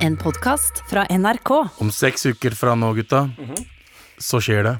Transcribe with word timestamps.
En 0.00 0.16
podkast 0.16 0.82
fra 0.90 1.04
NRK. 1.10 1.50
Om 1.80 1.90
seks 1.92 2.26
uker 2.26 2.54
fra 2.56 2.74
nå, 2.78 2.92
gutta, 2.96 3.26
så 4.20 4.40
skjer 4.42 4.64
det. 4.66 4.76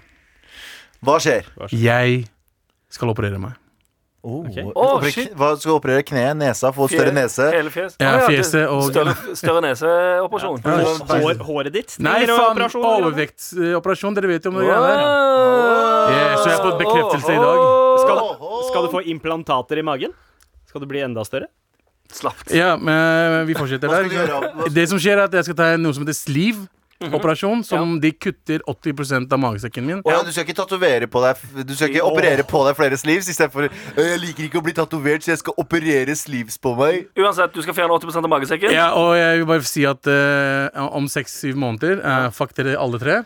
Hva 1.05 1.17
skjer? 1.23 1.49
Jeg 1.73 2.23
skal 2.93 3.13
operere 3.13 3.41
meg. 3.41 3.57
Oh, 4.21 4.45
Å, 4.45 4.73
operere- 5.01 5.13
shit. 5.15 5.31
Hva 5.33 5.55
skal 5.57 5.71
du 5.73 5.77
operere? 5.79 6.03
Kne? 6.05 6.27
Nesa? 6.37 6.69
Få 6.77 6.89
større 6.93 7.13
nese? 7.17 7.47
Hele 7.55 7.71
fjes. 7.73 7.95
Ja, 8.01 8.19
fjeset 8.29 8.67
og- 8.69 8.91
Større, 8.93 9.15
større 9.37 9.63
neseoperasjon. 9.65 10.61
Hår, 11.09 11.39
håret 11.49 11.73
ditt? 11.73 11.97
Nei, 12.05 12.27
faen, 12.29 12.61
overvektsoperasjon. 12.61 14.15
Dere 14.15 14.29
vet 14.29 14.45
jo 14.45 14.51
om 14.53 14.59
det 14.61 14.67
greiene 14.69 14.91
der. 14.93 15.01
Yeah, 16.11 16.37
så 16.37 16.47
jeg 16.51 16.59
har 16.59 16.65
fått 16.69 16.81
bekreftelse 16.85 17.33
i 17.33 17.41
dag. 17.41 17.59
Skal, 18.05 18.19
skal 18.69 18.83
du 18.83 18.93
få 18.93 19.03
implantater 19.09 19.79
i 19.79 19.83
magen? 19.83 20.13
Skal 20.69 20.81
du 20.83 20.87
bli 20.87 21.01
enda 21.01 21.25
større? 21.25 21.49
Slapt. 22.13 22.51
Ja, 22.55 22.75
men 22.77 23.47
vi 23.47 23.55
fortsetter 23.55 23.89
Hva 23.91 24.01
der. 24.03 24.09
skal 24.09 24.11
du 24.11 24.21
gjøre? 24.21 24.53
Hva- 24.57 24.75
Det 24.75 24.89
som 24.91 24.99
skjer, 24.99 25.19
er 25.19 25.25
at 25.29 25.33
jeg 25.33 25.45
skal 25.45 25.59
ta 25.63 25.77
noe 25.77 25.95
som 25.95 26.05
heter 26.07 26.19
sleeve. 26.19 26.69
Operasjon 27.01 27.63
som 27.65 27.95
de 28.01 28.11
kutter 28.13 28.61
80% 28.69 29.33
av 29.33 29.39
magesekken 29.41 29.87
min. 29.87 30.03
Ja, 30.05 30.19
du 30.21 30.29
skal 30.35 30.45
ikke 30.45 30.57
tatovere 30.59 31.07
på 31.09 31.23
deg 31.25 31.65
Du 31.65 31.73
skal 31.73 31.89
ikke 31.89 32.05
operere 32.05 32.45
på 32.45 32.61
deg 32.67 32.77
flere 32.77 32.99
sleeves 33.01 33.31
istedenfor 33.33 33.71
Jeg 33.97 34.19
liker 34.21 34.45
ikke 34.45 34.61
å 34.61 34.65
bli 34.67 34.75
tatovert, 34.77 35.25
så 35.25 35.33
jeg 35.33 35.41
skal 35.41 35.57
operere 35.57 36.13
sleeves 36.13 36.59
på 36.61 36.75
meg. 36.77 37.09
Uansett, 37.17 37.55
du 37.57 37.63
skal 37.65 37.73
fjerne 37.79 37.97
80% 37.97 38.29
av 38.29 38.35
magesekken. 38.35 38.75
Ja, 38.77 38.91
og 39.01 39.15
jeg 39.17 39.41
vil 39.41 39.49
bare 39.49 39.65
si 39.65 39.87
at 39.89 40.13
uh, 40.13 40.69
om 40.93 41.09
seks-syv 41.09 41.57
måneder 41.57 42.05
uh, 42.05 42.29
Fuck 42.37 42.53
dere 42.59 42.77
alle 42.77 43.01
tre. 43.01 43.23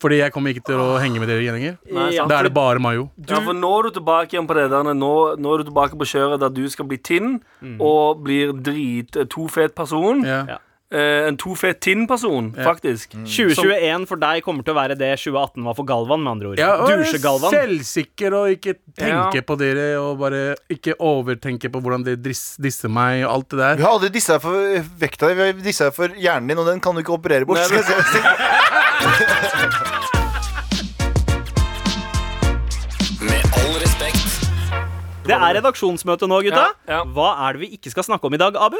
Fordi 0.00 0.18
jeg 0.20 0.32
kommer 0.34 0.52
ikke 0.52 0.66
til 0.68 0.80
å 0.82 0.98
henge 1.00 1.20
med 1.22 1.30
dere 1.30 1.40
igjen 1.40 1.56
lenger. 1.56 1.76
Sant. 1.88 2.28
Da 2.28 2.40
er 2.40 2.48
det 2.48 2.52
bare 2.56 2.82
Mayo. 2.82 3.08
Ja, 3.24 3.40
for 3.40 3.56
nå 3.56 3.70
er 3.78 3.88
du 3.88 3.96
tilbake 3.96 4.36
igjen 4.36 4.48
på 4.48 4.56
det 4.58 4.66
der 4.74 4.90
nå, 4.92 5.12
nå 5.40 5.54
er 5.54 5.62
du 5.62 5.70
tilbake 5.70 5.96
på 5.96 6.08
kjøret 6.10 6.42
der 6.42 6.52
du 6.52 6.66
skal 6.72 6.88
bli 6.90 6.98
tynn 7.00 7.38
og 7.80 8.20
blir 8.26 8.52
drit 8.52 9.12
tofet 9.16 9.32
to 9.32 9.48
fet 9.48 9.76
person. 9.78 10.20
Ja. 10.26 10.58
Ja. 10.92 10.98
Eh, 10.98 11.26
en 11.28 11.36
to 11.36 11.54
fet 11.58 11.80
tinn 11.82 12.04
person, 12.06 12.52
faktisk. 12.54 13.10
2021 13.26 14.04
for 14.06 14.16
deg 14.22 14.42
kommer 14.46 14.62
til 14.62 14.70
å 14.72 14.76
være 14.78 14.94
det 14.96 15.08
2018 15.18 15.64
var 15.66 15.74
for 15.74 15.84
Galvan, 15.88 16.22
med 16.22 16.30
andre 16.36 16.48
ord. 16.52 16.58
Ja, 16.62 16.76
Dusjegalvan. 16.86 17.50
Selvsikker 17.50 18.32
og 18.38 18.50
ikke 18.54 18.76
tenke 18.94 19.34
Ja. 19.40 19.42
på 19.42 19.56
dere 19.58 19.98
og 19.98 20.18
bare 20.20 20.54
ikke 20.70 20.94
overtenke 21.02 21.68
på 21.74 21.80
hvordan 21.82 22.04
dere 22.06 22.16
dis 22.22 22.54
disser 22.62 22.88
meg 22.88 23.24
og 23.26 23.32
alt 23.34 23.48
det 23.50 23.58
der. 23.58 23.76
Vi 23.76 23.82
har 23.82 23.90
aldri 23.98 24.08
dissa 24.14 24.38
for 24.38 24.52
vekta 25.02 25.26
di, 25.28 25.34
vi 25.34 25.42
har 25.42 25.52
dissa 25.66 25.90
for 25.90 26.06
hjernen 26.08 26.46
din, 26.48 26.58
og 26.58 26.66
den 26.70 26.78
kan 26.80 26.94
du 26.94 27.00
ikke 27.02 27.12
operere 27.18 27.44
bort. 27.44 27.58
Nei. 27.58 27.66
Med 33.26 33.42
all 33.58 33.74
respekt. 33.82 34.22
Det 35.26 35.34
er 35.34 35.56
redaksjonsmøte 35.58 36.28
nå, 36.30 36.38
gutta. 36.46 36.66
Ja, 36.86 37.00
ja. 37.00 37.02
Hva 37.16 37.30
er 37.48 37.56
det 37.56 37.64
vi 37.64 37.68
ikke 37.78 37.90
skal 37.92 38.06
snakke 38.06 38.28
om 38.28 38.36
i 38.36 38.40
dag, 38.40 38.56
Abu? 38.60 38.78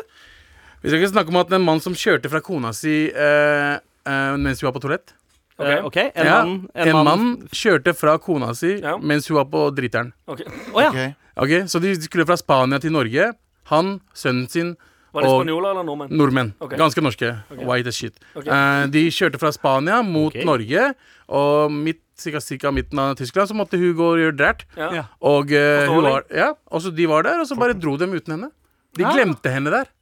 Vi 0.82 0.88
skal 0.91 1.00
ikke 1.00 1.12
snakke 1.12 1.32
om 1.34 1.41
at 1.41 1.52
en 1.56 1.64
mann 1.66 1.80
som 1.82 1.94
kjørte 1.96 2.30
fra 2.30 2.41
kona 2.44 2.72
si 2.77 3.08
eh, 3.10 3.74
eh, 4.06 4.36
mens 4.38 4.60
hun 4.62 4.69
var 4.70 4.77
på 4.78 4.82
toalett. 4.84 5.14
Ok. 5.56 5.66
Eh, 5.66 5.84
ok, 5.88 5.96
En 6.14 6.27
Ja, 6.28 6.34
mann 6.44 6.69
en 6.74 7.05
mann 7.06 7.48
kjørte 7.50 7.94
fra 7.96 8.19
kona 8.22 8.52
si 8.55 8.74
Ja. 8.82 8.97
mens 8.98 9.27
hun 9.28 9.38
var 9.38 9.47
på 9.50 9.70
driteren. 9.74 10.12
Ok. 10.28 10.42
Å 10.74 10.82
ja. 10.84 10.91
Ok. 10.91 11.14
Ok, 11.36 11.50
Så 11.69 11.80
de 11.80 11.94
skulle 12.00 12.27
fra 12.27 12.36
Spania 12.36 12.78
til 12.80 12.92
Norge. 12.92 13.32
Han, 13.72 14.00
sønnen 14.14 14.48
sin 14.48 14.77
Var 15.12 15.22
det 15.22 15.28
og 15.30 15.41
spanjoler 15.42 15.70
eller 15.72 15.84
nordmenn? 15.84 16.10
nordmenn. 16.12 16.52
Ok. 16.60 16.77
Ganske 16.77 17.00
norske. 17.02 17.30
White 17.50 17.88
as 17.88 17.97
shit. 17.97 18.14
Ok. 18.36 18.47
Eh, 18.47 18.86
de 18.92 19.06
kjørte 19.10 19.38
fra 19.41 19.50
Spania 19.52 20.02
mot 20.04 20.32
Ok. 20.36 20.44
Norge, 20.44 20.94
og 21.28 21.72
midt, 21.72 22.00
cirka, 22.16 22.41
cirka 22.41 22.70
midten 22.72 22.98
av 22.98 23.16
Tyskland 23.16 23.48
så 23.48 23.54
måtte 23.56 23.77
hun 23.80 23.94
gå 23.97 24.12
og 24.12 24.19
gjøre 24.20 24.36
drært. 24.36 24.64
Ja. 24.77 24.91
Ja. 24.92 25.04
Og 25.20 25.50
eh, 25.52 25.86
hun 25.88 25.97
Forståelig. 26.04 26.12
var, 26.12 26.24
ja, 26.36 26.52
og 26.70 26.80
så 26.82 26.94
de 26.94 27.06
var 27.06 27.22
der, 27.22 27.41
og 27.41 27.47
så 27.48 27.56
bare 27.58 27.74
dro 27.74 27.97
dem 27.97 28.12
uten 28.12 28.32
henne. 28.36 28.50
De 28.97 29.05
glemte 29.05 29.52
henne 29.52 29.72
der. 29.72 29.92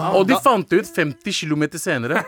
Og 0.00 0.22
de 0.24 0.36
fant 0.40 0.64
det 0.70 0.78
ut 0.80 0.88
50 0.88 1.34
km 1.42 1.64
senere. 1.76 2.22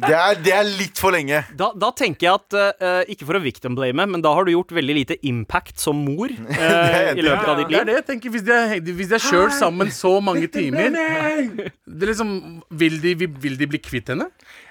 Det 0.00 0.14
er, 0.16 0.38
det 0.40 0.54
er 0.56 0.64
litt 0.64 1.00
for 1.00 1.12
lenge. 1.12 1.42
Da, 1.58 1.68
da 1.76 1.90
tenker 1.96 2.26
jeg 2.26 2.38
at 2.38 2.56
uh, 2.56 3.02
Ikke 3.12 3.26
for 3.28 3.36
å 3.36 3.42
victim-blame, 3.44 4.06
men 4.08 4.24
da 4.24 4.32
har 4.36 4.48
du 4.48 4.54
gjort 4.54 4.72
veldig 4.72 4.96
lite 4.96 5.18
impact 5.28 5.82
som 5.82 6.00
mor 6.06 6.32
eh, 6.56 6.56
er 6.56 7.20
i 7.20 7.26
løpet 7.26 7.52
av 7.52 7.60
ditt 7.60 7.68
Det 7.68 7.76
er 7.82 7.84
liv. 7.84 7.90
det 7.90 7.98
jeg 7.98 8.06
tenker 8.08 8.34
Hvis 8.36 8.46
de 8.46 8.56
er, 8.56 8.74
hvis 8.80 9.12
de 9.12 9.18
er 9.18 9.26
kjørt 9.26 9.56
sammen 9.58 9.92
så 9.92 10.14
mange 10.24 10.48
timer 10.56 10.94
det 10.94 12.06
er 12.06 12.12
liksom, 12.12 12.32
vil, 12.80 12.96
de, 13.02 13.14
vil 13.18 13.58
de 13.60 13.68
bli 13.68 13.80
kvitt 13.82 14.12
henne? 14.14 14.30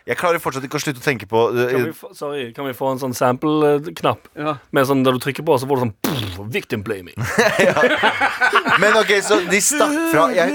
Jeg 0.09 0.17
klarer 0.17 0.41
fortsatt 0.41 0.65
ikke 0.65 0.79
å 0.79 0.81
slutte 0.81 1.03
å 1.03 1.05
tenke 1.05 1.27
på 1.29 1.43
uh, 1.53 1.59
Kan 1.69 1.85
vi, 1.85 1.93
få, 1.93 2.09
sorry, 2.17 2.47
kan 2.55 2.65
vi 2.65 2.73
få 2.77 2.93
en 2.95 3.01
sånn 3.03 3.13
sample-knapp? 3.17 4.31
Ja. 4.39 4.55
Med 4.73 4.89
sånn 4.89 5.03
Der 5.05 5.13
du 5.13 5.21
trykker 5.21 5.45
på, 5.45 5.59
så 5.61 5.69
får 5.69 5.77
du 5.77 5.85
sånn 5.85 5.95
pff, 6.07 6.39
Victim 6.49 6.81
blaming. 6.81 7.13
Men 8.81 8.95
ok, 8.97 9.11
så 9.21 9.37
de 9.45 9.59
stakk 9.61 9.93
fra 10.09 10.29
jeg, 10.33 10.53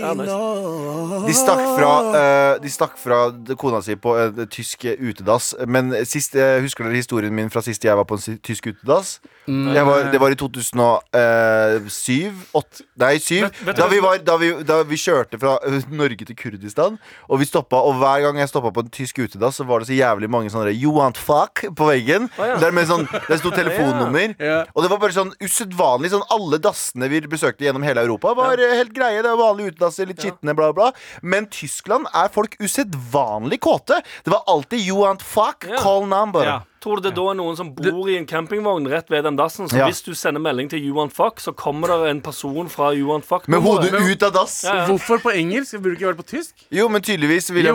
Ja, 0.00 0.12
nice. 0.16 1.26
De 1.26 1.34
stakk 1.36 1.62
fra, 1.76 1.90
uh, 2.14 2.60
de 2.62 2.70
stakk 2.72 2.96
fra 3.00 3.18
kona 3.60 3.80
si 3.84 3.94
på 4.00 4.14
en 4.20 4.46
tysk 4.50 4.84
utedass. 4.98 5.52
Men 5.68 5.92
sist, 6.08 6.34
uh, 6.38 6.58
husker 6.64 6.84
dere 6.88 6.98
historien 7.00 7.34
min 7.36 7.50
fra 7.52 7.62
sist 7.64 7.84
jeg 7.84 7.96
var 7.98 8.04
på 8.08 8.16
en 8.18 8.38
tysk 8.44 8.70
utedass? 8.72 9.18
Jeg 9.50 9.82
var, 9.86 10.04
det 10.12 10.18
var 10.22 10.30
i 10.30 10.36
2007 10.38 12.32
8, 12.54 12.84
Nei, 13.00 13.16
7 13.18 13.40
Vet- 13.42 13.60
vet 13.66 13.76
da, 13.80 13.86
vi 13.90 13.98
var, 14.02 14.18
da, 14.22 14.36
vi, 14.38 14.50
da 14.66 14.76
vi 14.86 14.98
kjørte 15.00 15.38
fra 15.42 15.56
eh, 15.66 15.80
Norge 15.90 16.26
til 16.28 16.36
Kurdistan. 16.38 16.98
Og 17.28 17.40
vi 17.42 17.48
stoppet, 17.48 17.78
og 17.78 17.96
hver 18.00 18.22
gang 18.26 18.38
jeg 18.38 18.50
stoppa 18.52 18.70
på 18.76 18.84
en 18.84 18.92
tysk 18.94 19.18
utedass, 19.24 19.58
så 19.58 19.66
var 19.66 19.82
det 19.82 19.88
så 19.90 19.96
jævlig 19.96 20.30
mange 20.30 20.52
sånne 20.52 20.70
You 20.76 20.92
want 20.94 21.18
fuck 21.18 21.64
på 21.76 21.88
veggen. 21.88 22.28
ja. 22.38 22.56
Der 22.62 22.70
med 22.76 22.86
sånn, 22.90 23.06
Der 23.28 23.40
sto 23.40 23.50
telefonnummer. 23.60 24.34
Ja. 24.38 24.60
Og 24.74 24.84
det 24.84 24.90
var 24.92 25.00
bare 25.02 25.16
sånn 25.16 25.32
usedvanlig. 25.42 26.12
Sånn, 26.14 26.26
alle 26.30 26.60
dassene 26.62 27.08
vi 27.10 27.20
besøkte 27.30 27.66
gjennom 27.66 27.84
hele 27.86 28.04
Europa, 28.06 28.34
var 28.38 28.60
eh, 28.60 28.76
helt 28.78 28.94
greie. 28.96 29.18
Det 29.24 29.30
var 29.34 29.40
vanlige 29.50 29.74
utedasser, 29.90 30.06
litt 30.10 30.20
skitne, 30.22 30.54
bla, 30.54 30.72
bla. 30.72 30.92
Men 31.22 31.46
Tyskland 31.50 32.06
er 32.14 32.30
folk 32.32 32.56
usedvanlig 32.60 33.60
kåte. 33.60 34.00
Det 34.24 34.30
var 34.32 34.44
alltid 34.46 34.80
you 34.86 35.00
want 35.02 35.22
fuck, 35.22 35.66
call 35.80 36.06
number. 36.06 36.44
Tror 36.80 36.96
du 36.96 37.02
det 37.08 37.14
da 37.14 37.24
er 37.28 37.34
noen 37.36 37.56
som 37.58 37.74
bor 37.76 38.08
i 38.08 38.14
en 38.16 38.24
campingvogn 38.24 38.86
rett 38.88 39.10
ved 39.12 39.24
den 39.26 39.36
dassen? 39.36 39.68
Så 39.68 39.76
Ja. 39.76 39.86
hvis 39.90 39.98
du 40.02 40.14
sender 40.16 40.40
melding 40.40 40.70
til 40.72 40.80
You 40.80 40.94
Want 40.96 41.12
Fuck, 41.12 41.36
så 41.44 41.52
kommer 41.52 41.88
det 41.92 42.08
en 42.10 42.20
person 42.24 42.68
fra 42.72 42.94
You 42.96 43.06
Want 43.10 43.24
Fuck. 43.28 43.46
Med 43.52 43.60
hodet 43.60 43.92
ut 43.92 44.22
av 44.22 44.32
dass. 44.32 44.62
Ja, 44.64 44.74
ja. 44.78 44.86
Hvorfor 44.88 45.20
på 45.20 45.30
engelsk? 45.36 45.76
Burde 45.76 45.92
du 45.92 45.98
ikke 45.98 46.08
vært 46.14 46.20
på 46.22 46.26
tysk? 46.30 46.54
Jo, 46.72 46.88
men 46.88 47.02
tydeligvis 47.02 47.50
vil 47.52 47.64
de 47.64 47.68
Ja, 47.68 47.74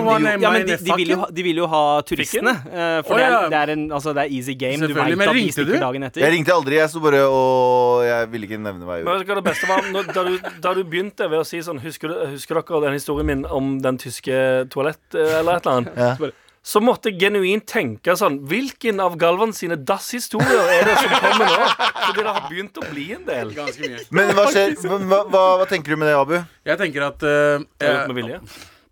men 0.50 0.66
de, 0.66 0.78
de, 0.78 0.96
vil 0.98 1.08
jo, 1.14 1.18
ha- 1.22 1.30
de 1.32 1.44
vil 1.44 1.56
jo 1.62 1.68
ha 1.68 2.02
turistene. 2.02 2.50
eh, 2.66 3.02
for 3.06 3.14
Å, 3.14 3.18
det, 3.18 3.26
er, 3.30 3.50
det, 3.54 3.60
er 3.62 3.74
en, 3.76 3.86
altså, 3.92 4.14
det 4.18 4.24
er 4.26 4.34
easy 4.34 4.56
game. 4.56 4.82
Du 4.88 4.94
veit 4.96 5.14
at 5.28 5.34
de 5.38 5.52
stikker 5.52 5.66
du? 5.66 5.78
dagen 5.80 6.04
etter. 6.10 6.22
Jeg 6.26 6.34
ringte 6.34 6.54
aldri, 6.58 6.76
jeg 6.82 6.90
sto 6.90 7.00
bare 7.00 7.22
og 7.30 8.04
Jeg 8.06 8.32
ville 8.32 8.48
ikke 8.50 8.58
nevne 8.62 8.86
meg 8.90 9.06
Men 9.06 9.22
ut. 9.22 9.28
vet 9.28 9.36
det 9.38 9.44
beste 9.44 9.68
var? 9.70 9.82
Når, 9.94 10.10
da, 10.14 10.24
du, 10.24 10.40
da 10.66 10.74
du 10.74 10.84
begynte 10.84 11.30
ved 11.30 11.40
å 11.40 11.46
si 11.46 11.60
sånn 11.62 11.78
Husker, 11.86 12.10
du, 12.10 12.26
husker 12.34 12.56
dere 12.58 12.82
den 12.88 12.94
historien 12.98 13.26
min 13.30 13.46
om 13.46 13.78
den 13.82 13.98
tyske 14.02 14.66
toalett 14.74 14.98
eh, 15.14 15.40
eller 15.40 15.58
et 15.62 15.66
eller 15.68 15.78
annet? 15.78 15.94
Ja. 15.96 16.32
Så 16.66 16.82
måtte 16.82 17.12
jeg 17.12 17.20
genuint 17.22 17.68
tenke 17.70 18.16
sånn 18.18 18.40
Hvilken 18.50 18.98
av 19.04 19.20
Galvan 19.22 19.52
sine 19.54 19.78
dasshistorier 19.78 20.72
er 20.74 20.88
det 20.90 20.96
som 20.98 21.12
kommer 21.14 21.52
nå? 21.52 21.68
Fordi 22.08 22.24
det 22.24 22.32
har 22.32 22.48
begynt 22.50 22.80
å 22.82 22.86
bli 22.90 23.06
en 23.14 23.28
del. 23.28 23.52
Ganske 23.54 23.92
mye. 23.92 24.02
Men 24.18 24.32
hva 24.38 24.48
skjer? 24.50 24.74
Hva, 24.82 25.22
hva, 25.30 25.44
hva 25.62 25.68
tenker 25.70 25.94
du 25.94 26.02
med 26.02 26.10
det, 26.10 26.16
Abu? 26.18 26.40
Jeg 26.66 26.82
tenker 26.82 27.06
at 27.12 27.26
uh, 27.26 27.62
er 27.86 28.02
med 28.10 28.18
vilje. 28.18 28.40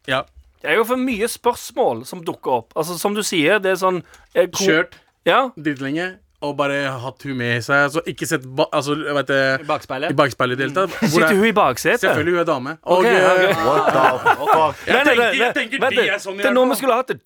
Ja, 0.10 0.22
Det 0.62 0.70
er 0.72 0.78
jo 0.80 0.86
for 0.88 1.02
mye 1.02 1.28
spørsmål 1.28 2.06
som 2.08 2.22
dukker 2.24 2.60
opp. 2.62 2.76
Altså 2.78 3.00
Som 3.02 3.18
du 3.18 3.24
sier, 3.26 3.58
det 3.64 3.74
er 3.74 3.82
sånn 3.82 4.04
eh, 4.36 4.46
kjørt 4.48 5.00
Ja, 5.28 5.48
dritlenge 5.58 6.14
og 6.44 6.56
bare 6.60 6.80
hatt 7.04 7.24
hun 7.28 7.38
med 7.40 7.64
seg. 7.66 7.86
Altså 7.88 8.04
ikke 8.10 8.28
sett 8.30 8.44
ba 8.58 8.66
altså, 8.76 8.96
jeg 9.00 9.16
vet, 9.18 9.32
I 9.64 9.68
bakspeilet. 9.70 10.12
i 10.14 10.18
bakspeilet 10.20 10.58
i 10.58 10.60
det 10.62 10.68
hele 10.68 10.76
tatt. 10.78 10.98
Hvor 11.00 11.14
Sitter 11.14 11.30
er- 11.30 11.40
hun 11.40 11.48
i 11.50 11.56
baksetet? 11.58 12.04
Selvfølgelig 12.04 12.34
hun 12.36 12.42
er 12.44 12.50
dame. 12.52 12.76
Og 12.84 12.98
Ok, 13.00 13.06
okay. 13.06 13.54
What 13.64 13.90
the 13.94 14.36
fuck? 14.54 14.84
jeg 14.88 15.06
tenker, 15.08 15.22
nei, 15.24 15.32
jeg 15.40 15.56
tenker 15.58 15.88
de 15.90 16.06
er 16.10 16.20
sånn 16.24 16.36
i 16.40 16.44
Det 16.44 16.50
er 16.52 16.56
nå 16.58 16.66
vi 16.74 16.80
skulle 16.82 17.00
hatt 17.00 17.14
det. 17.14 17.20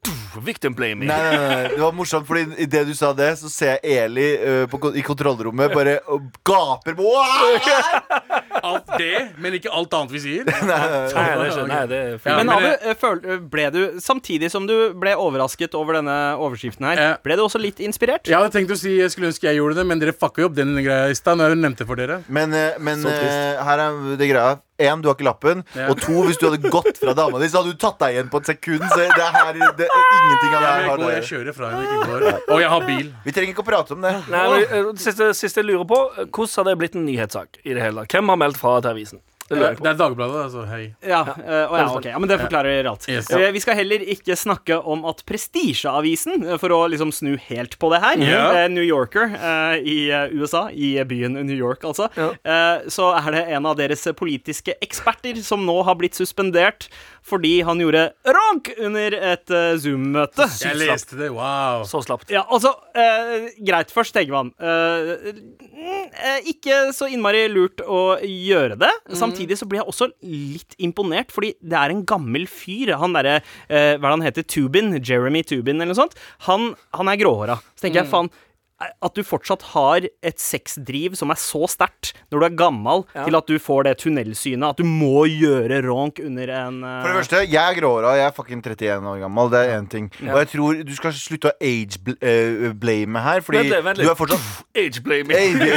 Victim 0.47 0.75
blaming. 0.77 1.09
Nei, 1.09 1.17
nei, 1.25 1.37
nei, 1.49 1.61
Det 1.73 1.81
var 1.81 1.95
morsomt, 1.97 2.27
fordi 2.29 2.45
idet 2.67 2.83
du 2.87 2.93
sa 2.97 3.09
det, 3.17 3.31
så 3.41 3.49
ser 3.49 3.79
jeg 3.81 4.05
Eli 4.05 4.27
uh, 4.37 4.65
på, 4.69 4.79
i 4.93 5.01
kontrollrommet 5.05 5.73
bare 5.73 5.97
og 6.13 6.27
gaper 6.45 6.93
på 6.99 7.09
Alt 8.67 8.89
det, 8.97 9.13
men 9.41 9.53
ikke 9.57 9.69
alt 9.73 9.93
annet 9.97 10.13
vi 10.15 10.21
sier. 10.23 10.47
Nei, 10.67 10.77
det 10.89 11.17
er 11.17 11.43
ikke, 11.47 11.65
nei, 11.69 11.81
det 11.89 11.97
er 11.97 12.13
Ja. 12.27 12.37
Men 12.39 12.49
Abu, 12.51 12.67
eh, 12.67 13.37
ble 13.53 13.65
du, 13.73 13.79
samtidig 14.03 14.49
som 14.51 14.65
du 14.67 14.73
ble 14.97 15.13
overrasket 15.17 15.75
over 15.77 15.99
denne 15.99 16.15
overskriften 16.41 16.87
her, 16.89 17.01
ble 17.23 17.37
du 17.37 17.43
også 17.45 17.61
litt 17.61 17.79
inspirert? 17.85 18.27
Jeg 18.27 18.37
hadde 18.37 18.51
tenkt 18.55 18.73
å 18.73 18.79
si 18.79 18.95
jeg 19.07 19.15
skulle 19.15 19.31
ønske 19.31 19.47
jeg 19.47 19.59
gjorde 19.59 19.79
det, 19.79 19.87
men 19.89 20.01
dere 20.03 20.13
fucka 20.15 20.43
jo 20.43 20.51
opp 20.51 20.55
den 20.57 20.75
greia 20.83 21.09
i 21.09 21.17
stad. 21.17 21.39
når 21.39 21.55
jeg 21.55 21.59
nevnte 21.63 21.87
for 21.87 21.99
dere 21.99 22.21
Men, 22.27 22.53
øh, 22.53 22.79
men 22.79 23.01
Så 23.01 23.09
øh, 23.09 23.65
her 23.67 23.83
er 23.83 24.17
det 24.19 24.29
greia. 24.29 24.57
Én, 24.77 25.01
du 25.01 25.07
har 25.09 25.15
ikke 25.15 25.25
lappen. 25.25 25.63
Ja. 25.73 25.87
Og 25.89 25.97
to, 25.97 26.13
hvis 26.27 26.37
du 26.37 26.45
hadde 26.51 26.69
gått 26.69 26.99
fra 27.01 27.15
dama 27.17 27.39
di, 27.41 27.47
så 27.49 27.63
hadde 27.63 27.73
du 27.73 27.79
tatt 27.81 27.97
deg 28.03 28.13
igjen 28.13 28.27
på 28.29 28.41
et 28.43 28.51
sekund. 28.51 28.83
Så 28.91 28.99
det 28.99 29.23
er 29.23 29.31
her, 29.33 29.53
det, 29.79 29.87
ingenting 29.89 30.51
av 30.53 30.59
det 30.61 30.69
her 30.69 30.83
har 30.91 31.01
det 31.01 31.07
jeg 31.15 31.23
kjører 31.31 31.55
fra 31.57 31.71
henne 31.71 31.87
i 31.87 32.03
går. 32.11 32.27
Og 32.53 32.61
jeg 32.61 32.69
har 32.75 32.85
bil. 32.85 33.07
Vi 33.25 33.33
trenger 33.33 33.55
ikke 33.55 33.65
å 33.65 33.69
prate 33.71 33.97
om 33.97 34.05
det. 34.05 34.13
Nei, 34.29 34.43
men, 34.51 34.67
eh, 34.67 34.91
siste, 35.01 35.31
siste 35.33 35.63
jeg 35.63 35.69
lurer 35.71 35.87
på, 35.89 35.97
eh, 36.13 36.29
hvordan 36.29 36.61
har 36.61 36.69
det 36.69 36.77
blitt 36.83 36.99
en 36.99 37.07
nyhetssak 37.09 37.57
i 37.63 37.73
det 37.73 37.81
hele? 37.81 38.05
Hvem 38.05 38.29
har 38.29 38.37
meldt 38.43 38.61
fra 38.61 38.77
til 38.85 38.93
avisen? 38.93 39.23
Det 39.47 39.55
lurer 39.57 39.77
Det 39.79 39.89
er 39.93 39.97
Dagbladet, 39.99 40.39
altså. 40.47 40.63
Hei. 40.67 40.81
Ja, 41.07 41.21
uh, 41.23 41.77
ja, 41.77 41.85
ok. 41.95 42.05
ja, 42.09 42.19
men 42.19 42.27
det 42.29 42.39
forklarer 42.41 42.89
alt. 42.91 43.05
Yes. 43.09 43.29
Eh, 43.31 43.47
vi 43.55 43.61
skal 43.63 43.77
heller 43.79 44.03
ikke 44.03 44.35
snakke 44.35 44.77
om 44.83 45.05
at 45.07 45.23
Prestisjeavisen, 45.27 46.43
eh, 46.43 46.57
for 46.59 46.73
å 46.75 46.81
liksom 46.91 47.13
snu 47.15 47.37
helt 47.47 47.77
på 47.79 47.91
det 47.93 48.01
her, 48.03 48.17
Ja. 48.27 48.43
eh, 48.63 48.67
New 48.73 48.83
Yorker 48.83 49.31
uh, 49.37 49.77
i 49.79 50.09
eh, 50.11 50.27
USA, 50.35 50.67
i 50.71 50.95
byen 51.07 51.33
New 51.47 51.55
York 51.55 51.85
altså, 51.87 52.09
Ja. 52.17 52.31
eh, 52.43 52.87
så 52.91 53.13
er 53.15 53.31
det 53.31 53.45
en 53.55 53.65
av 53.65 53.77
deres 53.79 54.03
politiske 54.17 54.75
eksperter 54.83 55.39
som 55.43 55.63
nå 55.65 55.77
har 55.87 55.95
blitt 55.95 56.17
suspendert 56.17 56.89
fordi 57.27 57.61
han 57.67 57.79
gjorde 57.81 58.05
rank 58.23 58.69
under 58.79 59.11
et 59.13 59.51
eh, 59.51 59.73
Zoom-møte. 59.83 60.45
Jeg 60.63 60.77
leste 60.79 61.17
det. 61.19 61.27
Wow. 61.35 61.83
Så 61.87 61.99
slapt. 62.05 62.29
Ja, 62.31 62.45
altså, 62.49 62.71
eh, 62.95 63.49
greit 63.67 63.91
først, 63.91 64.13
tenker 64.15 64.31
man 64.31 64.53
mm, 64.55 66.11
eh, 66.15 66.39
ikke 66.53 66.93
så 66.95 67.09
innmari 67.11 67.45
lurt 67.51 67.83
å 67.83 68.17
gjøre 68.23 68.77
det. 68.79 68.91
Samtidig 69.11 69.36
så 69.59 69.67
blir 69.69 69.81
jeg 69.83 69.87
også 69.93 70.09
litt 70.25 70.75
imponert, 70.81 71.31
fordi 71.35 71.53
det 71.61 71.77
er 71.77 71.93
en 71.93 72.03
gammel 72.09 72.47
fyr. 72.49 72.95
Han 72.97 73.13
derre 73.17 73.37
eh, 73.69 73.93
Hva 73.97 74.07
er 74.07 74.09
det 74.09 74.15
han 74.15 74.25
heter? 74.31 74.47
Tubin? 74.49 74.95
Jeremy 74.97 75.43
Tubin, 75.43 75.77
eller 75.81 75.93
noe 75.93 76.01
sånt. 76.01 76.17
Han, 76.47 76.73
han 76.97 77.07
er 77.13 77.21
gråhåra. 77.21 77.59
Så 77.75 77.85
tenker 77.85 78.01
jeg, 78.03 78.09
faen 78.11 78.29
eh, 78.31 78.91
at 79.01 79.15
du 79.17 79.23
fortsatt 79.25 79.63
har 79.73 80.05
et 80.05 80.37
sexdriv 80.41 81.15
som 81.17 81.31
er 81.33 81.39
så 81.41 81.65
sterkt 81.71 82.11
når 82.29 82.37
du 82.39 82.45
er 82.45 82.57
gammel, 82.59 83.05
Ja. 83.15 83.23
til 83.25 83.35
at 83.39 83.47
du 83.49 83.55
får 83.61 83.87
det 83.87 83.95
tunnelsynet, 84.03 84.67
at 84.69 84.77
du 84.77 84.85
må 84.85 85.23
gjøre 85.25 85.79
ronk 85.87 86.21
under 86.21 86.51
en 86.53 86.83
uh... 86.83 86.91
For 87.01 87.09
det 87.09 87.17
første, 87.23 87.41
jeg 87.49 87.57
er 87.63 87.79
gråhåra, 87.79 88.13
jeg 88.19 88.27
er 88.29 88.35
fucking 88.37 88.61
31 88.61 89.09
år 89.09 89.23
gammel. 89.25 89.49
Det 89.53 89.63
er 89.63 89.73
én 89.79 89.89
ting. 89.89 90.11
Og 90.27 90.37
jeg 90.43 90.51
tror 90.53 90.83
du 90.85 90.93
skal 90.97 91.15
slutte 91.17 91.49
å 91.49 91.57
age-blame 91.57 93.25
her, 93.25 93.41
fordi 93.45 93.65
Vent 93.65 93.85
vent 93.89 94.03
du 94.03 94.09
er 94.11 94.19
fortsatt 94.19 94.77
Age 94.77 95.01
blaming. 95.01 95.57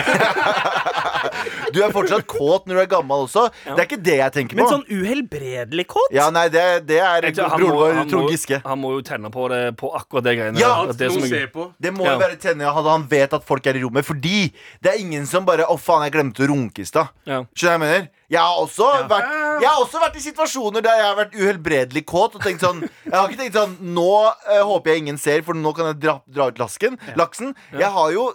Du 1.72 1.80
er 1.84 1.90
fortsatt 1.94 2.26
kåt 2.26 2.66
når 2.66 2.74
du 2.74 2.80
er 2.82 2.90
gammel 2.90 3.24
også. 3.26 3.46
Det 3.64 3.76
er 3.78 3.86
ikke 3.86 4.02
det 4.02 4.16
jeg 4.20 4.32
tenker 4.36 4.56
på. 4.56 4.62
Men 4.62 4.72
sånn 4.72 4.86
uhelbredelig 4.90 5.86
kåt? 5.90 6.10
Ja, 6.14 6.28
nei, 6.34 6.46
det, 6.52 6.64
det 6.88 6.98
er 7.00 7.28
broren 7.32 7.76
vår, 7.76 8.00
Trond 8.10 8.30
Giske. 8.30 8.60
Han 8.64 8.80
må 8.82 8.92
jo 8.96 9.02
tenne 9.06 9.30
på 9.32 9.48
det 9.52 9.62
på 9.80 9.90
akkurat 9.96 10.24
det 10.26 10.36
greiene. 10.38 10.60
Ja, 10.60 10.84
det, 10.86 10.98
det 10.98 11.10
som 11.12 11.24
er- 11.24 11.46
på. 11.54 11.72
Det 11.80 11.92
må 11.94 12.04
Ja. 12.06 12.12
jo 12.14 12.18
være 12.24 12.36
tenne 12.40 12.70
hadde 12.74 12.90
han 12.90 13.06
vet 13.10 13.32
at 13.32 13.44
folk 13.44 13.66
er 13.66 13.76
i 13.76 13.82
rommet. 13.82 14.04
Fordi 14.04 14.52
det 14.82 14.92
er 14.94 14.98
ingen 15.00 15.26
som 15.26 15.44
bare 15.44 15.64
'Å, 15.66 15.78
faen, 15.78 16.02
jeg 16.04 16.12
glemte 16.12 16.42
å 16.44 16.48
runke 16.48 16.80
i 16.80 16.84
stad'. 16.88 17.08
Ja. 17.26 17.44
Skjønner 17.54 17.54
du 17.54 17.66
hva 17.66 17.70
jeg 17.70 17.80
mener? 17.80 18.08
Jeg 18.30 18.38
har, 18.38 18.60
også 18.62 18.86
vært, 19.10 19.30
jeg 19.58 19.66
har 19.66 19.80
også 19.82 20.00
vært 20.04 20.16
i 20.20 20.22
situasjoner 20.22 20.84
der 20.86 21.00
jeg 21.00 21.06
har 21.08 21.16
vært 21.18 21.34
uhelbredelig 21.34 22.04
kåt 22.06 22.36
og 22.38 22.44
tenkt 22.44 22.62
sånn 22.62 22.84
Jeg 22.84 23.14
har 23.16 23.26
ikke 23.26 23.40
tenkt 23.42 23.58
sånn 23.58 23.74
Nå 23.96 24.06
eh, 24.28 24.62
håper 24.62 24.92
jeg 24.92 25.02
ingen 25.02 25.18
ser, 25.18 25.42
for 25.46 25.58
nå 25.58 25.72
kan 25.74 25.90
jeg 25.90 26.00
dra, 26.04 26.16
dra 26.30 26.46
ut 26.52 26.60
lasken, 26.62 26.98
laksen. 27.18 27.54
Jeg 27.74 27.90
har 27.90 28.14
jo 28.14 28.28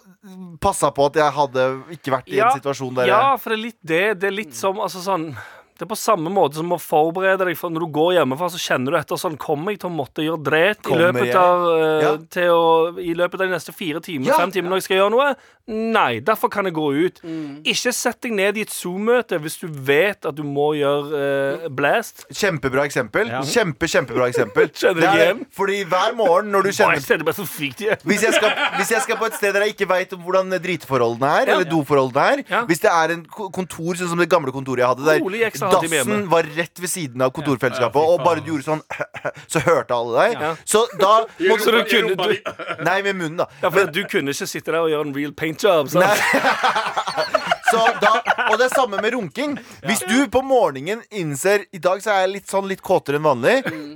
passa 0.59 0.91
på 0.95 1.07
at 1.07 1.19
jeg 1.21 1.35
hadde 1.39 1.67
ikke 1.95 2.15
vært 2.17 2.31
i 2.33 2.41
en 2.41 2.57
situasjon 2.57 2.97
der 2.99 3.11
ja, 3.13 3.25
for 3.39 3.53
det 3.53 3.59
er 3.59 3.65
litt 3.69 3.79
det. 3.81 4.05
Det 4.19 4.31
er 4.31 4.35
litt 4.35 4.57
som 4.57 4.81
altså 4.83 5.03
sånn 5.05 5.29
det 5.75 5.83
er 5.83 5.89
på 5.91 5.97
samme 5.99 6.31
måte 6.31 6.55
som 6.55 6.69
å 6.71 6.77
forberede 6.79 7.43
deg 7.49 7.57
for 7.59 7.73
når 7.73 7.83
du 7.83 7.89
går 7.97 8.13
hjemmefra, 8.15 8.47
så 8.53 8.59
kjenner 8.63 8.95
du 8.95 8.97
etter 9.01 9.19
sånn 9.19 9.35
Kommer 9.35 9.73
jeg 9.73 9.81
til 9.81 9.89
å 9.89 9.95
måtte 9.97 10.23
gjøre 10.23 10.39
dret 10.47 10.87
i 10.87 10.99
løpet 11.01 11.35
av, 11.35 11.65
eh, 11.67 12.05
Ja. 12.05 12.13
å, 12.55 12.95
I 12.95 13.11
løpet 13.13 13.41
av 13.41 13.43
de 13.43 13.51
neste 13.51 13.73
fire 13.75 13.99
timer, 13.99 14.27
Ja. 14.27 14.37
fem 14.39 14.51
timer 14.51 14.69
når 14.69 14.79
jeg 14.79 14.83
skal 14.87 14.97
gjøre 14.97 15.11
noe? 15.11 15.35
Nei, 15.67 16.19
derfor 16.21 16.49
kan 16.53 16.67
jeg 16.69 16.75
gå 16.77 16.83
ut. 16.93 17.19
Mm. 17.25 17.63
Ikke 17.65 17.89
sett 17.95 18.19
deg 18.21 18.35
ned 18.37 18.57
i 18.59 18.61
et 18.61 18.69
Zoom-møte 18.69 19.39
hvis 19.41 19.55
du 19.57 19.65
vet 19.87 20.27
at 20.29 20.35
du 20.37 20.43
må 20.45 20.67
gjøre 20.77 21.21
eh, 21.63 21.63
blast. 21.73 22.25
Kjempebra 22.29 22.83
eksempel. 22.85 23.31
Kjempe, 23.49 23.87
kjempebra 23.89 24.27
eksempel. 24.29 24.69
Kjenner 24.77 25.01
Det 25.01 25.07
er- 25.09 25.21
igjen. 25.23 25.41
Fordi 25.57 25.79
hver 25.89 26.13
morgen 26.19 26.51
når 26.53 26.67
du 26.67 26.69
Bare 26.69 26.77
kjenner 26.77 27.01
se, 27.07 27.17
det 27.17 27.27
er 27.33 27.37
så 27.39 27.45
fikt 27.49 27.81
igjen. 27.81 27.97
hvis 28.05 28.21
jeg, 28.27 28.35
skal, 28.37 28.53
hvis 28.77 28.91
jeg 28.93 29.01
skal 29.07 29.17
på 29.17 29.25
et 29.31 29.39
sted 29.39 29.55
der 29.57 29.65
jeg 29.65 29.73
ikke 29.73 29.87
veit 29.89 30.13
hvordan 30.13 30.53
driteforholdene 30.67 31.31
er, 31.41 31.51
eller 31.55 31.65
doforholdene 31.71 32.27
er 32.35 32.43
Ja. 32.51 32.61
Hvis 32.69 32.83
det 32.85 32.91
er 32.93 33.15
en 33.15 33.25
ko- 33.25 33.49
kontor 33.49 33.97
sånn 33.97 34.13
som 34.13 34.21
det 34.21 34.29
gamle 34.29 34.53
kontoret 34.53 34.83
jeg 34.85 34.91
hadde, 34.93 35.05
der 35.09 35.19
Rolig 35.25 35.41
halvtime 35.49 35.71
dassen 35.73 35.97
hjemme. 35.97 36.29
var 36.29 36.43
rett 36.59 36.77
ved 36.85 36.89
siden 36.93 37.21
av 37.25 37.33
kontorfellesskapet, 37.33 37.95
Ja, 38.05 38.13
og 38.13 38.21
bare 38.23 38.43
du 38.45 38.51
gjorde 38.53 38.67
sånn 38.69 38.83
så 39.55 39.63
hørte 39.65 39.97
alle 39.97 40.27
deg. 40.29 40.37
Ja. 40.45 40.53
Så 40.65 40.85
da 41.01 41.25
må 41.41 41.57
Så 41.57 41.73
du 41.73 41.81
du 41.81 41.89
kunne 41.89 42.15
du, 42.15 42.37
Nei, 42.85 43.01
med 43.01 43.15
munnen, 43.17 43.37
da. 43.41 43.49
ja, 43.65 43.69
for 43.73 43.89
Du 43.95 44.03
kunne 44.11 44.29
ikke 44.35 44.45
sitte 44.53 44.69
der 44.71 44.81
og 44.85 44.89
gjøre 44.93 45.07
en 45.09 45.15
real 45.17 45.33
paint 45.33 45.54
job. 45.57 45.89
Sant? 45.89 47.41
Så 47.75 47.85
da, 48.01 48.11
og 48.49 48.57
det 48.59 48.65
er 48.69 48.73
samme 48.75 48.99
med 49.03 49.13
runking. 49.15 49.57
Hvis 49.85 50.01
du 50.07 50.15
på 50.31 50.41
morgenen 50.45 51.01
innser 51.11 51.65
I 51.75 51.81
dag 51.83 52.01
så 52.03 52.13
er 52.15 52.21
jeg 52.25 52.31
litt 52.37 52.51
sånn 52.51 52.67
litt 52.69 52.81
kåtere 52.85 53.19
enn 53.19 53.25
vanlig, 53.27 53.55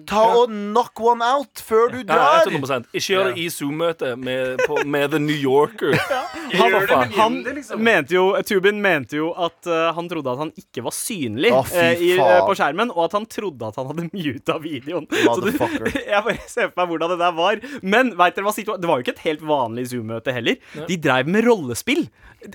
ta 0.09 0.23
og 0.41 0.51
knock 0.51 0.99
one 1.03 1.23
out 1.25 1.61
før 1.65 1.91
du 1.93 1.99
Ja, 2.01 2.07
drar. 2.11 2.49
100 2.51 2.89
Ikke 2.93 3.13
gjør 3.15 3.29
det 3.31 3.43
i 3.43 3.47
Zoom-møte 3.53 4.13
med, 4.19 4.59
på- 4.67 4.83
med 4.85 5.11
The 5.15 5.19
New 5.23 5.35
Yorker. 5.37 5.95
Han, 6.49 6.71
Gjør 6.71 6.87
det 6.89 6.97
med 6.97 7.11
han 7.13 7.33
liksom. 7.59 7.81
mente 7.85 8.15
jo, 8.15 8.23
Tubin 8.47 8.79
mente 8.81 9.19
jo 9.19 9.27
at 9.37 9.67
eh, 9.69 9.91
han 9.93 10.07
trodde 10.09 10.31
at 10.31 10.39
han 10.41 10.49
ikke 10.57 10.81
var 10.87 10.95
synlig 10.97 11.51
Å, 11.53 11.59
fy 11.69 11.77
eh, 11.77 12.01
i, 12.01 12.07
faen. 12.17 12.31
eh, 12.39 12.45
på 12.47 12.55
skjermen, 12.57 12.89
og 12.95 13.03
at 13.05 13.13
han 13.19 13.27
trodde 13.29 13.67
at 13.69 13.77
han 13.77 13.85
hadde 13.91 14.07
muta 14.09 14.55
videoen. 14.63 15.05
Så 15.13 15.35
du, 15.43 15.51
Motherfucker. 15.51 15.91
jeg 16.15 16.23
bare 16.25 16.47
ser 16.49 16.71
for 16.71 16.81
meg 16.81 16.89
hvordan 16.95 17.13
det 17.13 17.19
der 17.21 17.35
var. 17.37 17.61
Men 17.85 18.09
vet 18.17 18.39
dere 18.39 18.47
hva 18.49 18.55
situa- 18.57 18.79
det 18.81 18.89
var 18.89 18.97
jo 18.97 19.05
ikke 19.05 19.13
et 19.19 19.23
helt 19.27 19.45
vanlig 19.45 19.85
Zoom-møte 19.93 20.33
heller. 20.33 20.57
De 20.89 20.97
drev 20.97 21.29
med 21.29 21.45
rollespill. 21.45 22.07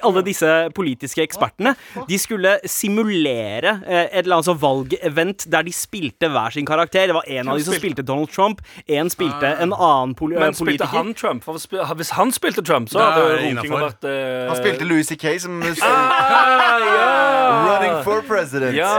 Alle 0.03 0.23
disse 0.27 0.51
politiske 0.75 1.14
ekspertene. 1.23 1.75
De 2.09 2.19
skulle 2.19 2.57
simulere 2.67 3.77
eh, 3.87 4.09
et 4.11 4.25
eller 4.25 4.39
annet 4.39 4.49
sånn 4.49 4.61
valgevent 4.63 5.47
der 5.53 5.67
de 5.67 5.75
spilte 5.75 6.31
hver 6.33 6.55
sin 6.57 6.67
karakter. 6.67 7.07
Det 7.11 7.17
var 7.17 7.29
en 7.29 7.49
av 7.53 7.59
de 7.61 7.67
som 7.67 7.77
spilte 7.79 8.03
Donald 8.07 8.33
Trump, 8.35 8.63
en 8.87 9.11
spilte 9.13 9.55
en 9.63 9.73
annen 9.73 10.15
poli 10.19 10.35
Men 10.39 10.51
eh, 10.51 10.59
spilte 10.59 10.89
han 10.91 11.15
Trump? 11.15 11.45
For 11.45 11.55
hvis- 11.55 12.15
han 12.19 12.33
spilte 12.35 12.65
Trump, 12.65 12.91
så 12.91 12.99
hadde 13.05 13.39
runkinga 13.45 13.81
vært 13.85 14.09
uh... 14.09 14.51
Han 14.51 14.59
spilte 14.59 14.89
Louis 14.89 15.09
C.K. 15.09 15.39
som 15.45 15.63
ah, 15.83 16.79
ja. 16.83 17.09
Running 17.69 17.97
for 18.05 18.23
president. 18.27 18.77
Ja. 18.77 18.91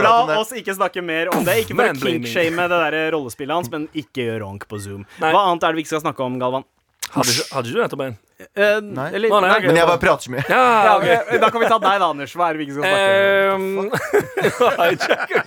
La 0.00 0.40
oss 0.40 0.52
ikke 0.56 0.74
snakke 0.76 1.02
mer 1.04 1.32
om 1.34 1.44
det. 1.46 1.62
Ikke 1.64 1.76
bare 1.78 1.94
kinkshame 1.98 2.68
det 2.70 2.82
der 2.86 2.98
rollespillet 3.14 3.54
hans, 3.60 3.70
men 3.72 3.88
ikke 3.92 4.28
gjør 4.28 4.44
ronk 4.46 4.68
på 4.70 4.80
Zoom. 4.82 5.06
Nei. 5.22 5.32
Hva 5.34 5.46
annet 5.50 5.66
er 5.66 5.72
det 5.74 5.80
vi 5.80 5.86
ikke 5.86 5.94
skal 5.96 6.06
snakke 6.08 6.24
om, 6.24 6.38
Galvan? 6.40 6.66
Hadde 7.10 7.32
hadde 7.50 7.72
du 7.72 7.78
nettopp 7.80 8.02
en? 8.04 8.18
Eh, 8.40 8.80
Nei. 8.80 9.06
Eller, 9.12 9.28
nei, 9.28 9.40
nei, 9.44 9.50
ok. 9.58 9.64
Men 9.66 9.78
jeg 9.80 9.88
bare 9.90 10.00
prater 10.00 10.26
så 10.26 10.32
mye. 10.34 10.44
Ja, 10.54 10.60
ja, 10.86 10.92
ok. 10.96 11.06
ok, 11.26 11.40
Da 11.42 11.48
kan 11.50 11.62
vi 11.62 11.70
ta 11.70 11.78
deg, 11.82 11.96
da, 12.02 12.10
Anders. 12.14 12.34
Hva 12.38 12.48
er 12.48 12.56
det 12.56 12.60
vi 12.60 12.68
ikke 12.68 12.76
skal 12.78 12.84
snakke 12.86 13.54
om? 13.54 13.64
Um, 13.66 13.90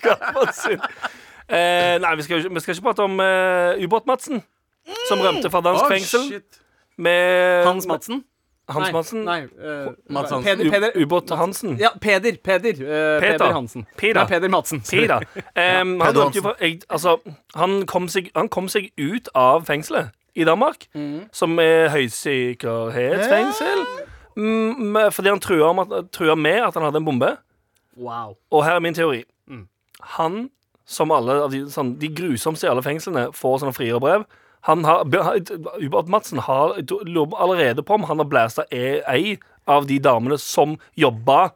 Galvan. 0.07 0.87
Eh, 1.53 1.97
nei, 1.99 2.09
vi 2.15 2.23
skal, 2.23 2.39
vi 2.55 2.61
skal 2.63 2.71
ikke 2.71 2.85
prate 2.85 3.03
om 3.03 3.17
uh, 3.19 3.75
Ubåt-Madsen. 3.83 4.39
Som 5.09 5.19
rømte 5.21 5.51
fra 5.51 5.59
dansk 5.61 5.83
oh, 5.83 5.89
fengsel. 5.91 6.23
shit. 6.31 6.61
Med 6.97 7.65
Hans 7.67 7.85
Madsen? 7.85 8.21
Hans 8.71 8.93
Madsen. 8.95 9.25
Nei, 9.27 9.41
eh, 9.43 9.91
Mats 10.09 10.31
Hansen. 10.31 10.43
Peder, 10.47 10.71
Peder, 10.71 11.03
Ubåt 11.03 11.29
Hansen. 11.35 11.75
ja, 11.79 11.91
Peder. 12.01 12.37
Peder, 12.43 12.79
uh, 12.79 13.19
Peter. 13.19 13.37
Peder 13.37 13.53
Hansen. 13.53 13.85
Peter. 13.97 14.21
Nei, 14.21 14.25
Peder 14.31 14.49
Madsen. 14.49 14.83
sorry. 14.83 15.01
Pida. 15.01 15.19
Um, 15.35 15.43
han, 15.55 15.99
Peder 15.99 16.31
jo 16.35 16.41
fra, 16.41 16.55
jeg, 16.61 16.79
altså, 16.89 17.17
han, 17.55 17.85
kom 17.85 18.07
seg, 18.07 18.31
han 18.35 18.49
kom 18.49 18.71
seg 18.71 18.89
ut 18.97 19.29
av 19.35 19.67
fengselet 19.67 20.15
i 20.35 20.43
Danmark, 20.47 20.87
som 21.31 21.59
er 21.59 21.89
høysikkerhetsfengsel. 21.93 23.85
Mm, 24.35 24.97
fordi 25.13 25.29
han 25.29 25.39
trua, 25.39 25.69
at, 25.83 26.09
trua 26.11 26.35
med 26.35 26.63
at 26.65 26.73
han 26.73 26.87
hadde 26.87 26.97
en 26.97 27.05
bombe. 27.05 27.35
Wow. 27.97 28.33
Og 28.51 28.65
her 28.65 28.79
er 28.79 28.79
min 28.81 28.97
teori. 28.97 29.23
Han, 30.17 30.49
som 30.85 31.11
alle 31.15 31.37
de, 31.51 31.63
sånn, 31.71 31.93
de 32.01 32.09
grusomste 32.11 32.67
i 32.67 32.71
alle 32.71 32.83
fengslene, 32.83 33.29
får 33.37 33.61
sånne 33.61 33.75
frierbrev. 33.75 34.25
Han 34.67 34.85
har, 34.87 35.03
Ubert 35.79 36.09
Madsen 36.11 36.39
har 36.43 36.77
lurer 37.03 37.35
allerede 37.43 37.83
på 37.83 37.97
om 37.97 38.07
han 38.07 38.21
har 38.23 38.29
blæsta 38.31 38.65
e- 38.71 39.03
ei 39.11 39.37
av 39.67 39.87
de 39.87 39.99
damene 39.99 40.37
som 40.39 40.77
jobba 40.99 41.51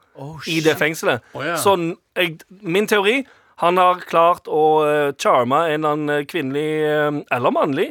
i 0.48 0.60
det 0.64 0.76
fengselet. 0.80 1.24
Oh, 1.34 1.44
yeah. 1.44 1.58
Så 1.60 1.76
jeg, 2.16 2.40
min 2.62 2.88
teori 2.88 3.26
Han 3.58 3.80
har 3.82 4.04
klart 4.06 4.46
å 4.46 4.64
uh, 4.86 5.14
charme 5.18 5.64
en 5.66 5.80
eller 5.80 5.96
annen 5.96 6.26
kvinnelig 6.30 6.68
uh, 6.86 7.16
eller 7.34 7.50
mannlig. 7.56 7.88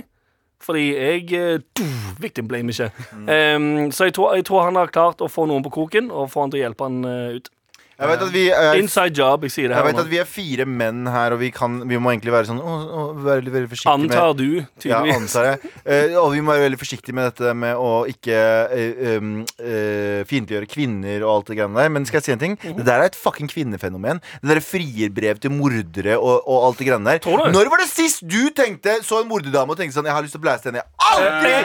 Fordi 0.67 0.87
jeg 0.93 1.27
uh, 1.39 1.85
Victim 2.23 2.49
blame 2.51 2.75
ikke. 2.75 2.91
Um, 3.15 3.93
så 3.95 4.09
jeg 4.09 4.17
tror, 4.17 4.35
jeg 4.35 4.47
tror 4.49 4.67
han 4.67 4.79
har 4.81 4.91
klart 4.95 5.23
å 5.23 5.31
få 5.31 5.47
noen 5.47 5.65
på 5.67 5.75
kroken 5.79 6.11
og 6.11 6.31
få 6.33 6.45
han 6.45 6.55
til 6.55 6.61
å 6.61 6.65
hjelpe 6.65 6.89
han 6.89 7.05
uh, 7.07 7.37
ut. 7.39 7.53
Jeg 7.97 8.11
vet 8.11 8.23
at 8.27 8.33
vi 8.35 8.43
er 8.53 8.77
Inside 8.77 9.17
job, 9.17 9.45
jeg 9.47 9.53
sier 9.55 9.71
det 9.71 9.77
her. 9.77 9.87
Jeg 9.87 9.95
vet 9.95 10.03
at 10.03 10.11
vi 10.11 10.19
er 10.21 10.27
fire 10.29 10.67
menn 10.69 11.07
her, 11.09 11.33
og 11.33 11.41
vi, 11.41 11.49
kan, 11.55 11.79
vi 11.89 11.97
må 11.97 12.13
egentlig 12.13 12.35
være 12.35 12.51
sånn 12.51 12.61
å, 12.61 12.75
å, 12.85 13.05
veldig, 13.25 13.53
veldig 13.55 13.71
forsiktige 13.71 13.95
Antar 13.95 14.35
med 14.35 14.43
du, 14.43 14.91
ja, 14.91 15.01
antar 15.15 15.49
jeg. 15.49 15.73
Uh, 15.87 16.19
og 16.21 16.29
vi 16.35 16.43
må 16.45 16.53
være 16.53 16.67
veldig 16.67 16.81
forsiktige 16.83 17.17
med 17.17 17.31
dette 17.31 17.55
med 17.57 17.81
å 17.81 18.05
ikke 18.13 18.37
uh, 18.69 19.17
um, 19.17 19.33
uh, 19.63 20.21
fiendtliggjøre 20.29 20.69
kvinner 20.69 21.25
og 21.25 21.33
alt 21.39 21.51
det 21.53 21.59
greiene 21.63 21.81
der. 21.81 21.97
Men 21.97 22.09
skal 22.11 22.21
jeg 22.21 22.29
si 22.29 22.37
en 22.37 22.45
ting? 22.45 22.59
Mm. 22.61 22.77
Det 22.83 22.89
der 22.91 23.07
er 23.07 23.09
et 23.09 23.19
fucking 23.19 23.49
kvinnefenomen. 23.53 24.21
Det 24.43 24.53
derre 24.53 24.67
frierbrev 24.67 25.41
til 25.41 25.57
mordere 25.57 26.21
og, 26.21 26.45
og 26.45 26.69
alt 26.69 26.83
det 26.83 26.91
greiene 26.91 27.15
der. 27.15 27.25
Tror? 27.25 27.49
Når 27.55 27.73
var 27.73 27.85
det 27.85 27.91
sist 27.95 28.27
du 28.29 28.43
tenkte 28.57 29.01
så 29.07 29.23
en 29.25 29.31
morderdame 29.33 29.73
og 29.73 29.81
tenkte 29.81 29.97
sånn 29.97 30.09
Jeg 30.11 30.19
har 30.19 30.27
lyst 30.27 30.37
til 30.37 30.45
å 30.45 30.49
blæste 30.51 30.69
henne? 30.69 30.85
Aldri! 31.17 31.57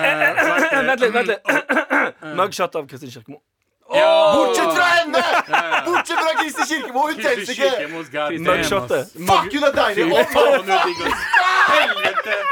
Vent 0.80 0.96
litt, 0.96 1.10
vent 1.12 1.34
litt. 1.36 1.56
Mugshot 2.40 2.80
av 2.80 2.88
Kristin 2.88 3.12
Kirkemo. 3.12 3.44
Bortsett 3.92 4.74
fra 4.76 4.84
henne! 4.84 5.24
Bortsett 5.86 6.18
fra 6.18 6.34
Kristin 6.42 6.66
Kirkemo! 6.66 7.00
Hun 7.08 7.16
telles 7.16 7.50
ikke! 7.50 7.72
Mugshotet. 8.40 9.12
Fuck 9.28 9.54
hun 9.54 9.64
er 9.68 9.74
deilig! 9.76 10.08
Å, 10.12 10.26
faen! 10.32 10.64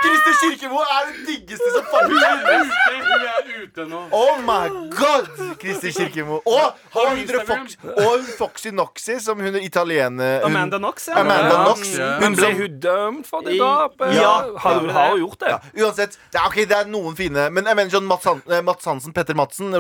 Kristin 0.04 0.36
Kirkemo 0.42 0.80
er 0.84 1.08
den 1.12 1.26
diggeste 1.28 1.70
som 1.76 1.84
Hun 1.90 2.16
ute, 2.16 2.96
hun 3.00 3.24
er 3.30 3.64
ute 3.64 3.86
nå. 3.90 4.02
Oh 4.16 4.36
my 4.46 4.68
god! 4.96 5.30
Kristi 5.60 5.92
Kirkemo. 5.96 6.40
Og 6.46 6.76
Har 6.94 7.10
hun? 7.16 7.26
Fox, 7.50 7.76
og 7.84 8.28
Foxy 8.38 8.70
Noxy, 8.76 9.18
som 9.24 9.40
hun 9.40 9.56
er 9.56 9.64
italiener 9.66 10.40
hun- 10.44 10.46
Amanda 10.52 10.78
Knox, 10.78 11.08
ja. 11.08 11.20
Amanda. 11.20 11.64
Knox. 11.66 11.98
Men 12.00 12.24
Hun 12.24 12.36
ble 12.36 12.52
hun 12.60 12.80
dømt 12.80 13.28
for 13.28 13.42
det 13.46 13.60
drapet? 13.60 14.14
Ja, 14.16 14.34
gjorde 14.44 14.92
har 14.94 15.10
hun 15.10 15.20
gjort 15.20 15.40
det? 15.40 15.50
ja, 15.50 15.60
Uansett, 15.86 16.18
det 16.32 16.40
er, 16.42 16.46
ok, 16.48 16.56
det 16.70 16.78
er 16.78 16.86
noen 16.92 17.16
fine 17.18 17.50
Men 17.52 17.66
jeg 17.66 17.76
mener 17.76 17.90
sånn 17.94 18.08
Mats, 18.10 18.26
eh, 18.26 18.62
Hansen, 18.90 19.14
Petter 19.14 19.36
Madsen. 19.36 19.74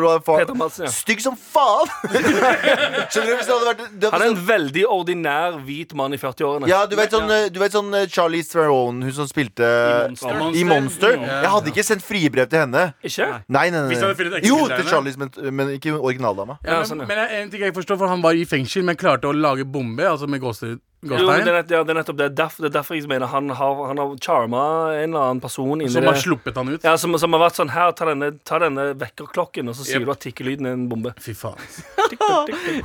Stygg 0.92 1.22
som 1.22 1.38
faen! 1.50 1.90
Skjønner 3.10 3.30
du? 3.30 3.36
Hvis 3.40 3.48
det 3.50 3.56
hadde 3.56 3.68
vært 3.70 3.82
det 4.02 4.10
Han 4.12 4.16
hadde 4.16 4.28
er 4.28 4.34
en 4.34 4.42
veldig 4.50 4.84
ordinær 4.96 5.58
hvit 5.66 5.94
mann 5.98 6.16
i 6.16 6.20
40-årene. 6.22 6.70
ja, 6.72 6.82
du 6.90 6.96
vet 7.00 7.14
sånn, 7.16 7.30
eh, 7.34 7.48
du 7.54 7.60
vet 7.62 7.76
sånn 7.76 7.90
eh, 7.98 8.08
Charlie 8.12 8.44
Theron, 8.48 9.02
hun 9.06 9.16
som 9.16 9.30
spilte 9.30 9.70
I 9.70 10.10
Monster. 10.10 10.52
i 10.56 10.66
Monster. 10.70 11.16
Jeg 11.20 11.54
hadde 11.56 11.74
ikke 11.74 11.86
sendt 11.88 12.06
fribrev 12.06 12.50
til 12.52 12.64
henne. 12.66 12.86
Ikke? 13.04 13.30
Nei, 13.48 13.66
nei, 13.70 13.80
nei, 13.80 13.88
Hvis 13.94 14.02
jeg 14.02 14.08
hadde 14.10 14.20
funnet 14.22 14.38
nei. 14.40 14.44
Jo, 14.50 14.60
til 14.70 14.78
av 14.80 14.92
Charlies, 14.94 15.18
men, 15.22 15.34
men 15.62 15.74
ikke 15.78 15.96
originaldama. 16.00 16.60
Ja, 16.64 16.80
men, 16.82 16.90
sånn, 16.92 17.04
ja. 17.06 17.10
men 17.10 17.24
jeg, 17.24 17.42
en 17.44 17.54
ting 17.54 17.66
jeg 17.66 17.74
ikke 17.74 17.82
forstår, 17.82 18.02
for 18.04 18.12
han 18.12 18.24
var 18.26 18.38
i 18.38 18.46
fengsel, 18.50 18.86
men 18.88 19.00
klarte 19.00 19.30
å 19.32 19.36
lage 19.36 19.66
bombe, 19.68 20.06
altså 20.10 20.30
med 20.30 20.42
gåste- 20.44 20.78
Jo, 21.00 21.16
det, 21.16 21.48
er, 21.48 21.62
ja, 21.72 21.80
det 21.88 21.94
er 21.94 21.96
nettopp 21.96 22.18
det. 22.20 22.26
Derfor, 22.36 22.66
det 22.66 22.70
er 22.70 22.74
derfor 22.82 22.98
jeg 22.98 23.08
mener 23.08 23.30
han 23.32 23.48
har, 23.56 23.78
han 23.88 24.02
har 24.02 24.16
charma 24.20 24.64
en 24.98 25.14
eller 25.14 25.30
annen 25.30 25.40
person 25.40 25.80
som 25.88 26.08
har 26.10 26.18
sluppet 26.20 26.58
han 26.60 26.74
ut. 26.74 26.84
Ja, 26.84 26.98
som, 27.00 27.16
som 27.22 27.38
har 27.38 27.44
vært 27.46 27.56
sånn 27.56 27.72
Her, 27.72 27.94
ta 27.96 28.10
denne, 28.10 28.34
ta 28.44 28.60
denne 28.60 28.90
vekkerklokken, 29.00 29.72
og 29.72 29.78
så 29.80 29.88
sier 29.88 30.02
Yep. 30.02 30.10
du 30.10 30.12
at 30.12 30.22
tikkelyden 30.26 30.68
er 30.68 30.76
en 30.76 30.84
bombe. 30.92 31.14
Fy 31.24 31.36
faen. 31.38 31.56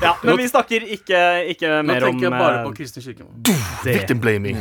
Ja, 0.04 0.14
men 0.23 0.37
vi 0.37 0.47
snakker 0.49 0.85
ikke, 0.94 1.18
ikke 1.54 1.68
mer 1.87 2.04
om 2.04 2.14
Nå 2.14 2.21
tenker 2.21 2.26
jeg 2.26 2.33
bare 2.35 2.59
eh, 2.59 2.64
på 2.66 2.73
Kristin 2.76 3.02
Kirkemo. 3.02 3.30
Victim 3.85 4.21
blaming. 4.21 4.59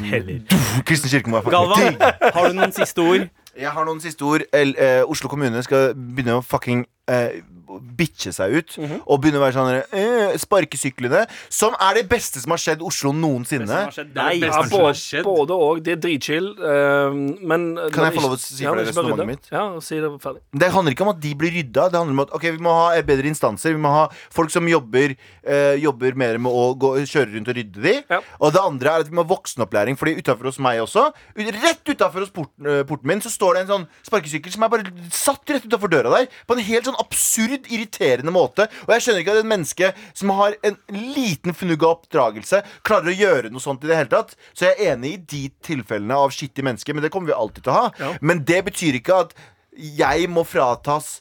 Kristin 0.88 1.12
Kirkemo 1.12 1.41
Galvan, 1.45 1.98
har 2.00 2.48
du 2.48 2.57
noen 2.57 2.74
siste 2.75 3.03
ord? 3.03 3.27
Jeg 3.53 3.69
har 3.75 3.86
noen 3.86 4.00
siste 4.01 4.25
ord. 4.25 4.45
L 4.55 4.74
eh, 4.81 5.01
Oslo 5.05 5.29
kommune 5.29 5.62
skal 5.65 5.91
begynne 5.93 6.39
å 6.39 6.45
fucking 6.45 6.86
eh, 7.12 7.41
bitche 7.82 8.34
seg 8.36 8.53
ut. 8.60 8.75
Mhm. 8.77 9.01
Og 9.08 9.22
begynne 9.24 9.39
å 9.42 9.44
være 9.46 9.56
sånn 9.58 9.72
eh, 9.82 10.38
Sparkesyklene. 10.42 11.24
Som 11.50 11.75
er 11.80 12.00
det 12.00 12.06
beste 12.12 12.42
som 12.44 12.53
har 12.53 12.62
skjedd 12.62 12.82
Oslo 12.86 13.13
noensinne. 13.15 13.80
Skjedd 13.94 14.13
Det 14.13 14.27
det 14.42 14.48
Ja, 14.48 14.53
har 14.58 14.70
både, 14.70 15.24
både 15.25 15.58
og. 15.58 15.82
Det 15.84 15.96
er 15.98 16.01
dritchill. 16.03 16.51
Uh, 16.60 17.13
men 17.44 17.75
Kan 17.94 18.06
jeg 18.08 18.15
få 18.18 18.24
lov 18.25 18.36
å 18.36 18.39
si 18.42 18.63
ja, 18.63 18.74
resonnementet 18.77 19.27
mitt? 19.30 19.50
Ja, 19.53 19.65
si 19.84 20.00
det 20.01 20.10
ferdig. 20.24 20.42
Det 20.53 20.72
handler 20.74 20.96
ikke 20.96 21.06
om 21.08 21.13
at 21.13 21.22
de 21.24 21.34
blir 21.39 21.51
rydda. 21.58 21.88
Det 21.94 22.00
handler 22.01 22.13
om 22.18 22.24
at 22.25 22.34
ok, 22.38 22.48
vi 22.58 22.63
må 22.63 22.74
ha 22.77 22.88
eh, 22.98 23.03
bedre 23.08 23.30
instanser. 23.32 23.74
Vi 23.75 23.82
må 23.84 23.92
ha 23.94 24.06
folk 24.34 24.51
som 24.53 24.68
jobber, 24.70 25.15
uh, 25.48 25.74
jobber 25.82 26.15
mer 26.20 26.38
med 26.42 26.51
å 26.51 26.65
gå, 26.80 26.94
kjøre 27.10 27.34
rundt 27.36 27.50
og 27.51 27.58
rydde 27.60 27.84
de. 27.84 27.96
Ja. 28.10 28.22
Og 28.39 28.53
det 28.56 28.63
andre 28.63 28.94
er 28.98 29.06
at 29.06 29.10
vi 29.12 29.15
må 29.18 29.24
ha 29.25 29.32
voksenopplæring. 29.34 29.98
Fordi 30.00 30.15
utafor 30.20 30.50
hos 30.51 30.60
meg 30.63 30.82
også, 30.84 31.10
ut- 31.38 31.53
rett 31.63 31.84
utafor 31.94 32.25
hos 32.25 32.34
porten, 32.34 32.70
porten 32.89 33.08
min, 33.10 33.22
så 33.24 33.32
står 33.34 33.56
det 33.58 33.65
en 33.65 33.72
sånn 33.74 33.88
sparkesykkel 34.08 34.53
som 34.53 34.63
er 34.68 34.72
bare 34.74 34.92
satt 35.13 35.53
rett 35.53 35.65
utafor 35.68 35.92
døra 35.92 36.12
der. 36.18 36.27
På 36.48 36.58
en 36.58 36.63
helt 36.65 36.88
sånn 36.89 37.00
absurd, 37.01 37.62
irriterende 37.72 38.34
måte. 38.34 38.67
Og 38.86 38.93
jeg 38.96 39.05
skjønner 39.05 39.24
ikke 39.24 39.36
at 39.36 39.41
et 39.43 39.51
menneske 39.53 39.91
som 40.13 40.34
har 40.38 40.58
en 40.67 40.77
liten 40.93 41.55
fnugg 41.58 41.84
av 41.84 41.98
oppdragelse, 41.98 42.63
klarer 42.86 43.12
å 43.12 43.17
gjøre 43.17 43.53
noe 43.53 43.63
sånt 43.63 43.84
i 43.86 43.91
det 43.91 44.00
hele 44.00 44.13
tatt. 44.13 44.36
Så 44.53 44.67
jeg 44.67 44.77
er 44.77 44.93
enig 44.96 45.15
i 45.15 45.22
de 45.36 45.43
tilfellene 45.65 46.20
av 46.25 46.34
skittige 46.36 46.67
mennesker, 46.67 46.96
men 46.96 47.05
det 47.05 47.12
kommer 47.13 47.32
vi 47.34 47.38
alltid 47.38 47.65
til 47.65 47.74
å 47.74 47.79
ha. 47.79 47.91
Ja. 48.00 48.13
Men 48.22 48.43
det 48.48 48.63
betyr 48.70 49.00
ikke 49.00 49.24
at 49.25 49.36
jeg 49.74 50.29
må 50.29 50.46
fratas 50.46 51.20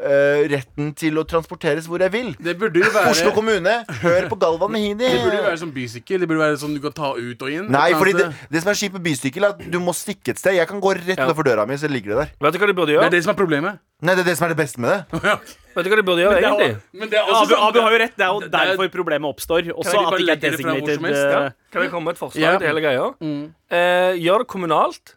eh, 0.00 0.46
retten 0.52 0.92
til 0.98 1.18
å 1.18 1.24
transporteres 1.28 1.86
hvor 1.90 1.98
jeg 2.00 2.12
vil. 2.14 2.30
Det 2.38 2.54
burde 2.60 2.80
jo 2.82 2.90
være 2.94 3.10
Oslo 3.12 3.32
kommune, 3.36 3.74
hør 4.02 4.28
på 4.30 4.38
Galvan 4.40 4.72
Mehidi. 4.74 5.08
Det 5.14 5.22
burde 5.24 5.36
jo 5.40 5.46
være 5.48 5.58
som 5.58 5.72
bysykkel. 5.74 6.20
Det 6.24 6.28
burde 6.30 6.42
være 6.44 6.60
sånn 6.62 6.74
du 6.76 6.80
kan 6.84 6.92
ta 6.96 7.12
ut 7.18 7.42
og 7.42 7.50
inn. 7.50 7.68
Nei, 7.74 7.90
fordi 7.98 8.14
det, 8.18 8.28
det 8.50 8.62
som 8.64 8.72
er 8.72 8.78
kjipt 8.82 8.94
med 8.98 9.04
bysykkel, 9.08 9.44
er 9.48 9.56
at 9.56 9.66
du 9.74 9.78
må 9.82 9.94
stikke 9.96 10.34
et 10.34 10.38
sted. 10.42 10.54
Jeg 10.58 10.68
kan 10.70 10.80
gå 10.80 10.94
rett 10.98 11.14
Ja. 11.18 11.26
utenfor 11.26 11.44
døra 11.50 11.66
mi, 11.66 11.74
så 11.80 11.90
ligger 11.90 12.14
det 12.14 12.18
der. 12.24 12.34
Vet 12.46 12.54
du 12.54 12.58
hva 12.62 12.70
de 12.70 12.76
burde 12.78 12.94
gjøre? 12.96 13.08
Det 13.08 13.12
er 13.12 13.18
det 13.18 13.24
som 13.26 13.34
er 13.34 13.40
problemet. 13.42 13.78
Nei, 14.00 14.14
det 14.14 14.22
er 14.22 14.28
det 14.30 14.36
som 14.38 14.46
er 14.46 14.52
det 14.54 14.60
beste 14.60 14.78
med 14.78 14.94
det. 14.94 15.20
Vet 15.78 15.86
du 15.86 15.90
hva 15.90 15.96
de 15.98 16.04
burde 16.06 16.22
gjøre 16.22 16.38
det 16.38 16.44
er 16.46 16.48
egentlig? 16.48 16.98
Men 17.00 17.10
det 17.10 17.18
er 17.18 17.26
Abu, 17.34 17.50
sånn- 17.50 17.64
Abu 17.68 17.78
har 17.82 17.92
jo 17.94 17.98
rett. 18.04 18.14
Det 18.18 18.24
er 18.26 18.30
jo 18.34 18.40
er- 18.46 18.50
derfor 18.54 18.88
problemet 18.94 19.26
oppstår. 19.34 19.68
Også 19.74 19.94
at 19.98 20.14
det 20.14 20.20
ikke 20.22 20.36
er 20.36 20.42
designated 20.50 21.02
helst? 21.02 21.18
eh, 21.18 21.32
Ja. 21.34 21.42
Kan 21.74 21.82
vi 21.82 21.88
komme 21.92 22.04
med 22.08 22.14
et 22.16 22.20
forslag 22.22 22.40
Ja. 22.46 22.58
til 22.58 22.66
hele 22.70 22.80
greia? 22.82 23.08
Mm. 23.20 23.42
Uh, 23.68 24.12
gjør 24.22 24.38
det 24.44 24.48
kommunalt, 24.54 25.14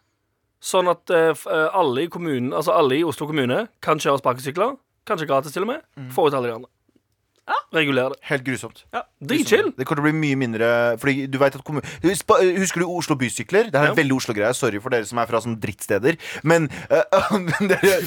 sånn 0.62 0.88
at 0.92 1.10
eh, 1.10 1.32
eh, 1.34 1.68
alle 1.74 2.04
i 2.06 2.10
kommunen 2.12 2.52
Altså 2.54 2.70
alle 2.76 3.00
i 3.00 3.04
Oslo 3.04 3.26
kommune 3.26 3.64
kan 3.82 3.98
kjøre 3.98 4.20
sparkesykler. 4.22 4.76
Kanskje 5.08 5.26
gratis, 5.26 5.52
til 5.56 5.64
og 5.66 5.72
med. 5.74 5.82
Få 6.14 6.28
ut 6.30 6.34
alle 6.38 6.46
de 6.52 6.54
andre. 6.60 6.70
Regulere 7.74 8.12
det. 8.12 8.18
Helt 8.28 8.44
grusomt. 8.46 8.84
Dritchill. 9.26 9.72
Det 9.76 9.84
kommer 9.88 9.98
til 9.98 10.04
å 10.04 10.10
bli 10.12 10.20
mye 10.20 10.36
mindre 10.38 10.66
Fordi 11.02 11.24
du 11.26 11.38
vet 11.40 11.56
at 11.56 11.64
kommun- 11.66 11.82
Husk- 12.04 12.30
Husker 12.60 12.80
du 12.80 12.86
Oslo 12.86 13.16
bysykler? 13.18 13.66
Det 13.72 13.74
er 13.74 13.88
en 13.88 13.96
Ja. 13.96 13.96
veldig 13.98 14.14
Oslo-greie. 14.20 14.54
Sorry 14.54 14.78
for 14.78 14.90
dere 14.94 15.04
som 15.08 15.18
er 15.18 15.26
fra 15.26 15.40
sånne 15.42 15.58
drittsteder. 15.60 16.16
Men 16.44 16.68
eh, 16.88 17.02
dere- 17.72 18.00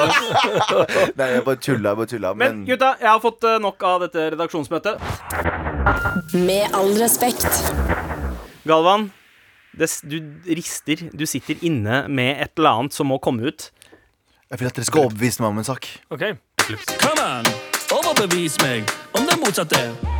Nei, 1.20 1.28
jeg 1.34 1.44
bare 1.44 1.56
tulla. 1.60 1.90
Jeg 1.92 1.96
bare 2.00 2.06
tulla 2.14 2.32
Men 2.34 2.64
gutta, 2.66 2.94
jeg 3.02 3.08
har 3.10 3.20
fått 3.20 3.44
eh, 3.44 3.58
nok 3.60 3.82
av 3.82 4.00
dette 4.06 4.30
redaksjonsmøtet. 4.36 4.96
Med 6.40 6.72
all 6.74 6.94
respekt. 6.98 7.46
Galvan, 8.66 9.10
det, 9.78 9.90
du 10.10 10.18
rister. 10.46 11.08
Du 11.14 11.26
sitter 11.26 11.58
inne 11.66 12.04
med 12.08 12.42
et 12.42 12.52
eller 12.58 12.82
annet 12.82 12.96
som 12.96 13.10
må 13.10 13.18
komme 13.22 13.50
ut. 13.50 13.70
Jeg 14.50 14.58
vil 14.60 14.66
at 14.70 14.78
dere 14.78 14.88
skal 14.88 15.06
overbevise 15.06 15.42
meg 15.42 15.52
om 15.52 15.60
en 15.62 15.68
sak. 15.68 15.86
OK. 16.10 16.24
Come 17.00 17.26
on, 17.26 17.52
overbevis 17.94 18.58
meg 18.62 18.90
om 19.18 19.26
det 19.26 19.38
motsatte. 19.42 20.19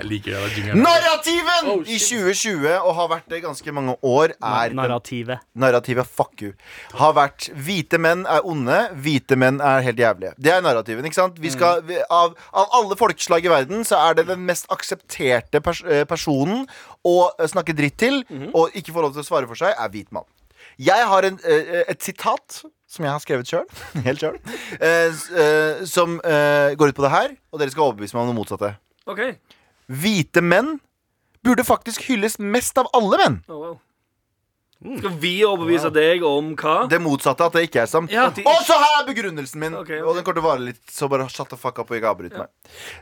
Jeg 0.00 0.08
liker 0.08 0.32
det. 0.32 0.64
det 0.64 0.76
Narrativen 0.80 1.68
Oh, 1.70 1.82
i 1.84 1.98
2020, 2.00 2.66
og 2.80 2.94
har 2.96 3.08
vært 3.12 3.26
det 3.28 3.40
i 3.40 3.42
ganske 3.44 3.72
mange 3.76 3.94
år, 4.06 4.32
er 4.40 4.72
Narrativet. 4.76 5.42
Narrativet 5.60 6.08
fuck 6.08 6.40
you. 6.40 6.54
Har 6.96 7.12
vært 7.18 7.50
hvite 7.52 8.00
menn 8.00 8.24
er 8.30 8.46
onde, 8.48 8.78
hvite 9.04 9.36
menn 9.38 9.60
er 9.60 9.84
helt 9.84 10.00
jævlige. 10.00 10.32
Det 10.40 10.54
er 10.54 10.64
narrativen. 10.64 11.04
ikke 11.04 11.18
sant? 11.18 11.36
Vi 11.42 11.52
skal, 11.52 11.82
vi, 11.86 11.98
av, 12.08 12.32
av 12.56 12.72
alle 12.80 12.96
folkeslag 12.96 13.44
i 13.44 13.52
verden 13.52 13.84
så 13.84 14.00
er 14.08 14.16
det 14.20 14.26
den 14.30 14.42
mest 14.48 14.70
aksepterte 14.72 15.60
pers 15.64 15.82
eh, 15.84 16.06
personen 16.08 16.64
å 17.06 17.16
eh, 17.36 17.46
snakke 17.50 17.76
dritt 17.76 17.98
til, 18.00 18.22
og 18.54 18.72
ikke 18.76 18.94
få 18.96 19.04
lov 19.04 19.12
til 19.16 19.24
å 19.24 19.28
svare 19.28 19.50
for 19.50 19.60
seg, 19.60 19.76
er 19.76 19.92
hvit 19.92 20.08
mann. 20.16 20.24
Jeg 20.80 21.06
har 21.12 21.28
en, 21.28 21.36
eh, 21.44 21.84
et 21.92 22.00
sitat 22.00 22.62
som 22.90 23.04
jeg 23.04 23.12
har 23.12 23.20
skrevet 23.22 23.46
sjøl, 23.52 23.68
helt 24.08 24.24
sjøl, 24.24 24.40
som 25.86 26.16
eh, 26.24 26.72
går 26.80 26.90
ut 26.90 26.98
på 26.98 27.04
det 27.04 27.12
her, 27.12 27.36
og 27.52 27.60
dere 27.62 27.70
skal 27.72 27.90
overbevise 27.90 28.16
meg 28.16 28.24
om 28.24 28.32
det 28.32 28.38
motsatte. 28.40 28.74
ok 29.10 29.24
Hvite 29.90 30.42
menn 30.44 30.78
burde 31.44 31.64
faktisk 31.66 32.04
hylles 32.06 32.38
mest 32.38 32.78
av 32.78 32.90
alle 32.96 33.18
menn. 33.20 33.40
oh, 33.48 33.62
wow. 33.64 33.78
Skal 34.80 35.12
vi 35.20 35.34
overbevise 35.44 35.90
deg 35.92 36.22
om 36.24 36.54
hva? 36.56 36.86
Det 36.88 36.96
motsatte, 37.04 37.44
at 37.44 37.56
det 37.58 37.66
ikke 37.66 37.82
er 37.82 37.88
sant. 37.90 38.12
Ja, 38.12 38.30
de 38.32 38.46
Og 38.48 38.62
så 38.64 38.78
her 38.80 38.94
er 39.02 39.04
begrunnelsen 39.04 39.60
min! 39.60 39.74
Okay, 39.76 39.98
okay. 39.98 40.06
Og 40.06 40.16
den 40.16 40.24
kommer 40.24 40.38
til 40.38 40.46
å 40.46 40.46
vare 40.46 40.64
litt, 40.70 40.80
så 40.88 41.08
bare 41.12 41.26
shut 41.28 41.50
the 41.52 41.58
fuck 41.60 41.82
up 41.82 41.92
og 41.92 41.98
ikke 41.98 42.08
avbryt 42.14 42.38
meg. 42.38 42.48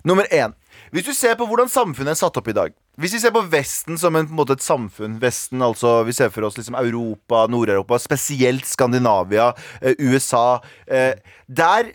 Nummer 0.03 0.27
én. 0.35 0.57
Hvis 0.91 1.07
du 1.07 1.13
ser 1.15 1.37
på 1.39 1.47
hvordan 1.47 1.71
samfunnet 1.71 2.17
er 2.17 2.19
satt 2.19 2.39
opp 2.41 2.49
i 2.49 2.55
dag 2.57 2.75
Hvis 3.01 3.15
vi 3.17 3.19
ser 3.21 3.33
på 3.35 3.43
Vesten 3.51 3.99
som 4.01 4.15
en, 4.17 4.29
på 4.29 4.33
en 4.33 4.39
måte 4.39 4.55
et 4.57 4.63
samfunn 4.63 5.17
Vesten, 5.21 5.61
altså 5.65 6.05
Vi 6.07 6.15
ser 6.17 6.31
for 6.33 6.47
oss 6.47 6.57
liksom 6.57 6.77
Europa, 6.79 7.43
Nord-Europa, 7.51 7.99
spesielt 8.01 8.67
Skandinavia, 8.69 9.51
eh, 9.83 9.99
USA. 9.99 10.61
Eh, 10.87 11.19
der 11.47 11.93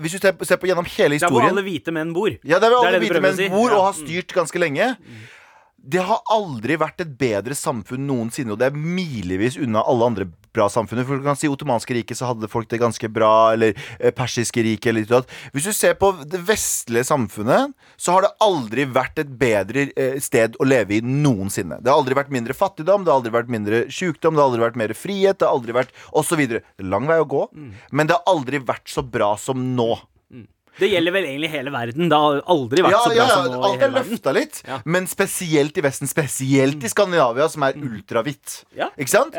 Hvis 0.00 0.16
du 0.16 0.22
ser 0.22 0.56
på, 0.60 0.68
gjennom 0.70 0.86
hele 0.96 1.16
Det 1.16 1.22
er 1.22 1.28
hvor 1.28 1.40
historien 1.40 1.52
alle 1.56 1.64
hvite 1.66 1.94
menn 1.94 2.14
bor. 2.16 2.30
ja, 2.44 2.58
det 2.58 2.68
er 2.68 2.74
hvor 2.74 2.86
alle 2.88 3.02
hvite 3.02 3.22
menn 3.24 3.52
bor 3.52 3.76
og 3.76 3.84
har 3.90 3.98
styrt 4.00 4.34
ganske 4.36 4.62
lenge. 4.62 4.94
Det 5.80 6.02
har 6.04 6.20
aldri 6.28 6.76
vært 6.80 7.00
et 7.00 7.12
bedre 7.18 7.56
samfunn 7.56 8.04
noensinne, 8.08 8.52
og 8.52 8.60
det 8.60 8.68
er 8.68 8.76
milevis 8.76 9.56
unna 9.60 9.80
alle 9.88 10.10
andre 10.10 10.26
bra 10.54 10.66
samfunn. 10.70 11.02
For 11.06 11.20
du 11.20 11.24
kan 11.24 11.38
si 11.38 11.48
Ottomanske 11.50 11.94
riket 11.96 12.18
så 12.18 12.28
hadde 12.30 12.50
folk 12.50 12.68
det 12.70 12.80
ganske 12.82 13.08
bra, 13.12 13.52
eller 13.54 13.72
eh, 13.98 14.12
Persiske 14.14 14.62
riket 14.66 14.92
eller 14.92 15.06
sånt. 15.08 15.32
Hvis 15.54 15.70
du 15.70 15.72
ser 15.76 15.96
på 16.00 16.12
det 16.20 16.42
vestlige 16.46 17.06
samfunnet, 17.08 17.72
så 17.96 18.16
har 18.16 18.26
det 18.26 18.32
aldri 18.44 18.86
vært 18.90 19.22
et 19.22 19.32
bedre 19.40 19.88
eh, 19.94 20.18
sted 20.22 20.58
å 20.60 20.68
leve 20.68 20.98
i 20.98 21.02
noensinne. 21.06 21.80
Det 21.80 21.92
har 21.92 22.02
aldri 22.02 22.18
vært 22.18 22.34
mindre 22.34 22.56
fattigdom, 22.56 23.06
det 23.06 23.14
har 23.14 23.22
aldri 23.22 23.34
vært 23.38 23.52
mindre 23.56 23.82
sykdom, 23.88 24.36
det 24.36 24.44
har 24.44 24.50
aldri 24.52 24.66
vært 24.66 24.80
mer 24.82 24.96
frihet, 24.98 25.40
det 25.40 25.48
har 25.48 25.56
aldri 25.56 25.76
vært 25.80 25.96
osv. 26.12 26.44
Lang 26.90 27.08
vei 27.08 27.20
å 27.22 27.28
gå, 27.28 27.46
men 27.94 28.10
det 28.10 28.18
har 28.18 28.34
aldri 28.34 28.60
vært 28.62 28.90
så 28.90 29.06
bra 29.06 29.36
som 29.40 29.70
nå. 29.76 29.94
Det 30.78 30.88
gjelder 30.88 31.12
vel 31.12 31.26
egentlig 31.26 31.50
hele 31.50 31.72
verden. 31.74 32.08
Det 32.08 32.18
har 32.22 32.38
aldri 32.54 32.84
vært 32.84 32.94
Ja, 32.94 33.00
så 33.02 33.10
bra 33.10 33.16
ja, 33.16 33.24
ja, 33.26 33.34
som 33.34 33.52
nå 33.52 33.62
alt 33.66 33.82
er 33.82 33.90
løfta 33.94 34.32
litt, 34.36 34.60
Ja. 34.66 34.78
men 34.84 35.06
spesielt 35.10 35.76
i 35.76 35.84
Vesten. 35.84 36.08
Spesielt 36.08 36.84
i 36.84 36.88
Skandinavia, 36.88 37.48
som 37.52 37.62
er 37.66 37.74
ultrahvitt. 37.76 38.64
Ja. 38.78 38.88
Ikke 38.96 39.10
sant? 39.12 39.36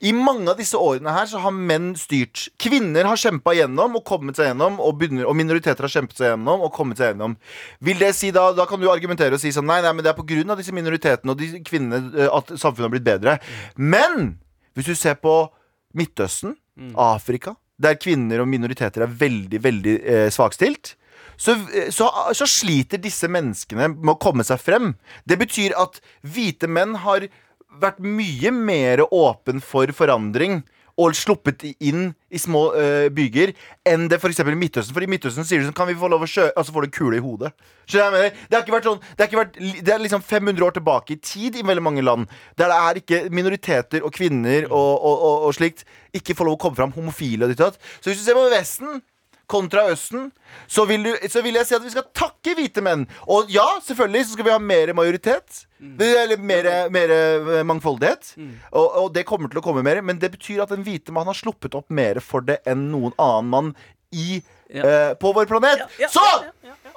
I 0.00 0.12
mange 0.16 0.48
av 0.50 0.56
disse 0.58 0.78
årene 0.80 1.12
her 1.14 1.26
så 1.30 1.38
har 1.44 1.52
menn 1.54 1.92
styrt. 2.00 2.48
Kvinner 2.58 3.04
har 3.04 3.16
kjempa 3.20 3.54
gjennom 3.54 3.96
og 4.00 4.04
kommet 4.08 4.36
seg 4.40 4.50
gjennom, 4.50 4.80
og, 4.80 5.04
og 5.04 5.36
minoriteter 5.36 5.86
har 5.86 5.94
kjempet 5.94 6.16
seg 6.16 6.32
gjennom 6.32 6.64
og 6.66 6.72
kommet 6.74 6.98
seg 6.98 7.12
gjennom. 7.12 7.36
Vil 7.80 7.98
det 8.00 8.14
si 8.18 8.30
da, 8.34 8.48
da 8.56 8.66
kan 8.66 8.80
du 8.80 8.88
argumentere 8.90 9.34
og 9.36 9.40
si 9.42 9.52
sånn 9.54 9.68
Nei, 9.70 9.80
nei, 9.84 9.92
men 9.94 10.02
det 10.02 10.10
er 10.14 10.18
på 10.18 10.26
grunn 10.26 10.50
av 10.50 10.58
disse 10.58 10.74
minoritetene 10.74 11.30
og 11.30 11.38
de 11.38 11.60
kvinnene 11.62 12.10
eh, 12.18 12.30
at 12.32 12.50
samfunnet 12.58 12.88
har 12.88 12.94
blitt 12.96 13.06
bedre. 13.06 13.38
Men 13.76 14.38
hvis 14.74 14.90
du 14.90 14.94
ser 14.98 15.14
på 15.20 15.34
Midtøsten, 15.94 16.56
Afrika, 16.96 17.54
der 17.80 17.98
kvinner 18.00 18.42
og 18.42 18.50
minoriteter 18.50 19.06
er 19.06 19.20
veldig, 19.20 19.60
veldig 19.64 19.94
eh, 20.00 20.26
svakstilt, 20.32 20.94
så, 21.40 21.54
så, 21.88 22.10
så 22.36 22.46
sliter 22.48 23.00
disse 23.00 23.28
menneskene 23.32 23.88
med 23.94 24.12
å 24.12 24.18
komme 24.20 24.44
seg 24.44 24.60
frem. 24.60 24.90
Det 25.24 25.38
betyr 25.40 25.72
at 25.80 25.96
hvite 26.20 26.68
menn 26.68 26.98
har 27.00 27.24
vært 27.80 28.02
mye 28.04 28.52
mer 28.52 29.06
åpen 29.08 29.62
for 29.64 29.88
forandring 29.96 30.60
og 31.00 31.16
sluppet 31.16 31.64
inn 31.78 32.10
i 32.30 32.38
små 32.38 32.66
uh, 32.74 33.08
byger 33.14 33.52
enn 33.88 34.06
det 34.10 34.20
f.eks. 34.20 34.42
i 34.42 34.56
Midtøsten. 34.58 34.94
For 34.94 35.04
i 35.04 35.08
Midtøsten 35.10 35.46
sier 35.46 35.62
de 35.62 35.68
sånn 35.68 35.76
Kan 35.76 35.88
vi 35.90 35.96
få 35.98 36.10
lov 36.12 36.26
å 36.26 36.28
sjø... 36.30 36.46
Og 36.52 36.66
så 36.66 36.74
får 36.74 36.86
du 36.86 36.94
kule 36.94 37.18
i 37.18 37.24
hodet. 37.24 37.50
Det 37.90 38.02
har 38.04 38.60
ikke 38.60 38.76
vært 38.76 38.86
sånn 38.86 39.00
Det, 39.02 39.18
har 39.18 39.28
ikke 39.30 39.40
vært, 39.40 39.58
det 39.58 39.94
er 39.94 40.02
liksom 40.04 40.22
500 40.22 40.66
år 40.66 40.76
tilbake 40.76 41.16
i 41.16 41.20
tid 41.24 41.58
i 41.58 41.66
veldig 41.66 41.84
mange 41.84 42.04
land. 42.06 42.30
Der 42.60 42.70
det 42.70 42.78
er 42.78 43.00
ikke 43.00 43.22
minoriteter 43.34 44.04
og 44.06 44.14
kvinner 44.14 44.68
og, 44.68 44.92
og, 44.94 45.16
og, 45.16 45.46
og 45.48 45.56
slikt 45.56 45.86
ikke 46.16 46.36
får 46.38 46.48
lov 46.48 46.58
å 46.58 46.62
komme 46.66 46.78
fram. 46.78 46.94
Homofile 46.94 47.46
og 47.46 47.54
ditt 47.54 47.62
og 47.64 47.72
datt. 47.72 47.90
Så 47.98 48.10
hvis 48.12 48.22
du 48.22 48.26
ser 48.26 48.38
på 48.38 48.46
Vesten 48.52 49.00
kontra 49.50 49.88
Østen, 49.92 50.28
så 50.70 50.84
vil, 50.88 51.04
du, 51.06 51.28
så 51.30 51.42
vil 51.44 51.58
jeg 51.58 51.68
si 51.68 51.76
at 51.76 51.84
vi 51.84 51.92
skal 51.92 52.06
takke 52.16 52.54
hvite 52.58 52.82
menn. 52.84 53.06
Og 53.30 53.50
ja, 53.52 53.66
selvfølgelig 53.86 54.28
så 54.28 54.36
skal 54.36 54.48
vi 54.48 54.54
ha 54.54 54.60
mer 54.62 54.94
majoritet. 54.96 55.64
Eller 55.80 56.40
mer, 56.40 56.68
mer 56.92 57.14
eh, 57.14 57.62
mangfoldighet. 57.66 58.34
Og, 58.72 58.86
og 59.04 59.08
det 59.16 59.26
kommer 59.28 59.50
til 59.50 59.62
å 59.62 59.64
komme 59.64 59.84
mer. 59.86 60.02
Men 60.06 60.20
det 60.22 60.32
betyr 60.36 60.64
at 60.64 60.74
den 60.74 60.84
hvite 60.86 61.14
mann 61.16 61.30
har 61.30 61.38
sluppet 61.38 61.76
opp 61.78 61.90
mer 61.90 62.20
for 62.24 62.44
det 62.46 62.60
enn 62.68 62.90
noen 62.92 63.16
annen 63.18 63.50
mann 63.54 63.72
i, 64.10 64.42
eh, 64.70 65.12
på 65.20 65.32
vår 65.36 65.46
planet. 65.50 65.86
Så! 66.10 66.26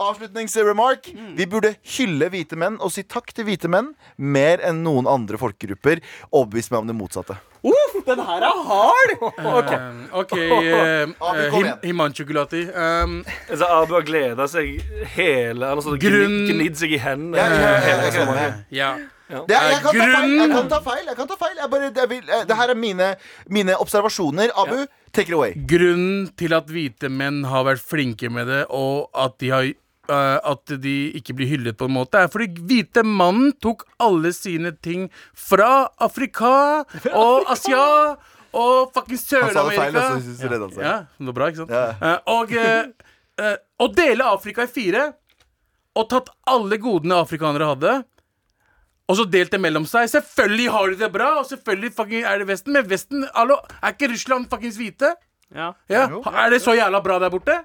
Avslutningsremark. 0.02 1.12
Vi 1.38 1.46
burde 1.50 1.76
hylle 1.96 2.30
hvite 2.34 2.58
menn 2.60 2.80
og 2.82 2.92
si 2.94 3.06
takk 3.06 3.30
til 3.38 3.46
hvite 3.48 3.70
menn 3.70 3.94
mer 4.18 4.64
enn 4.66 4.82
noen 4.86 5.10
andre 5.10 5.38
folkegrupper. 5.42 6.02
Overbevist 6.32 6.74
meg 6.74 6.82
om 6.82 6.90
det 6.90 6.98
motsatte. 6.98 7.38
Uff, 7.64 7.94
den 8.06 8.20
her 8.28 8.44
er 8.44 8.58
hard! 8.68 9.12
Ok. 9.24 9.70
Um, 9.72 10.00
OK, 10.20 10.34
uh, 10.36 11.30
Abu, 11.30 11.50
kom 11.54 11.64
him, 11.64 12.02
igjen. 12.12 12.74
Um, 12.76 13.14
Altså, 13.50 13.66
Abu 13.70 13.94
har 13.96 14.04
gleda 14.08 14.48
seg 14.52 14.82
hele 15.16 15.70
Eller 15.72 15.82
sånn 15.86 16.00
Grunn- 16.02 16.44
gnidd 16.50 16.76
seg 16.82 16.92
i 16.98 17.00
hendene. 17.00 17.38
Ja, 17.40 17.48
ja, 17.48 17.70
ja, 17.72 17.78
hele 17.88 18.12
sommeren. 18.18 18.58
ja, 18.70 18.90
ja. 18.90 18.90
ja. 19.30 19.44
Det, 19.48 19.56
er- 19.56 19.70
jeg, 19.72 19.80
kan 19.86 19.94
ta 19.94 20.02
feil, 20.12 20.36
jeg 20.42 20.52
kan 20.58 20.68
ta 20.74 20.80
feil. 20.90 21.06
Jeg 21.08 21.16
kan 21.22 21.28
ta 21.32 21.38
feil 21.46 21.56
jeg 21.62 21.70
bare, 21.72 21.92
jeg 22.02 22.10
vil, 22.12 22.30
eh, 22.30 22.44
Det 22.52 22.58
her 22.60 22.74
er 22.76 22.76
mine, 22.76 23.08
mine 23.48 23.78
observasjoner. 23.80 24.52
Abu, 24.60 24.84
take 25.14 25.30
it 25.32 25.34
away. 25.40 25.54
Grunnen 25.56 26.28
til 26.38 26.54
at 26.54 26.68
hvite 26.68 27.10
menn 27.10 27.46
har 27.48 27.64
vært 27.64 27.80
flinke 27.82 28.30
med 28.30 28.48
det, 28.52 28.66
og 28.70 29.08
at 29.16 29.40
de 29.40 29.50
har 29.56 29.72
eh, 30.10 30.38
at 30.52 30.76
de 30.84 30.96
ikke 31.20 31.36
blir 31.38 31.50
hyllet 31.52 31.78
på 31.80 31.88
en 31.90 31.96
måte, 31.98 32.20
er 32.20 32.32
fordi 32.32 32.62
hvite 32.70 33.04
mannen 33.08 33.54
tok 33.64 33.86
alle 34.04 34.34
sine 34.36 34.74
ting 34.84 35.10
fra 35.34 35.90
Afrika 36.04 36.84
og 37.14 37.50
Asia 37.54 38.16
og 38.54 38.94
fucking 38.94 39.18
Han 39.18 39.50
sa 39.50 39.66
det 39.66 39.78
feil, 39.80 39.96
Sør-Amerika. 39.98 40.06
og 40.14 40.38
så 40.38 40.50
redda 40.52 40.66
han 40.68 40.74
seg. 40.76 40.84
Ja, 40.86 40.96
det 41.18 41.30
var 41.32 41.38
bra, 41.40 41.50
ikke 41.50 41.64
sant? 41.64 41.74
Ja. 41.74 41.86
Uh, 41.98 42.34
og 42.36 42.54
uh, 42.54 43.12
uh, 43.42 43.56
å 43.82 43.88
dele 43.98 44.28
Afrika 44.30 44.68
i 44.68 44.70
fire 44.70 45.08
og 45.98 46.10
tatt 46.10 46.30
alle 46.50 46.78
godene 46.82 47.20
afrikanere 47.22 47.70
hadde. 47.70 47.96
Og 49.12 49.18
så 49.20 49.26
delt 49.30 49.52
det 49.52 49.60
mellom 49.62 49.86
seg. 49.90 50.08
Selvfølgelig 50.10 50.70
har 50.74 50.94
de 50.94 51.02
det 51.02 51.10
bra, 51.14 51.34
og 51.42 51.46
selvfølgelig 51.50 52.24
er 52.24 52.40
det 52.42 52.48
Vesten. 52.50 52.74
Men 52.74 52.88
Vesten, 52.90 53.26
hallo, 53.36 53.60
er 53.82 53.94
ikke 53.94 54.10
Russland 54.14 54.48
fuckings 54.50 54.80
hvite? 54.80 55.12
Ja. 55.54 55.74
Ja, 55.92 56.08
Er 56.08 56.50
det 56.50 56.64
så 56.64 56.74
jævla 56.74 57.02
bra 57.04 57.20
der 57.22 57.30
borte? 57.30 57.60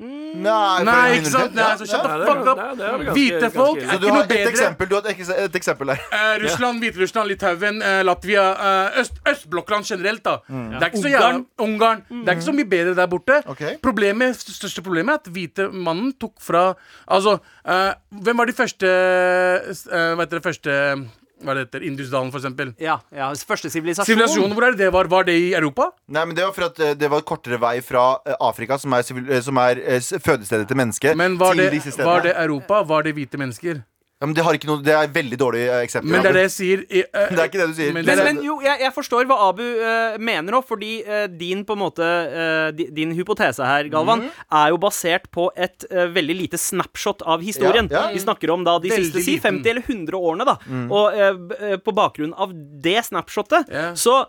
Nei, 0.00 0.82
Nei, 0.84 1.02
ikke 1.20 1.30
sant? 1.30 1.52
Nei, 1.54 1.66
så 1.78 1.86
shut 1.86 2.02
the 2.02 2.24
fuck 2.26 2.48
up. 2.50 2.58
er 2.58 3.12
Hvite 3.14 3.50
folk 3.54 3.78
Så 3.78 3.86
er 3.94 4.00
du 4.02 4.06
ikke 4.06 4.10
har 4.10 4.16
noe 4.16 4.22
et 4.24 4.28
bedre. 4.32 4.50
eksempel, 4.50 4.88
du 4.90 4.94
har 4.96 5.04
et, 5.06 5.16
eks- 5.16 5.30
et 5.44 5.54
eksempel 5.60 5.86
der. 5.92 6.00
Eh, 6.18 6.32
Russland, 6.42 6.80
Hviterussland, 6.82 7.28
Litauen, 7.30 7.78
eh, 7.82 8.02
Latvia, 8.02 8.42
eh, 8.58 8.98
Øst, 9.00 9.20
Østblokkland 9.30 9.86
generelt, 9.86 10.22
da. 10.24 10.34
Det 10.48 10.82
er 10.82 10.90
ikke 10.90 11.02
så 11.04 11.12
jævla 11.14 11.44
Ungarn. 11.62 12.02
Det 12.10 12.28
er 12.28 12.34
ikke 12.34 12.48
så 12.50 12.56
mye 12.58 12.68
bedre 12.74 12.94
der 12.98 13.06
borte. 13.06 13.38
Ok. 13.46 13.62
Problemet, 13.82 14.34
største 14.36 14.82
problemet 14.82 15.14
er 15.14 15.22
at 15.22 15.32
hvite 15.32 15.70
mannen 15.72 16.12
tok 16.20 16.34
fra 16.42 16.74
Altså, 17.08 17.38
eh, 17.64 17.94
hvem 18.10 18.36
var 18.36 18.46
de 18.46 18.52
første 18.52 18.86
uh, 18.90 20.14
Hva 20.16 20.24
heter 20.26 20.40
det 20.40 20.42
første 20.42 21.08
Hva 21.44 21.52
er 21.52 21.60
det 21.60 21.64
heter? 21.68 21.84
Indusdalen, 21.90 22.30
for 22.32 22.40
eksempel. 22.40 22.72
Ja, 22.80 22.98
ja, 23.14 23.28
første 23.46 23.70
sivilisasjon. 23.70 24.08
Sivilisasjonen, 24.08 24.54
hvor 24.56 24.66
er 24.68 24.72
det 24.76 24.86
det 24.86 24.92
var? 24.94 25.08
Var 25.12 25.26
det 25.28 25.34
i 25.38 25.50
Europa? 25.54 25.90
Nei, 26.08 26.24
men 26.24 26.34
Det 26.36 26.44
var 26.46 26.52
for 26.56 26.68
at 26.70 26.80
eh, 26.80 26.94
det 26.98 27.10
var 27.12 27.20
kortere 27.28 27.58
vei 27.60 27.78
fra 27.84 28.04
eh, 28.26 28.36
Afrika, 28.40 28.78
som 28.80 28.92
er, 28.96 29.04
eh, 29.28 29.40
som 29.44 29.60
er 29.60 29.82
fødestedet 30.24 30.68
til 30.68 30.76
mennesket, 30.80 31.16
Men 31.16 31.36
var 31.38 31.52
til 31.54 31.64
det, 31.66 31.72
disse 31.78 31.92
stedene. 31.92 32.10
var 32.10 32.24
det 32.26 32.34
Europa? 32.36 32.82
Var 32.82 33.02
det 33.06 33.14
hvite 33.14 33.38
mennesker? 33.40 33.82
Ja, 34.24 34.28
men 34.30 34.34
det, 34.38 34.44
har 34.46 34.56
ikke 34.56 34.68
noe, 34.70 34.80
det 34.80 34.94
er 34.96 35.04
et 35.04 35.12
veldig 35.12 35.36
dårlig 35.36 35.62
eh, 35.68 35.82
eksempel. 35.84 36.14
Men 36.14 36.22
det 36.24 36.30
er 36.30 36.32
Abu. 36.32 36.38
det 36.40 36.44
jeg 36.46 36.52
sier 36.56 36.84
i, 36.88 37.02
eh, 37.04 37.28
Det 37.34 37.42
er 37.42 37.50
ikke 37.50 37.60
det 37.60 37.66
du 37.68 37.74
sier. 37.76 37.92
Men, 37.92 38.06
Men, 38.08 38.22
er- 38.22 38.28
men 38.30 38.40
jo, 38.46 38.54
jeg, 38.64 38.80
jeg 38.86 38.94
forstår 38.96 39.28
hva 39.28 39.36
Abu 39.50 39.62
eh, 39.62 40.16
mener 40.24 40.56
òg, 40.56 40.64
fordi 40.70 40.92
eh, 41.04 41.26
din 41.28 41.60
på 41.68 41.76
en 41.76 41.82
måte 41.84 42.08
eh, 42.08 42.70
di- 42.78 42.88
Din 42.96 43.12
hypotese 43.18 43.60
her, 43.68 43.90
Galvan, 43.92 44.24
Mhm. 44.24 44.30
er 44.64 44.72
jo 44.72 44.78
basert 44.80 45.28
på 45.34 45.50
et 45.56 45.84
eh, 45.90 46.08
veldig 46.16 46.36
lite 46.40 46.56
snapshot 46.58 47.20
av 47.28 47.44
historien. 47.44 47.90
Ja, 47.92 48.06
ja. 48.08 48.14
Vi 48.16 48.24
snakker 48.24 48.50
om 48.56 48.64
da 48.64 48.78
de 48.80 48.88
Veldig 48.94 49.10
siste 49.12 49.20
si, 49.26 49.36
liten. 49.36 49.60
50 49.60 49.70
eller 49.74 49.84
100 49.84 50.16
årene, 50.16 50.48
da. 50.48 50.56
Og 50.88 51.12
eh, 51.20 51.32
b- 51.52 51.60
eh, 51.60 51.76
på 51.84 51.92
bakgrunn 52.00 52.32
av 52.40 52.56
det 52.56 53.02
snapshotet, 53.10 53.68
Ja. 53.68 53.90
så 53.92 54.24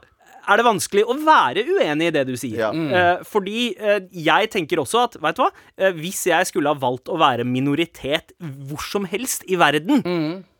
er 0.46 0.60
det 0.60 0.66
vanskelig 0.68 1.04
å 1.10 1.16
være 1.26 1.64
uenig 1.68 2.10
i 2.10 2.14
det 2.16 2.24
du 2.28 2.34
sier. 2.40 2.60
Ja. 2.66 2.72
Eh, 2.72 3.24
fordi 3.28 3.68
eh, 3.76 4.00
jeg 4.26 4.50
tenker 4.54 4.82
også 4.82 5.06
at, 5.06 5.18
vet 5.22 5.38
du 5.38 5.44
hva, 5.44 5.52
eh, 5.80 5.96
hvis 5.98 6.26
jeg 6.30 6.50
skulle 6.50 6.74
ha 6.74 6.80
valgt 6.80 7.12
å 7.12 7.20
være 7.22 7.46
minoritet 7.48 8.36
hvor 8.40 8.84
som 8.86 9.08
helst 9.10 9.46
i 9.50 9.58
verden 9.60 10.04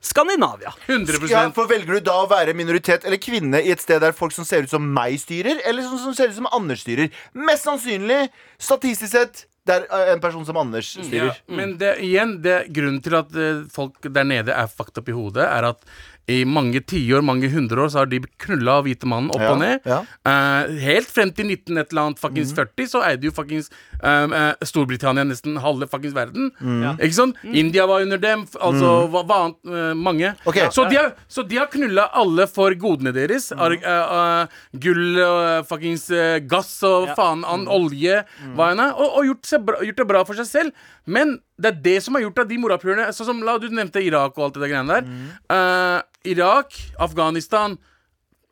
Skandinavia. 0.06 0.76
100 0.86 1.32
ja, 1.32 1.48
for 1.56 1.70
Velger 1.70 1.98
du 1.98 2.06
da 2.06 2.20
å 2.22 2.30
være 2.30 2.54
minoritet 2.58 3.08
eller 3.08 3.18
kvinne 3.22 3.62
i 3.66 3.72
et 3.74 3.82
sted 3.82 4.04
der 4.04 4.14
folk 4.14 4.36
som 4.36 4.46
ser 4.46 4.68
ut 4.68 4.74
som 4.74 4.86
meg 4.94 5.18
styrer, 5.22 5.64
eller 5.66 5.86
som, 5.88 5.98
som 5.98 6.14
ser 6.18 6.30
ut 6.30 6.38
som 6.38 6.50
Anders 6.54 6.84
styrer? 6.86 7.10
Mest 7.34 7.66
sannsynlig, 7.66 8.28
statistisk 8.62 9.16
sett, 9.16 9.48
det 9.66 9.80
er 9.90 10.12
en 10.14 10.22
person 10.22 10.46
som 10.46 10.60
Anders 10.62 10.92
Ja, 11.00 11.08
styrer. 11.08 11.40
men 11.50 11.74
det, 11.82 11.96
igjen, 12.06 12.36
det, 12.46 12.68
grunnen 12.76 13.02
til 13.02 13.18
at 13.18 13.34
folk 13.74 13.98
der 14.06 14.28
nede 14.30 14.54
er 14.54 14.70
fucked 14.70 15.02
up 15.02 15.10
i 15.10 15.16
hodet, 15.18 15.48
er 15.48 15.72
at 15.72 15.82
i 16.28 16.40
mange 16.50 16.80
tiår, 16.82 17.22
mange 17.22 17.50
hundre 17.54 17.84
år, 17.84 17.90
så 17.94 18.00
har 18.02 18.08
de 18.10 18.18
knulla 18.42 18.80
hvite 18.82 19.06
mannen 19.06 19.30
opp 19.30 19.44
Ja, 19.44 19.52
og 19.54 19.60
ned. 19.62 19.80
ja. 19.86 20.00
Uh, 20.26 20.72
helt 20.82 21.06
frem 21.14 21.30
til 21.38 21.46
19 21.52 21.78
et 21.78 21.92
eller 21.94 22.02
annet 22.08 22.20
fuckings 22.24 22.54
40, 22.58 22.88
så 22.90 23.04
eide 23.06 23.28
jo 23.30 23.32
fuckings 23.36 23.70
eh, 24.06 24.36
uh, 24.36 24.66
Storbritannia 24.66 25.26
nesten 25.28 25.58
halve 25.64 25.88
fuckings 25.92 26.16
verden. 26.16 26.52
Ikke 26.96 27.18
sant? 27.18 27.40
India 27.44 27.88
var 27.90 28.06
under 28.06 28.22
dem, 28.22 28.46
altså 28.60 28.92
hva, 29.12 29.24
hva 29.26 29.40
annet, 29.48 29.60
uh, 29.72 29.94
mange. 29.98 30.34
Okay. 30.46 30.70
Så, 30.76 30.88
de 30.92 31.00
har, 31.00 31.14
så 31.32 31.46
de 31.48 31.60
har 31.60 31.70
knulla 31.74 32.08
alle 32.14 32.48
for 32.52 32.76
godene 32.80 33.14
deres. 33.16 33.52
Ar, 33.56 33.76
uh, 33.82 34.60
gull 34.82 35.22
og 35.26 35.70
fuckings 35.70 36.08
gass 36.50 36.78
og 36.88 37.12
faen 37.18 37.46
an, 37.48 37.66
olje, 37.72 38.22
hva 38.56 38.72
enn 38.74 38.84
er, 38.84 38.94
og, 38.94 39.20
og 39.20 39.32
gjort, 39.32 39.50
seg 39.50 39.66
bra, 39.68 39.82
gjort 39.86 40.02
det 40.02 40.10
bra 40.14 40.24
for 40.28 40.38
seg 40.40 40.50
selv. 40.50 40.86
Men 41.06 41.38
det 41.62 41.72
er 41.72 41.82
det 41.86 41.98
som 42.04 42.18
har 42.18 42.26
gjort 42.26 42.42
at 42.44 42.50
de 42.50 42.58
morapulerne 42.60 43.12
Sånn 43.16 43.30
som 43.30 43.44
la, 43.46 43.58
Du 43.62 43.70
nevnte 43.70 44.02
Irak 44.04 44.36
og 44.36 44.48
alt 44.48 44.58
det 44.58 44.66
der 44.66 44.72
greiene 44.74 44.98
der. 44.98 45.12
Eh, 45.56 46.32
Irak, 46.34 46.74
Afghanistan 47.00 47.78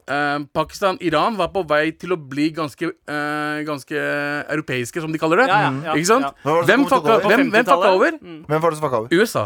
eh, 0.07 0.37
Pakistan, 0.53 0.97
Iran 1.01 1.37
var 1.39 1.51
på 1.53 1.63
vei 1.69 1.91
til 1.97 2.15
å 2.15 2.17
bli 2.17 2.49
ganske, 2.55 2.91
uh, 3.09 3.59
ganske 3.67 4.05
europeiske, 4.51 5.01
som 5.01 5.11
de 5.11 5.21
kaller 5.21 5.43
det. 5.43 5.49
Ja, 5.51 5.59
ja, 5.65 5.73
ja, 5.89 5.97
Ikke 5.97 6.11
sant? 6.11 6.39
Hvem 6.43 6.87
fucka, 6.87 7.19
over? 7.19 7.27
hvem, 7.27 7.51
hvem 7.53 7.67
fucka 7.67 7.91
over? 7.97 8.17
Hvem 8.21 8.63
var 8.63 8.69
det 8.69 8.79
som 8.79 8.87
fucka 8.87 9.03
over? 9.03 9.13
USA. 9.13 9.45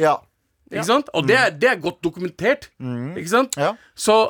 Ja. 0.00 0.16
Ikke 0.72 0.88
sant? 0.88 1.10
Og 1.12 1.28
det 1.28 1.36
er, 1.36 1.50
det 1.50 1.68
er 1.68 1.80
godt 1.80 2.00
dokumentert. 2.04 2.70
Ikke 2.80 3.28
sant? 3.28 3.58
Ja. 3.60 3.74
Så 3.94 4.22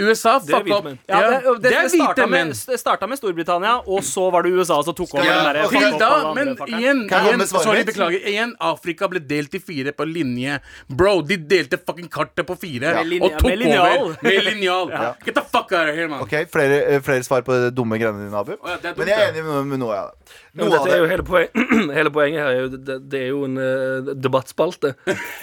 USA 0.00 0.38
Det 0.38 0.52
fucka 0.52 0.76
opp. 0.76 0.84
Ja, 1.06 1.30
det, 1.30 1.40
det, 1.42 1.70
det, 1.70 1.70
det 1.82 1.90
starta 1.90 2.26
med, 2.26 2.56
starta 2.56 3.06
med 3.10 3.18
Storbritannia, 3.18 3.80
og 3.82 4.04
så 4.06 4.28
var 4.30 4.46
det 4.46 4.52
USA 4.54 4.76
som 4.86 4.94
tok 4.94 5.16
over 5.16 5.26
Ja, 5.26 5.52
den. 5.56 5.66
Til 5.72 5.96
da, 5.98 6.10
men 6.36 6.52
igjen, 6.68 7.00
igjen 7.10 7.42
Sorry, 7.50 7.82
beklager. 7.88 8.22
Igjen, 8.22 8.52
Afrika 8.62 9.08
ble 9.10 9.18
delt 9.18 9.56
i 9.58 9.60
fire 9.62 9.90
på 9.96 10.06
linje. 10.06 10.60
Bro, 10.86 11.16
de 11.26 11.40
delte 11.50 11.80
fucking 11.82 12.06
kartet 12.14 12.46
på 12.46 12.54
fire 12.60 12.94
ja. 12.94 13.02
og 13.02 13.40
tok 13.40 13.56
med 13.58 13.74
over 13.80 14.14
med 14.22 14.38
linjal. 14.52 14.94
Get 15.26 15.34
the 15.34 15.42
fuck 15.42 15.72
out 15.72 15.90
of 15.90 15.94
here, 15.98 16.06
man. 16.06 16.22
Ok, 16.22 16.36
flere, 16.52 16.78
eh, 16.94 17.02
flere 17.02 17.26
svar 17.26 17.42
på 17.42 17.58
det 17.58 17.74
dumme 17.74 17.98
greiene 17.98 18.22
dine, 18.22 18.38
Abu. 18.38 18.54
ja, 18.54 18.78
det 18.78 18.92
dumt, 18.92 19.02
Men 19.02 19.10
jeg 19.10 19.18
er 19.18 19.32
enig 19.32 19.44
med, 19.50 19.66
med 19.74 19.82
noe, 19.82 19.98
ja. 19.98 20.06
Ja, 20.06 20.47
men 20.47 20.47
Noe 20.58 20.70
dette 20.74 20.92
er 20.94 21.02
jo 21.02 21.08
hele, 21.10 21.24
poen 21.26 21.92
hele 21.98 22.10
poenget 22.14 22.42
her. 22.42 22.50
er 22.52 22.60
jo- 22.64 22.82
Det, 22.88 22.96
det 23.12 23.20
er 23.22 23.28
jo 23.32 23.44
en 23.46 23.56
uh, 23.58 24.12
debattspalte. 24.14 24.94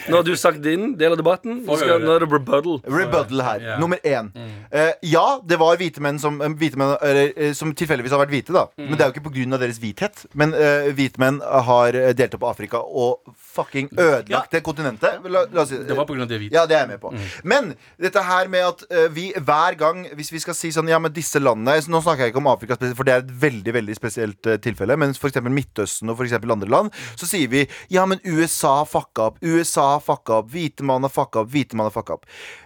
Nå 0.10 0.16
har 0.20 0.24
du 0.28 0.34
sagt 0.40 0.62
din 0.66 0.94
del 1.00 1.16
av 1.16 1.20
debatten. 1.20 1.62
Nå, 1.66 1.78
skal, 1.80 2.00
nå 2.04 2.16
er 2.16 2.24
det 2.26 2.30
rebuttal. 2.32 2.80
Rebuttal 2.86 3.44
her. 3.46 3.60
Ja. 3.66 3.78
Nummer 3.82 4.00
én. 4.04 4.32
Eh, 4.72 4.92
ja, 5.12 5.26
det 5.46 5.58
var 5.62 5.78
hvite 5.80 6.02
menn 6.04 6.20
som, 6.22 6.42
eh, 6.42 6.50
hvite 6.60 6.78
menn, 6.80 6.96
eller, 7.02 7.32
eh, 7.36 7.54
som 7.58 7.74
tilfeldigvis 7.74 8.12
har 8.16 8.22
vært 8.26 8.34
hvite, 8.36 8.54
da. 8.56 8.66
Men 8.78 8.96
det 8.98 9.02
er 9.02 9.12
jo 9.12 9.16
ikke 9.18 9.26
pga. 9.30 9.60
deres 9.62 9.80
hvithet. 9.80 10.26
Men 10.34 10.54
eh, 10.54 10.92
hvite 10.96 11.20
menn 11.22 11.40
har 11.42 11.96
eh, 11.96 12.14
delt 12.18 12.34
opp 12.38 12.44
Afrika 12.52 12.80
og 12.82 13.22
fucking 13.56 13.90
ødelagt 13.96 14.52
det 14.52 14.64
kontinentet. 14.64 15.22
La, 15.32 15.46
la 15.52 15.62
oss 15.64 15.70
si 15.70 15.78
Det 15.86 15.96
var 15.98 16.06
på 16.10 16.16
av 16.20 16.28
det 16.28 16.40
hvite. 16.42 16.54
Ja, 16.56 16.66
det 16.66 16.76
er 16.78 16.86
jeg 16.86 16.90
med 16.96 17.02
på. 17.02 17.14
Men 17.44 17.74
dette 18.02 18.22
her 18.24 18.48
med 18.52 18.66
at 18.66 18.84
vi 19.14 19.32
hver 19.36 19.76
gang 19.78 20.06
Hvis 20.16 20.32
vi 20.32 20.40
skal 20.40 20.54
si 20.58 20.70
sånn 20.74 20.88
Ja, 20.90 20.98
men 21.00 21.12
disse 21.16 21.40
landene 21.40 21.76
Nå 21.92 22.02
snakker 22.04 22.26
jeg 22.26 22.34
ikke 22.34 22.42
om 22.42 22.48
Afrika 22.52 22.76
spesielt, 22.78 22.98
for 22.98 23.04
det 23.08 23.14
er 23.14 23.24
et 23.24 23.32
veldig 23.42 23.74
veldig 23.76 23.96
spesielt 23.98 24.50
tilfelle. 24.64 24.96
Men 24.98 25.05
f.eks. 25.14 25.42
Midtøsten 25.46 26.10
og 26.10 26.18
for 26.18 26.52
andre 26.56 26.72
land, 26.72 26.94
så 27.20 27.28
sier 27.30 27.52
vi 27.52 27.66
ja, 27.94 28.06
men 28.10 28.24
USA 28.26 28.80
fucka 28.90 29.30
opp. 29.30 29.42
USA 29.44 30.00
fucka 30.02 30.42
opp. 30.42 30.50
Hvite 30.54 30.86
mann 30.88 31.06
har 31.06 31.14
fucka 31.14 31.44
opp. 31.44 31.52
Hvite 31.54 31.78
mann 31.78 31.92
har 31.92 31.96
fucka 31.96 32.18
opp. 32.18 32.26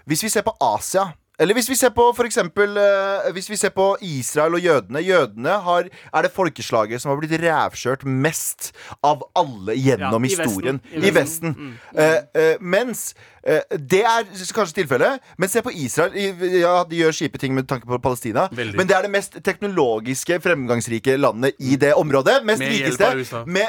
Hvis 0.09 0.23
vi 0.23 0.31
ser 0.31 0.45
på 0.47 0.55
Asia 0.63 1.09
Eller 1.39 1.55
hvis 1.55 1.69
vi 1.71 1.75
ser 1.79 1.93
på 1.95 2.03
for 2.17 2.27
eksempel 2.27 2.75
eh, 2.77 3.29
Hvis 3.35 3.47
vi 3.49 3.55
ser 3.55 3.71
på 3.71 3.85
Israel 4.03 4.57
og 4.57 4.59
jødene. 4.63 4.99
Jødene 5.05 5.49
har, 5.63 5.87
er 6.13 6.21
det 6.25 6.31
folkeslaget 6.35 7.01
som 7.01 7.13
har 7.13 7.19
blitt 7.21 7.35
rævkjørt 7.41 8.03
mest 8.05 8.71
av 9.03 9.23
alle 9.39 9.75
gjennom 9.79 10.25
Ja, 10.25 10.29
i 10.29 10.35
Vesten. 10.35 10.49
historien. 10.49 10.81
I 10.91 11.07
I 11.07 11.13
Vesten. 11.15 11.55
Uh, 11.95 12.03
uh, 12.35 12.55
mens 12.61 13.13
uh, 13.47 13.61
Det 13.79 14.01
er 14.03 14.27
kanskje 14.55 14.81
tilfellet, 14.81 15.19
men 15.37 15.49
se 15.49 15.63
på 15.63 15.71
Israel. 15.71 16.15
Ja, 16.59 16.83
de 16.89 16.99
gjør 16.99 17.15
kjipe 17.21 17.39
ting 17.41 17.55
med 17.55 17.67
tanke 17.71 17.87
på 17.87 17.97
Palestina, 18.03 18.47
Veldig. 18.51 18.75
men 18.77 18.87
det 18.87 18.95
er 18.97 19.07
det 19.07 19.11
mest 19.11 19.39
teknologiske, 19.45 20.39
fremgangsrike 20.43 21.15
landet 21.17 21.55
i 21.59 21.75
det 21.79 21.93
området. 21.95 22.41
Mest 22.45 22.59
Med 22.59 22.71
hjelp 22.73 22.85
rikeste. 22.85 23.05
av 23.07 23.17
USA. 23.23 23.45
Med 23.45 23.67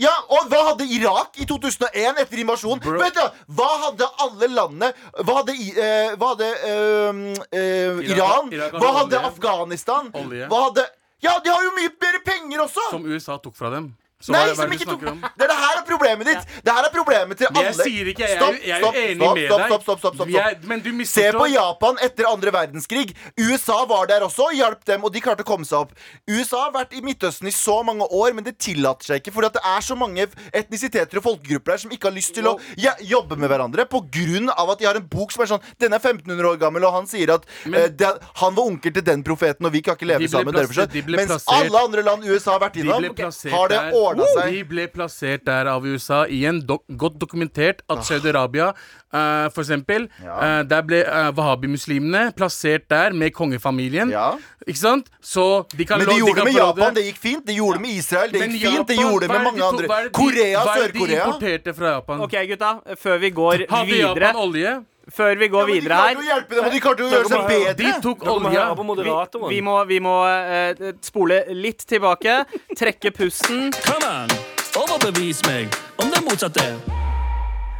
ja, 0.00 0.12
og 0.32 0.46
hva 0.48 0.60
hadde 0.70 0.86
Irak 0.96 1.36
i 1.42 1.44
2001 1.48 2.20
etter 2.22 2.40
invasjonen? 2.40 2.80
Vet 3.02 3.16
du, 3.18 3.40
Hva 3.58 3.68
hadde 3.82 4.06
alle 4.24 4.48
landene 4.48 4.88
Hva 5.26 5.40
hadde, 5.42 5.56
eh, 5.58 6.14
hva 6.16 6.30
hadde 6.32 6.48
uh, 6.62 7.18
uh, 7.52 8.00
Iran? 8.06 8.48
Irak 8.54 8.78
Hva 8.78 8.92
hadde 9.02 9.18
olje. 9.18 9.32
Afghanistan? 9.32 10.08
Olje. 10.16 10.48
Hva 10.48 10.62
hadde 10.68 10.86
Ja, 11.20 11.36
de 11.44 11.52
har 11.52 11.66
jo 11.66 11.74
mye 11.76 11.90
mer 11.90 12.20
penger 12.24 12.62
også! 12.64 12.84
Som 12.94 13.04
USA 13.10 13.36
tok 13.42 13.58
fra 13.58 13.72
dem. 13.74 13.90
Så 14.20 14.32
Nei, 14.34 14.38
hva 14.40 14.50
er- 14.50 14.54
som 14.58 14.70
det 14.70 14.80
ikke 14.80 14.84
du 14.84 14.90
tok 14.90 14.98
snakker 14.98 15.12
om? 15.12 15.20
Det 15.38 15.44
er 15.44 15.50
det 15.52 15.58
her 15.62 15.74
er 15.78 15.84
problemet 15.86 16.24
ditt! 16.26 16.46
Det 16.66 16.72
her 16.74 16.82
er 16.82 16.90
problemet 16.90 17.36
til 17.38 17.46
alle. 17.54 17.70
jeg 17.70 18.06
ikke, 18.10 18.18
jeg 18.26 18.38
Stopp, 18.38 18.54
jeg 18.66 18.70
er 18.74 18.80
stopp, 18.82 18.94
enig 18.98 19.16
stopp, 19.22 19.34
med 19.38 19.46
stopp, 19.46 19.58
deg. 19.58 19.68
Stopp, 19.68 19.82
stopp, 19.86 19.98
stopp, 19.98 20.14
stopp, 20.18 20.28
stopp. 20.28 20.42
er- 20.42 20.66
men 20.66 20.80
du 20.80 21.04
Se 21.06 21.26
på. 21.32 21.46
Japan 21.52 21.96
etter 22.02 22.24
andre 22.26 22.50
verdenskrig. 22.50 23.14
USA 23.38 23.84
var 23.86 24.06
der 24.10 24.20
også 24.26 24.48
og 24.50 24.54
hjalp 24.58 24.84
dem, 24.84 25.04
og 25.04 25.12
de 25.12 25.20
klarte 25.20 25.44
å 25.44 25.46
komme 25.46 25.64
seg 25.64 25.78
opp. 25.78 25.92
USA 26.26 26.64
har 26.66 26.72
vært 26.72 26.92
i 26.98 27.00
Midtøsten 27.00 27.46
i 27.46 27.54
så 27.54 27.84
mange 27.86 28.02
år, 28.10 28.34
men 28.34 28.42
det 28.42 28.58
tillater 28.58 29.06
seg 29.06 29.22
ikke. 29.22 29.32
Fordi 29.32 29.46
at 29.46 29.52
det 29.52 29.62
er 29.64 29.80
så 29.86 29.96
mange 29.96 30.26
etnisiteter 30.52 31.16
og 31.18 31.22
folkegrupper 31.22 31.76
der 31.76 31.78
som 31.78 31.90
ikke 31.94 32.10
har 32.10 32.16
lyst 32.18 32.34
til 32.34 32.44
å 32.50 32.58
ja, 32.76 32.94
jobbe 32.98 33.38
med 33.38 33.48
hverandre 33.50 33.86
på 33.88 34.02
grunn 34.10 34.50
av 34.50 34.70
at 34.74 34.78
de 34.80 34.84
har 34.90 34.96
en 34.96 35.06
bok 35.06 35.30
som 35.30 35.42
er 35.44 35.46
sånn 35.46 35.62
Den 35.78 35.92
er 35.92 36.00
1500 36.02 36.42
år 36.42 36.58
gammel, 36.58 36.82
og 36.84 36.92
han 36.92 37.06
sier 37.06 37.30
at 37.34 37.46
Men- 37.64 37.82
eh, 37.82 37.88
de, 37.88 38.04
han 38.42 38.54
var 38.54 38.64
onkel 38.64 38.92
til 38.94 39.02
den 39.02 39.22
profeten, 39.22 39.64
og 39.64 39.70
vi 39.72 39.80
kan 39.80 39.94
ikke 39.94 40.06
leve 40.10 40.18
De 40.18 40.26
ble 40.26 40.38
sammen. 40.42 40.52
plassert- 40.54 40.74
derfor 40.74 40.86
så- 40.88 40.92
de 40.92 41.02
ble 41.02 41.16
Mens 41.16 41.30
plassert- 41.30 41.70
alle 41.70 41.78
andre 41.84 42.02
land 42.02 42.24
USA 42.24 42.58
har 42.58 42.60
vært 42.66 42.72
De 42.72 42.80
innom, 42.82 43.00
ble 43.14 43.50
har 43.52 43.68
det 43.68 43.78
der. 43.78 43.92
Ordna 44.10 44.26
seg. 44.34 44.52
De 44.52 44.62
ble 44.70 44.86
plassert 44.92 45.44
der 45.46 45.66
av 45.72 45.84
USA. 45.86 46.24
Igjen 46.26 46.60
dok 46.66 46.82
godt 47.00 47.18
dokumentert 47.20 47.82
at 47.88 48.04
Saudi-Arabia, 48.08 48.70
uh, 49.12 49.48
for 49.54 49.62
eksempel, 49.62 50.08
Ja. 50.24 50.36
eh, 50.42 50.62
der 50.68 50.82
ble 50.82 51.02
uh, 51.06 51.30
wahhabi-muslimene 51.36 52.32
plassert 52.36 52.88
der 52.90 53.12
med 53.12 53.32
kongefamilien. 53.36 54.10
Ja. 54.10 54.32
Ikke 54.66 54.78
sant? 54.82 55.06
Så 55.22 55.64
de 55.76 55.84
kan 55.88 55.98
Men 55.98 56.08
de 56.08 56.18
gjorde 56.20 56.34
det 56.42 56.44
med 56.44 56.58
Japan, 56.60 56.94
det 56.94 57.04
gikk 57.08 57.18
fint. 57.22 57.46
De 57.46 57.54
gjorde 57.56 57.78
det 57.78 57.82
med 57.86 57.90
Israel, 57.96 58.30
det 58.32 58.40
Men 58.40 58.50
gikk 58.56 58.68
fint. 58.68 58.88
De 58.88 58.94
gjorde 59.00 59.20
det 59.26 59.30
med 59.32 59.44
mange 59.48 59.64
andre. 59.64 59.86
hva 59.88 59.98
er 59.98 60.02
det 60.08 60.12
de- 60.12 60.18
Korea, 60.18 60.58
Hva 60.64 60.74
er 60.76 60.80
det 60.86 60.92
de 60.92 60.98
Sør-Korea. 60.98 61.24
importerte 61.26 61.74
fra 61.74 61.94
Japan? 61.96 62.20
OK, 62.20 62.36
gutta. 62.52 62.72
Før 62.96 63.18
vi 63.18 63.30
går 63.30 63.66
Hadde 63.70 63.86
videre 63.86 64.14
Japan 64.28 64.36
olje? 64.36 64.84
Før 65.14 65.38
vi 65.40 65.48
går 65.48 65.60
Ja, 65.60 65.66
her 65.66 65.68
de 65.68 65.80
videre 65.80 65.96
klarte 65.96 66.08
her 66.08 66.20
å 66.20 66.26
hjelpe 66.26 66.54
dem, 66.54 66.64
og 66.64 66.74
de 66.74 66.80
klarte 66.84 67.06
å 67.06 67.08
gjøre 67.12 67.30
seg 67.32 67.46
bedre. 67.48 67.74
De 67.78 67.92
tok 68.04 68.26
olja. 68.28 68.50
høre 68.58 68.76
på 68.76 68.86
moderatoren. 68.90 69.48
vi, 69.48 69.56
vi 69.56 69.64
må, 69.64 69.78
vi 69.88 70.00
må 70.04 70.14
eh, 70.28 70.92
spole 71.04 71.42
litt 71.56 71.86
tilbake, 71.88 72.42
trekke 72.76 73.14
pusten. 73.16 73.72
Come 73.88 74.12
on, 74.12 74.38
overbevis 74.84 75.44
meg 75.48 75.72
om 76.02 76.12
det 76.12 76.24
motsatte. 76.28 76.68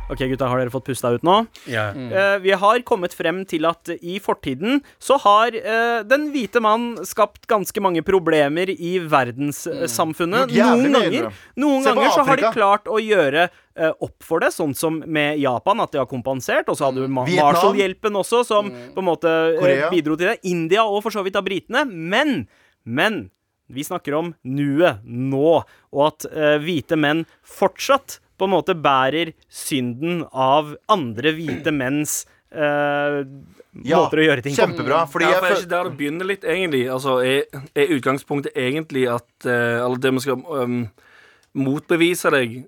OK, 0.08 0.22
gutta, 0.30 0.46
har 0.48 0.60
dere 0.60 0.72
fått 0.72 0.86
pusta 0.88 1.10
ut 1.12 1.24
nå? 1.26 1.34
Ja. 1.68 1.90
Eh, 1.92 2.38
vi 2.40 2.54
har 2.56 2.80
kommet 2.88 3.12
frem 3.16 3.42
til 3.48 3.66
at 3.68 3.90
i 3.98 4.16
fortiden 4.24 4.80
så 5.02 5.18
har 5.20 5.52
uh, 5.52 6.00
den 6.08 6.28
hvite 6.32 6.62
mann 6.64 6.94
skapt 7.06 7.44
ganske 7.50 7.82
mange 7.84 8.00
problemer 8.06 8.72
i 8.72 8.96
verdenssamfunnet. 9.04 10.52
Mm. 10.52 10.58
Noen 10.58 10.96
ganger, 10.96 11.40
noen 11.60 11.84
ganger 11.84 12.14
så 12.14 12.24
har 12.28 12.40
de 12.40 12.52
klart 12.56 12.88
å 12.88 12.96
gjøre 13.02 13.48
eh, 13.48 13.92
opp 13.92 14.24
for 14.24 14.40
det, 14.44 14.50
sånn 14.56 14.72
som 14.76 15.00
med 15.04 15.42
Japan, 15.42 15.82
at 15.84 15.92
de 15.92 16.00
har 16.00 16.08
kompensert. 16.10 16.70
Og 16.72 16.78
så 16.78 16.88
hadde 16.88 17.04
du 17.04 17.12
Marshall-hjelpen 17.12 18.16
også, 18.18 18.44
som 18.48 18.70
på 18.70 19.02
en 19.02 19.08
måte 19.08 19.34
Korea. 19.58 19.90
bidro 19.92 20.16
til 20.16 20.32
det. 20.32 20.38
India 20.48 20.86
og 20.88 21.02
for 21.04 21.14
så 21.14 21.24
vidt 21.26 21.36
av 21.38 21.44
britene. 21.46 21.84
Men, 21.84 22.46
men 22.88 23.26
vi 23.68 23.84
snakker 23.84 24.16
om 24.16 24.32
nuet, 24.48 25.04
nå, 25.04 25.60
og 25.92 26.02
at 26.06 26.28
uh, 26.32 26.56
hvite 26.64 26.96
menn 26.96 27.26
fortsatt 27.44 28.22
på 28.38 28.46
en 28.48 28.52
måte 28.54 28.74
bærer 28.78 29.32
synden 29.50 30.22
av 30.32 30.74
andre 30.88 31.32
hvite 31.36 31.72
menns 31.74 32.20
eh, 32.54 33.24
Ja, 33.84 33.98
måter 34.00 34.22
å 34.22 34.24
gjøre 34.28 34.42
ting 34.46 34.54
på. 34.56 34.62
Kjempebra. 34.62 35.02
Fordi 35.10 35.26
Ja, 35.28 35.34
jeg 35.36 35.38
for 35.42 35.46
er 35.46 35.52
føl- 35.54 35.62
ikke 35.64 35.74
der 35.74 35.84
det 35.90 35.98
begynner 35.98 36.26
litt, 36.30 36.44
egentlig. 36.48 36.84
Altså, 36.90 37.18
er, 37.22 37.66
er 37.76 37.92
utgangspunktet 37.98 38.56
egentlig 38.58 39.04
at 39.12 39.46
eh, 39.46 39.78
Eller 39.84 39.98
det 40.02 40.14
vi 40.16 40.24
skal 40.24 40.42
um, 40.64 40.80
motbevise 41.58 42.30
deg 42.34 42.58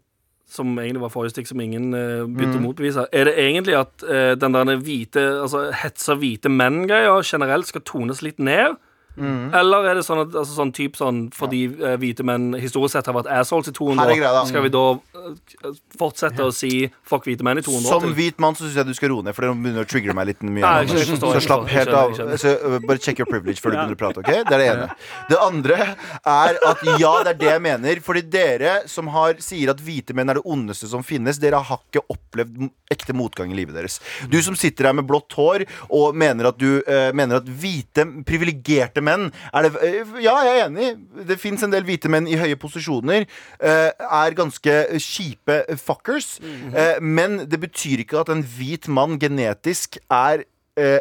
som 0.51 0.73
egentlig 0.83 1.01
var 1.05 1.13
forrige 1.15 1.31
stikk 1.37 1.47
som 1.47 1.61
ingen 1.63 1.93
uh, 1.95 2.27
begynte 2.27 2.59
Mm. 2.59 2.65
å 2.65 2.67
motbevise. 2.67 3.05
Er 3.15 3.25
det 3.31 3.37
egentlig 3.39 3.77
at 3.79 4.03
uh, 4.03 4.35
den 4.35 4.53
der 4.57 4.77
hvite 4.83 5.23
Altså 5.45 5.69
hetsa 5.73 6.17
hvite 6.19 6.51
menn-greia 6.51 7.13
generelt 7.23 7.67
skal 7.71 7.85
tones 7.87 8.23
litt 8.27 8.39
ned? 8.43 8.75
Mm. 9.17 9.51
Eller 9.57 9.91
er 9.91 9.99
det 9.99 10.05
sånn 10.07 10.23
at 10.23 10.33
altså, 10.33 10.55
sånn, 10.55 10.71
typ 10.77 10.97
sånn 10.99 11.25
fordi 11.35 11.65
ja. 11.67 11.97
hvite 12.01 12.25
menn 12.27 12.53
historisk 12.61 12.95
sett 12.95 13.09
har 13.11 13.17
vært 13.17 13.31
assholes 13.41 13.69
i 13.69 13.75
200 13.77 14.01
Her 14.01 14.13
er 14.15 14.21
greia, 14.21 14.31
da. 14.33 14.43
år, 14.45 14.49
skal 14.49 14.65
vi 14.65 14.71
da 14.73 14.85
eh, 14.95 15.81
fortsette 16.01 16.47
å 16.47 16.53
si 16.55 16.71
fuck 17.11 17.27
hvite 17.29 17.47
menn 17.47 17.61
i 17.61 17.65
200 17.67 17.91
år 17.91 18.05
Som 18.07 18.15
hvit 18.17 18.41
mann 18.43 18.57
så 18.57 18.65
syns 18.65 18.79
jeg 18.81 18.89
du 18.89 18.95
skal 18.97 19.13
roe 19.13 19.27
ned, 19.27 19.37
for 19.37 19.45
det 19.45 19.53
begynner 19.61 19.85
å 19.85 19.91
trigge 19.91 20.15
meg 20.17 20.31
litt 20.31 20.45
mye. 20.47 20.63
Nei, 20.63 20.73
jeg 20.87 21.11
forstår, 21.11 21.37
så 21.37 21.45
slapp 21.45 21.67
helt 21.71 21.93
av. 21.97 22.15
Så, 22.41 22.55
uh, 22.63 22.79
bare 22.87 23.03
check 23.03 23.21
your 23.21 23.29
privilege 23.29 23.63
før 23.63 23.75
du 23.75 23.79
begynner 23.81 23.99
å 23.99 24.01
prate. 24.01 24.23
ok? 24.23 24.31
Det 24.49 24.57
er 24.57 24.63
det 24.63 24.69
ene. 24.71 24.89
Det 25.29 25.41
andre 25.43 25.79
er 25.81 26.61
at 26.71 26.85
ja, 27.01 27.13
det 27.27 27.35
er 27.35 27.41
det 27.43 27.51
jeg 27.51 27.65
mener. 27.67 28.03
Fordi 28.05 28.25
dere 28.33 28.75
som 28.91 29.11
har, 29.15 29.37
sier 29.43 29.75
at 29.75 29.83
hvite 29.85 30.17
menn 30.17 30.33
er 30.33 30.41
det 30.41 30.47
ondeste 30.49 30.89
som 30.91 31.05
finnes, 31.07 31.41
dere 31.43 31.61
har 31.61 31.83
ikke 31.91 32.05
opplevd 32.13 32.71
ekte 32.91 33.15
motgang 33.17 33.53
i 33.53 33.59
livet 33.59 33.77
deres. 33.77 34.01
Du 34.31 34.39
som 34.45 34.57
sitter 34.59 34.89
her 34.89 34.97
med 34.97 35.07
blått 35.09 35.35
hår 35.39 35.67
og 35.89 36.17
mener 36.19 36.51
at 36.51 36.59
du 36.61 36.81
uh, 36.81 37.11
mener 37.17 37.41
at 37.41 37.49
hvite, 37.49 38.07
privilegerte 38.27 39.03
menn 39.05 39.10
er 39.55 39.67
det 39.67 39.71
eh, 39.87 40.13
Ja, 40.25 40.35
jeg 40.47 40.59
er 40.61 40.67
enig. 40.69 40.91
Det 41.29 41.39
fins 41.41 41.63
en 41.67 41.73
del 41.75 41.85
hvite 41.89 42.11
menn 42.13 42.29
i 42.31 42.39
høye 42.41 42.57
posisjoner. 42.61 43.27
eh, 43.61 43.91
er 43.91 44.37
ganske 44.39 44.75
kjipe 44.99 45.59
fuckers. 45.81 46.39
eh, 46.75 47.01
men 47.01 47.47
det 47.51 47.61
betyr 47.61 48.05
ikke 48.05 48.21
at 48.21 48.29
en 48.35 48.43
hvit 48.45 48.89
mann 48.89 49.19
genetisk 49.19 49.99
er 50.11 50.45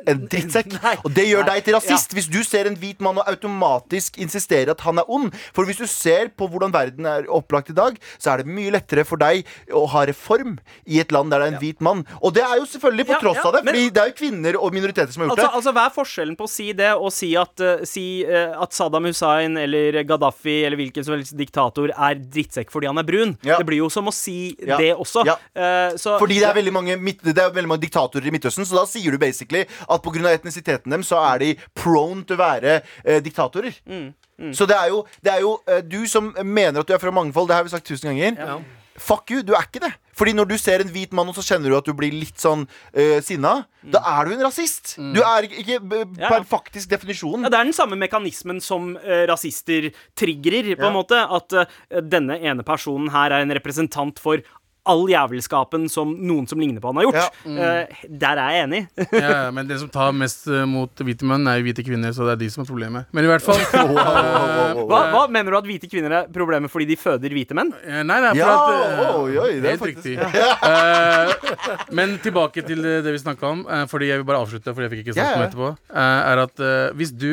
en 0.08 0.24
drittsekk. 0.32 0.76
Nei. 0.84 0.96
Og 1.06 1.13
det 1.15 1.26
gjør 1.30 1.46
Nei. 1.48 1.56
deg 1.60 1.68
til 1.70 1.78
rasist. 1.78 2.13
Hvis 2.18 2.30
du 2.32 2.39
ser 2.48 2.70
en 2.70 2.76
hvit 2.80 3.00
mann 3.06 3.18
og 3.22 3.28
automatisk 3.30 4.18
insisterer 4.22 4.72
at 4.74 4.82
han 4.86 5.00
er 5.02 5.10
ond. 5.12 5.34
For 5.56 5.68
hvis 5.68 5.80
du 5.82 5.88
ser 5.89 6.30
på 6.38 6.48
hvordan 6.52 6.74
verden 6.76 7.06
er 7.10 7.28
opplagt 7.32 7.72
i 7.74 7.78
dag, 7.78 7.98
så 8.20 8.34
er 8.34 8.44
det 8.44 8.52
mye 8.54 8.72
lettere 8.76 9.06
for 9.08 9.22
deg 9.22 9.46
å 9.76 9.86
ha 9.94 10.06
reform 10.10 10.58
i 10.89 11.00
et 11.04 11.12
land 11.15 11.32
der 11.34 11.39
det 11.44 11.48
er 11.50 11.54
en 11.56 11.62
hvit 11.62 11.82
mann. 11.86 12.06
Og 12.22 12.34
det 12.36 12.44
er 12.46 12.58
jo 12.60 12.65
selvfølgelig 12.70 13.08
på 13.10 13.15
Ja, 13.15 13.20
tross 13.24 13.39
ja, 13.42 13.46
av 13.48 13.54
det, 13.58 13.63
men- 13.65 13.74
Fordi 13.76 13.89
det 13.96 14.02
er 14.04 14.08
jo 14.12 14.18
kvinner 14.20 14.58
og 14.60 14.74
minoriteter 14.74 15.12
som 15.13 15.22
har 15.24 15.30
gjort 15.30 15.39
Altså, 15.39 15.50
det. 15.50 15.56
altså, 15.60 15.74
Hva 15.78 15.86
er 15.86 15.96
forskjellen 15.96 16.38
på 16.39 16.44
å 16.48 16.50
si 16.50 16.68
det 16.74 16.92
og 16.96 17.12
si 17.13 17.30
at, 17.39 17.60
uh, 17.62 17.86
si, 17.86 18.06
uh, 18.26 18.62
at 18.63 18.74
Saddam 18.74 19.06
Hussein 19.06 19.58
eller 19.58 20.04
Gaddafi 20.04 20.65
eller 20.65 20.78
hvilken 20.78 21.06
som 21.06 21.15
helst 21.15 21.36
diktator 21.38 21.92
er 21.96 22.15
drittsekk 22.20 22.70
fordi 22.74 22.88
han 22.88 22.98
er 22.98 23.04
brun? 23.08 23.38
Ja. 23.46 23.58
Det 23.58 23.65
blir 23.70 23.78
jo 23.84 23.89
som 23.89 24.06
å 24.10 24.13
si 24.13 24.56
Ja. 24.60 24.78
det 24.78 24.94
også. 24.98 25.24
Ja. 25.26 25.36
Eh, 25.56 25.96
så, 25.98 26.18
Fordi 26.20 26.39
det 26.39 26.48
er 26.50 26.54
veldig 26.54 26.74
mange, 26.74 26.96
det 27.24 27.38
er 27.38 27.50
veldig 27.52 27.68
mange 27.68 27.82
diktatorer 27.86 28.26
i 28.28 28.32
Midtøsten, 28.32 28.65
så 28.65 28.76
da 28.82 28.86
sier 28.86 29.12
du 29.12 29.18
basically 29.18 29.65
at 29.89 30.01
pga. 30.03 30.29
etnisiteten 30.34 30.91
dem, 30.91 31.03
så 31.03 31.19
er 31.34 31.39
de 31.39 31.53
prone 31.75 32.23
til 32.25 32.36
å 32.38 32.39
være 32.43 32.82
eh, 33.05 33.19
diktatorer. 33.21 33.73
Mm, 33.86 34.13
Så 34.55 34.65
det 34.67 34.75
er 34.77 34.88
jo, 34.89 35.05
det 35.21 35.32
er 35.34 35.41
jo 35.41 35.58
eh, 35.67 35.82
du 35.84 36.05
som 36.08 36.34
mener 36.43 36.79
at 36.79 36.88
du 36.88 36.93
er 36.93 36.99
fra 37.01 37.12
mangfold, 37.12 37.47
det 37.49 37.55
har 37.55 37.63
vi 37.63 37.69
sagt 37.73 37.88
tusen 37.88 38.12
ganger. 38.13 38.38
Ja. 38.39 38.60
Fuck 38.99 39.32
you, 39.32 39.41
du 39.43 39.53
er 39.55 39.63
ikke 39.63 39.79
det. 39.79 39.93
Fordi 40.19 40.34
når 40.36 40.47
du 40.49 40.58
ser 40.60 40.82
en 40.84 40.89
hvit 40.91 41.13
mann, 41.15 41.29
og 41.32 41.36
så 41.38 41.43
kjenner 41.53 41.71
du 41.71 41.77
at 41.77 41.86
du 41.88 41.93
blir 41.95 42.12
litt 42.12 42.36
sånn 42.41 42.65
uh, 42.67 43.19
sinna, 43.23 43.53
da 43.88 44.01
er 44.19 44.27
du 44.27 44.34
en 44.36 44.41
rasist. 44.43 44.97
Du 45.15 45.21
er 45.23 45.47
ikke, 45.47 45.77
per 45.88 46.01
Mm. 46.10 46.17
Ja. 46.19 46.41
faktisk 46.43 46.89
definisjon. 46.91 47.45
Ja, 47.45 47.49
det 47.53 47.60
er 47.62 47.63
den 47.69 47.73
samme 47.77 47.95
mekanismen 47.95 48.60
som 48.62 48.97
eh, 48.99 49.23
rasister 49.32 49.88
triggerer, 50.19 50.75
på 50.75 50.84
Ja. 50.84 50.89
en 50.89 50.97
måte. 50.97 51.15
At 51.15 51.53
eh, 51.55 52.01
denne 52.03 52.36
ene 52.43 52.63
personen 52.67 53.08
her 53.15 53.32
er 53.32 53.45
en 53.45 53.55
representant 53.55 54.19
for 54.19 54.43
all 54.89 55.06
jævelskapen 55.12 55.86
som 55.91 56.12
noen 56.17 56.47
som 56.49 56.60
ligner 56.62 56.82
på 56.84 56.89
han 56.91 56.99
har 56.99 57.08
gjort. 57.08 57.39
Ja. 57.45 57.69
Eh, 57.86 58.02
der 58.10 58.41
er 58.41 58.56
jeg 58.58 58.65
enig. 58.67 58.82
Ja, 59.19 59.49
men 59.54 59.67
det 59.69 59.78
som 59.82 59.89
tar 59.93 60.12
mest 60.17 60.47
eh, 60.49 60.65
mot 60.69 61.04
hvite 61.06 61.28
menn, 61.30 61.45
er 61.52 61.60
jo 61.62 61.67
hvite 61.69 61.86
kvinner, 61.86 62.13
så 62.15 62.25
det 62.28 62.34
er 62.38 62.41
de 62.43 62.49
som 62.54 62.63
er 62.65 62.69
problemet. 62.69 63.10
Men 63.13 63.28
i 63.28 63.32
hvert 63.32 63.45
fall 63.45 63.62
Wow, 63.73 63.93
wow, 63.93 64.10
wow, 64.10 64.73
wow. 64.80 64.84
hva, 64.89 64.99
hva 65.13 65.23
Mener 65.34 65.54
du 65.54 65.60
at 65.60 65.67
hvite 65.69 65.89
kvinner 65.91 66.15
er 66.23 66.30
problemet 66.34 66.71
fordi 66.73 66.88
de 66.89 66.97
føder 66.99 67.34
hvite 67.38 67.56
menn? 67.58 67.69
eh, 67.86 68.02
Nei, 68.04 68.19
nei, 68.25 68.34
for 68.34 68.41
Ja, 68.41 68.49
at 68.49 69.06
uh, 69.13 69.21
oi, 69.23 69.38
oi, 69.38 69.52
det 69.62 69.65
er 69.65 69.78
Helt 69.78 69.84
faktisk- 69.86 70.10
riktig. 70.10 70.17
Uh, 70.63 71.86
men 71.99 72.17
tilbake 72.23 72.63
til 72.65 72.82
det 72.84 73.13
vi 73.13 73.21
snakka 73.21 73.49
om, 73.54 73.63
uh, 73.69 73.84
fordi 73.91 74.10
jeg 74.12 74.21
vil 74.21 74.28
bare 74.30 74.41
avslutte, 74.43 74.73
fordi 74.73 74.88
jeg 74.89 74.93
fikk 74.95 75.04
ikke 75.08 75.17
snakket 75.17 75.36
Ja, 75.36 75.39
ja. 75.43 75.49
etterpå. 75.49 75.69
eh, 75.93 76.19
er 76.34 76.43
at 76.45 76.62
hvis 76.97 77.12
du 77.15 77.32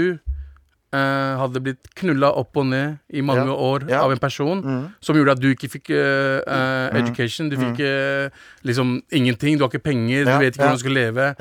eh, 0.92 1.36
hadde 1.40 1.60
blitt 1.60 1.88
knulla 1.96 2.30
opp 2.36 2.56
og 2.56 2.66
ned 2.66 2.98
i 3.12 3.20
mange 3.20 3.46
Ja. 3.46 3.56
år 3.56 3.88
Ja. 3.90 4.02
av 4.04 4.12
en 4.12 4.18
person 4.18 4.62
Mm. 4.62 4.92
som 5.00 5.16
gjorde 5.16 5.32
at 5.32 5.40
du 5.40 5.48
ikke 5.54 5.68
fikk 5.70 5.90
uh, 5.90 6.88
education, 6.96 7.48
du 7.48 7.56
fikk 7.56 7.80
eh, 7.80 8.28
liksom 8.64 9.02
ingenting, 9.12 9.58
du 9.58 9.64
har 9.64 9.70
ikke 9.70 9.82
penger, 9.82 10.24
Ja, 10.24 10.38
du 10.38 10.44
vet 10.44 10.54
ikke 10.54 10.62
ja. 10.62 10.68
hvordan 10.68 10.76
du 10.76 10.84
skal 10.84 10.92
leve. 10.92 11.34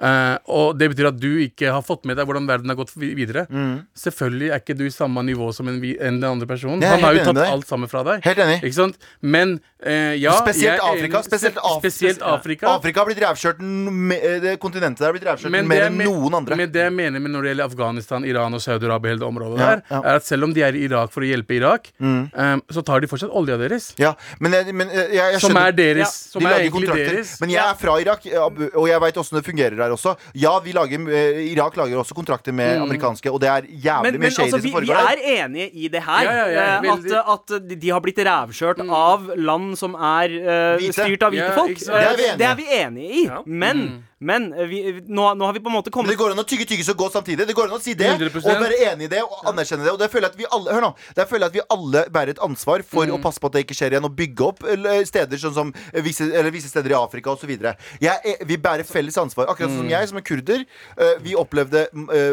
Eh, 0.00 0.36
og 0.48 0.78
det 0.80 0.90
betyr 0.94 1.10
at 1.10 1.18
du 1.20 1.28
ikke 1.44 1.72
har 1.74 1.82
fått 1.84 2.06
med 2.08 2.16
deg 2.16 2.28
hvordan 2.28 2.46
verden 2.48 2.72
har 2.72 2.78
gått 2.78 2.92
videre. 2.96 3.44
Mm. 3.52 3.82
Selvfølgelig 4.00 4.48
er 4.54 4.62
ikke 4.62 4.76
du 4.78 4.86
i 4.86 4.92
samme 4.94 5.22
nivå 5.26 5.50
som 5.56 5.68
en, 5.68 5.76
en 5.76 6.20
den 6.20 6.24
andre 6.30 6.48
personen. 6.48 6.80
Er 6.82 6.94
Han 6.96 7.04
har 7.04 7.18
jo 7.18 7.24
tatt 7.28 7.42
alt 7.44 7.68
sammen 7.68 7.90
fra 7.90 8.02
deg. 8.06 8.24
Helt 8.24 8.40
enig. 8.46 8.58
Ikke 8.64 8.78
sant? 8.78 8.96
Men 9.20 9.58
uh, 9.84 10.14
ja 10.16 10.38
Spesielt 10.40 10.80
Afrika, 10.84 11.20
spesielt 11.26 11.60
Af- 11.60 11.78
spesielt 11.82 12.24
Afrika. 12.24 12.70
Afrika 12.78 13.04
har 13.04 13.10
blitt 13.10 13.20
eh, 13.20 14.40
Det 14.40 14.54
kontinentet 14.62 15.02
der 15.04 15.10
har 15.10 15.16
blitt 15.16 15.28
revkjørt 15.28 15.68
mer 15.68 15.86
enn 15.90 16.00
noen 16.00 16.38
andre. 16.40 16.56
Men 16.56 16.72
det 16.72 16.86
jeg 16.86 16.96
mener 16.96 17.20
med 17.20 17.34
når 17.34 17.44
det 17.46 17.52
gjelder 17.52 17.70
Afghanistan, 17.70 18.24
Iran 18.28 18.56
og 18.56 18.64
Saudi-Arabia, 18.64 19.12
hele 19.14 19.22
det 19.24 19.28
området 19.28 19.60
Ja, 19.60 19.68
der, 19.74 19.84
ja. 19.90 20.00
er 20.00 20.20
at 20.22 20.26
selv 20.28 20.48
om 20.48 20.54
de 20.56 20.64
er 20.64 20.76
i 20.78 20.84
Irak 20.88 21.12
for 21.12 21.26
å 21.26 21.28
hjelpe 21.28 21.56
Irak, 21.58 21.92
eh, 22.00 22.56
så 22.72 22.84
tar 22.86 23.04
de 23.04 23.10
fortsatt 23.10 23.32
olja 23.36 23.58
deres. 23.60 23.90
Ja, 24.00 24.14
men 24.40 24.56
jeg, 24.56 24.72
men 24.74 24.88
jeg, 24.94 25.10
jeg, 25.18 25.36
jeg 25.36 25.44
Som 25.44 25.60
er 25.60 25.76
deres. 25.76 26.16
Som 26.32 26.44
de 26.44 26.48
er 26.48 26.64
egentlig 26.64 26.88
kontrakter. 26.88 27.14
deres. 27.20 27.36
Men 27.44 27.52
jeg 27.52 27.64
er 27.66 27.78
fra 27.80 27.98
Irak, 28.00 28.26
og 28.72 28.88
jeg 28.88 29.04
veit 29.04 29.20
åssen 29.20 29.40
det 29.40 29.44
fungerer 29.46 29.76
der 29.76 29.89
også. 29.94 30.14
Ja, 30.34 30.52
vi 30.64 30.72
lager, 30.72 31.06
eh, 31.08 31.52
Irak 31.52 31.76
lager 31.76 31.98
også 31.98 32.14
kontrakter 32.14 32.52
med 32.52 32.76
Mm. 32.78 32.82
amerikanske, 32.82 33.30
og 33.30 33.40
det 33.40 33.48
er 33.48 33.62
jævlig 33.68 34.12
Men, 34.12 34.20
mye 34.20 34.26
men 34.26 34.30
shady 34.30 34.44
altså, 34.46 34.56
vi, 34.56 34.70
som 34.70 34.80
vi 34.80 34.86
foregår 34.86 34.94
der. 34.94 35.16
er 35.16 35.44
enige 35.44 35.70
i 35.70 35.88
det 35.88 36.02
her. 36.02 36.22
Ja, 36.22 36.32
ja, 36.32 36.46
ja, 36.50 36.76
eh. 36.76 36.82
Mm. 36.82 36.90
at, 36.90 37.60
at 37.60 37.80
de- 37.80 37.90
har 37.90 38.00
blitt 38.00 38.18
rævkjørt 38.18 38.80
av 38.90 39.30
land 39.36 39.76
som 39.78 39.94
er 39.94 40.28
uh, 40.76 40.90
styrt 40.92 41.22
av 41.22 41.30
hvite 41.32 41.48
Ja, 41.50 41.56
folk. 41.56 41.78
Det 41.78 41.88
er 41.88 42.16
vi 42.16 42.22
enige 42.22 42.38
det 42.38 42.46
er 42.46 42.54
vi 42.54 42.66
enige 42.84 43.10
i. 43.10 43.24
Ja. 43.26 43.38
Men, 43.46 44.04
men 44.20 44.52
eh, 44.52 44.66
vi, 44.68 44.78
nå, 45.08 45.26
nå 45.34 45.44
har 45.48 45.52
vi 45.56 45.60
på 45.64 45.70
en 45.72 45.76
måte 45.78 45.90
kommet 45.90 46.10
Men 46.10 46.16
det 46.16 46.20
går 46.22 46.34
an 46.34 46.42
å 46.42 46.46
tygge 46.48 46.66
tyggis 46.68 46.88
og 46.92 46.96
gå 47.00 47.08
samtidig. 47.12 47.46
Det 47.48 47.54
går 47.56 47.70
an 47.70 47.76
å 47.78 47.80
si 47.82 47.94
det 47.96 48.10
100%. 48.18 48.44
Og 48.52 48.60
være 48.62 48.78
enig 48.92 49.08
i 49.08 49.10
det 49.14 49.22
og 49.24 49.46
anerkjenne 49.48 49.84
det. 49.86 49.92
Og 49.94 49.98
det 50.02 50.10
føler 50.12 50.28
jeg 50.28 50.34
at 50.34 50.38
vi 50.42 50.48
alle 50.52 50.74
Hør 50.76 50.84
nå 50.84 50.90
Der 51.16 51.26
føler 51.30 51.46
jeg 51.46 51.50
at 51.50 51.56
vi 51.58 51.64
alle 51.76 52.04
bærer 52.12 52.34
et 52.36 52.42
ansvar 52.44 52.84
for 52.86 53.06
Mm. 53.10 53.14
å 53.16 53.22
passe 53.24 53.40
på 53.40 53.48
at 53.48 53.54
det 53.56 53.62
ikke 53.64 53.74
skjer 53.78 53.94
igjen, 53.96 54.04
og 54.06 54.14
bygge 54.16 54.44
opp 54.46 54.60
steder 55.08 55.40
sånn 55.40 55.54
som 55.56 55.72
eh, 55.92 56.02
visse, 56.04 56.22
eller 56.30 56.50
visse 56.54 56.68
steder 56.70 56.92
i 56.92 56.98
Afrika 57.00 57.32
osv. 57.32 57.50
Vi 57.50 58.56
bærer 58.60 58.84
felles 58.86 59.16
ansvar. 59.18 59.48
Akkurat 59.50 59.70
Mm. 59.70 59.78
som 59.80 59.88
jeg, 59.90 60.08
som 60.08 60.18
er 60.20 60.26
kurder. 60.26 60.64
eh, 61.00 61.14
Vi 61.24 61.34
opplevde 61.34 61.86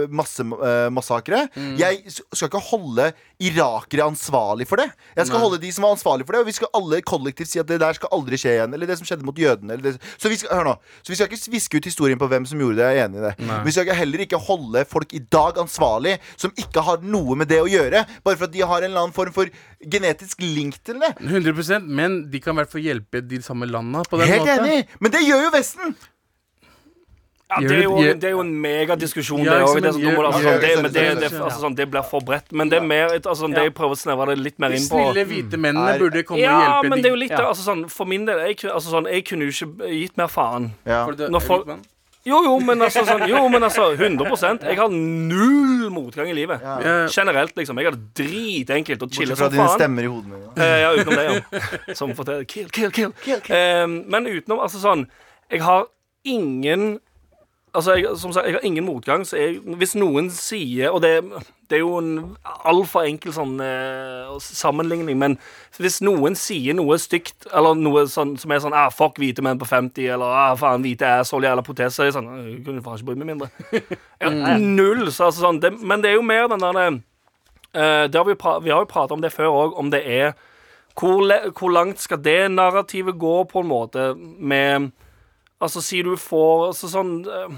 masse 0.09 0.43
massemassakre. 0.43 1.47
Mm. 1.55 1.77
Jeg 1.79 2.03
skal 2.33 2.49
ikke 2.49 2.61
holde 2.69 3.13
irakere 3.37 4.05
ansvarlig 4.07 4.65
for 4.69 4.81
det. 4.81 4.87
Jeg 5.17 5.27
skal 5.29 5.41
holde 5.43 5.59
de 5.61 5.69
som 5.73 5.85
er 5.85 5.93
ansvarlig 5.93 6.25
for 6.25 6.33
det, 6.33 6.39
og 6.41 6.47
vi 6.49 6.55
skal 6.57 6.71
alle 6.77 6.99
kollektivt 7.05 7.51
si 7.51 7.59
at 7.61 7.67
det 7.69 7.77
der 7.83 7.93
skal 7.97 8.09
aldri 8.15 8.39
skje 8.41 8.55
igjen. 8.55 8.73
Eller 8.73 8.89
det 8.89 8.97
som 8.97 9.05
skjedde 9.05 9.27
mot 9.27 9.37
jødene. 9.37 9.77
Så, 10.17 10.31
vi 10.31 10.39
skal, 10.41 10.55
hør 10.57 10.69
nå. 10.71 10.73
Så 11.05 11.13
vi 11.13 11.19
skal 11.19 11.29
ikke 11.29 11.53
viske 11.53 11.77
ut 11.77 11.89
historien 11.89 12.17
på 12.21 12.29
hvem 12.31 12.47
som 12.49 12.61
gjorde 12.63 12.79
det. 12.81 12.89
Jeg 12.89 13.03
er 13.03 13.09
enig 13.11 13.21
i 13.21 13.25
det. 13.27 13.33
Nei. 13.45 13.59
Vi 13.67 13.75
skal 13.75 13.93
heller 13.99 14.25
ikke 14.25 14.41
holde 14.47 14.83
folk 14.89 15.13
i 15.13 15.21
dag 15.37 15.61
ansvarlig 15.61 16.17
som 16.35 16.53
ikke 16.57 16.81
har 16.89 17.05
noe 17.05 17.37
med 17.37 17.51
det 17.53 17.61
å 17.61 17.69
gjøre, 17.69 18.03
bare 18.25 18.39
for 18.41 18.49
at 18.49 18.55
de 18.57 18.65
har 18.65 18.81
en 18.81 18.89
eller 18.89 19.05
annen 19.05 19.15
form 19.15 19.33
for 19.37 19.53
genetisk 19.85 20.41
link 20.41 20.81
til 20.87 20.97
det. 21.03 21.13
100% 21.21 21.85
Men 21.87 22.23
de 22.31 22.41
kan 22.41 22.55
i 22.57 22.63
hvert 22.63 22.73
fall 22.73 22.85
hjelpe 22.85 23.21
de 23.21 23.41
samme 23.45 23.69
landene 23.69 24.01
på 24.09 24.17
den 24.19 24.33
Helt 24.33 24.45
måten. 24.47 24.65
enig! 24.65 24.87
Men 24.99 25.13
det 25.13 25.25
gjør 25.27 25.45
jo 25.47 25.53
Vesten! 25.53 25.97
Ja, 27.49 27.61
det, 27.63 27.71
er 27.77 27.83
jo, 27.83 27.95
det- 28.03 28.23
er 28.27 28.33
jo 28.35 28.39
en 28.41 28.49
megadiskusjon, 28.61 29.43
Ja, 29.45 29.53
det 29.53 29.63
òg. 29.63 29.77
Det, 29.81 29.91
sånn, 29.93 30.01
det- 30.03 30.17
altså, 30.17 30.41
sånn, 30.43 30.59
det, 30.59 30.93
det, 30.93 31.19
det, 31.21 31.31
altså, 31.39 31.59
sånn, 31.63 31.75
det 31.77 31.85
blir 31.89 32.03
for 32.03 32.19
bredt. 32.19 32.51
Men 32.51 32.67
det 32.69 32.81
er 32.81 32.85
mer 32.85 33.07
altså, 33.15 33.35
sånn, 33.45 33.53
det 33.55 33.63
jeg 33.69 33.73
prøver 33.73 33.95
å 33.95 33.99
snevre 34.01 34.25
det 34.35 34.39
litt 34.43 34.59
mer 34.59 34.69
De 34.69 34.75
inn 34.81 34.87
på. 34.89 34.97
snille 34.99 35.23
hvite 35.29 35.57
mennene 35.57 35.93
burde 35.97 36.23
komme 36.27 36.41
Ja, 36.43 36.57
og 36.57 36.83
hjelpe 36.83 36.89
men 36.89 37.01
det 37.01 37.05
er 37.05 37.15
jo 37.15 37.21
litt 37.21 37.31
Ja. 37.31 37.45
altså, 37.47 37.63
sånn, 37.63 37.89
For 37.89 38.05
min 38.05 38.25
del, 38.25 38.37
jeg, 38.49 38.57
altså, 38.67 38.89
sånn, 38.91 39.07
jeg 39.07 39.23
kunne 39.25 39.47
jo 39.47 39.51
ikke 39.55 39.87
gitt 39.95 40.17
mer 40.17 40.27
faen. 40.27 40.71
Ja. 40.85 41.05
Når 41.07 41.39
folk- 41.41 41.67
Jo, 42.27 42.43
jo, 42.43 42.59
men 42.59 42.79
altså, 42.83 43.05
sånn, 43.07 43.25
jo, 43.29 43.47
men 43.47 43.61
altså 43.63 43.95
100 43.95 44.59
Jeg 44.67 44.75
har 44.77 44.89
null 44.89 45.89
motgang 45.89 46.27
i 46.27 46.33
livet. 46.33 46.59
Ja. 46.61 47.07
Generelt, 47.07 47.55
liksom. 47.55 47.77
Jeg 47.79 47.85
har 47.85 47.91
det 47.95 48.13
dritenkelt 48.13 49.01
og 49.03 49.09
chiller 49.15 49.35
Bortsett 49.35 49.37
fra 49.37 49.49
dine 49.55 49.67
faen. 49.69 49.79
stemmer 49.79 50.03
i 50.03 50.07
hodet 50.11 50.27
mitt. 50.27 50.57
Eh, 50.59 50.79
ja, 50.81 50.91
utenom 50.91 51.15
det, 51.15 51.43
ja. 51.87 51.93
Som 51.95 52.11
forteller 52.13 52.43
kill, 52.43 52.67
kill, 52.67 52.91
kill. 52.91 53.13
Eh, 53.49 53.87
men 53.87 54.25
utenom, 54.27 54.59
altså 54.59 54.81
sånn 54.83 55.07
Jeg 55.49 55.61
har 55.61 55.85
ingen 56.25 56.99
Altså, 57.77 57.93
jeg, 57.93 58.15
som 58.17 58.31
sagt, 58.33 58.47
jeg 58.47 58.55
har 58.57 58.65
ingen 58.65 58.85
motgang. 58.87 59.21
Så 59.27 59.37
jeg, 59.37 59.59
hvis 59.77 59.93
noen 59.97 60.31
sier 60.33 60.89
Og 60.95 61.01
det, 61.03 61.11
det 61.69 61.77
er 61.77 61.83
jo 61.83 61.97
en 61.99 62.37
altfor 62.65 63.05
enkel 63.05 63.33
sånn 63.35 63.59
eh, 63.61 64.31
sammenligning, 64.41 65.17
men 65.19 65.35
hvis 65.77 65.99
noen 66.05 66.33
sier 66.39 66.73
noe 66.77 66.97
stygt, 67.01 67.45
eller 67.53 67.77
noe 67.77 68.05
sånn, 68.09 68.33
som 68.41 68.53
er 68.53 68.63
sånn 68.63 68.75
ah, 68.77 68.87
'Fuck 68.93 69.19
hvite 69.21 69.43
menn 69.45 69.59
på 69.61 69.67
50', 69.67 70.07
eller 70.15 70.31
ah, 70.31 70.55
'faen, 70.57 70.81
hvite 70.85 71.05
asshole', 71.19 71.51
eller 71.51 71.65
potet, 71.67 71.93
så 71.93 72.05
er 72.05 72.09
jeg 72.09 72.17
sånn 72.17 72.31
«Øh, 72.31 72.45
Jeg 72.55 72.63
kunne 72.65 72.83
faen 72.85 72.97
ikke 72.97 73.11
brydd 73.11 73.21
meg 73.21 73.31
mindre. 73.33 73.49
Jeg 74.23 74.61
null, 74.63 75.11
så 75.11 75.27
altså 75.27 75.43
sånn 75.43 75.61
det, 75.61 75.75
Men 75.77 76.01
det 76.01 76.11
er 76.11 76.17
jo 76.17 76.25
mer 76.25 76.47
den 76.49 76.63
der 76.63 76.79
eh, 76.81 78.05
det 78.09 78.15
har 78.17 78.25
vi, 78.25 78.37
vi 78.63 78.73
har 78.73 78.81
jo 78.81 78.89
pratet 78.89 79.13
om 79.13 79.21
det 79.21 79.35
før 79.35 79.51
òg, 79.51 79.75
om 79.77 79.91
det 79.93 80.01
er 80.07 80.31
hvor, 80.97 81.21
hvor 81.59 81.69
langt 81.69 82.01
skal 82.01 82.17
det 82.23 82.47
narrativet 82.49 83.19
gå, 83.19 83.43
på 83.51 83.61
en 83.61 83.69
måte, 83.69 84.15
med 84.17 84.89
Altså, 85.59 85.81
si 85.81 86.03
du 86.05 86.11
får 86.21 86.67
altså, 86.67 86.87
sånn 86.91 87.13
eh, 87.25 87.55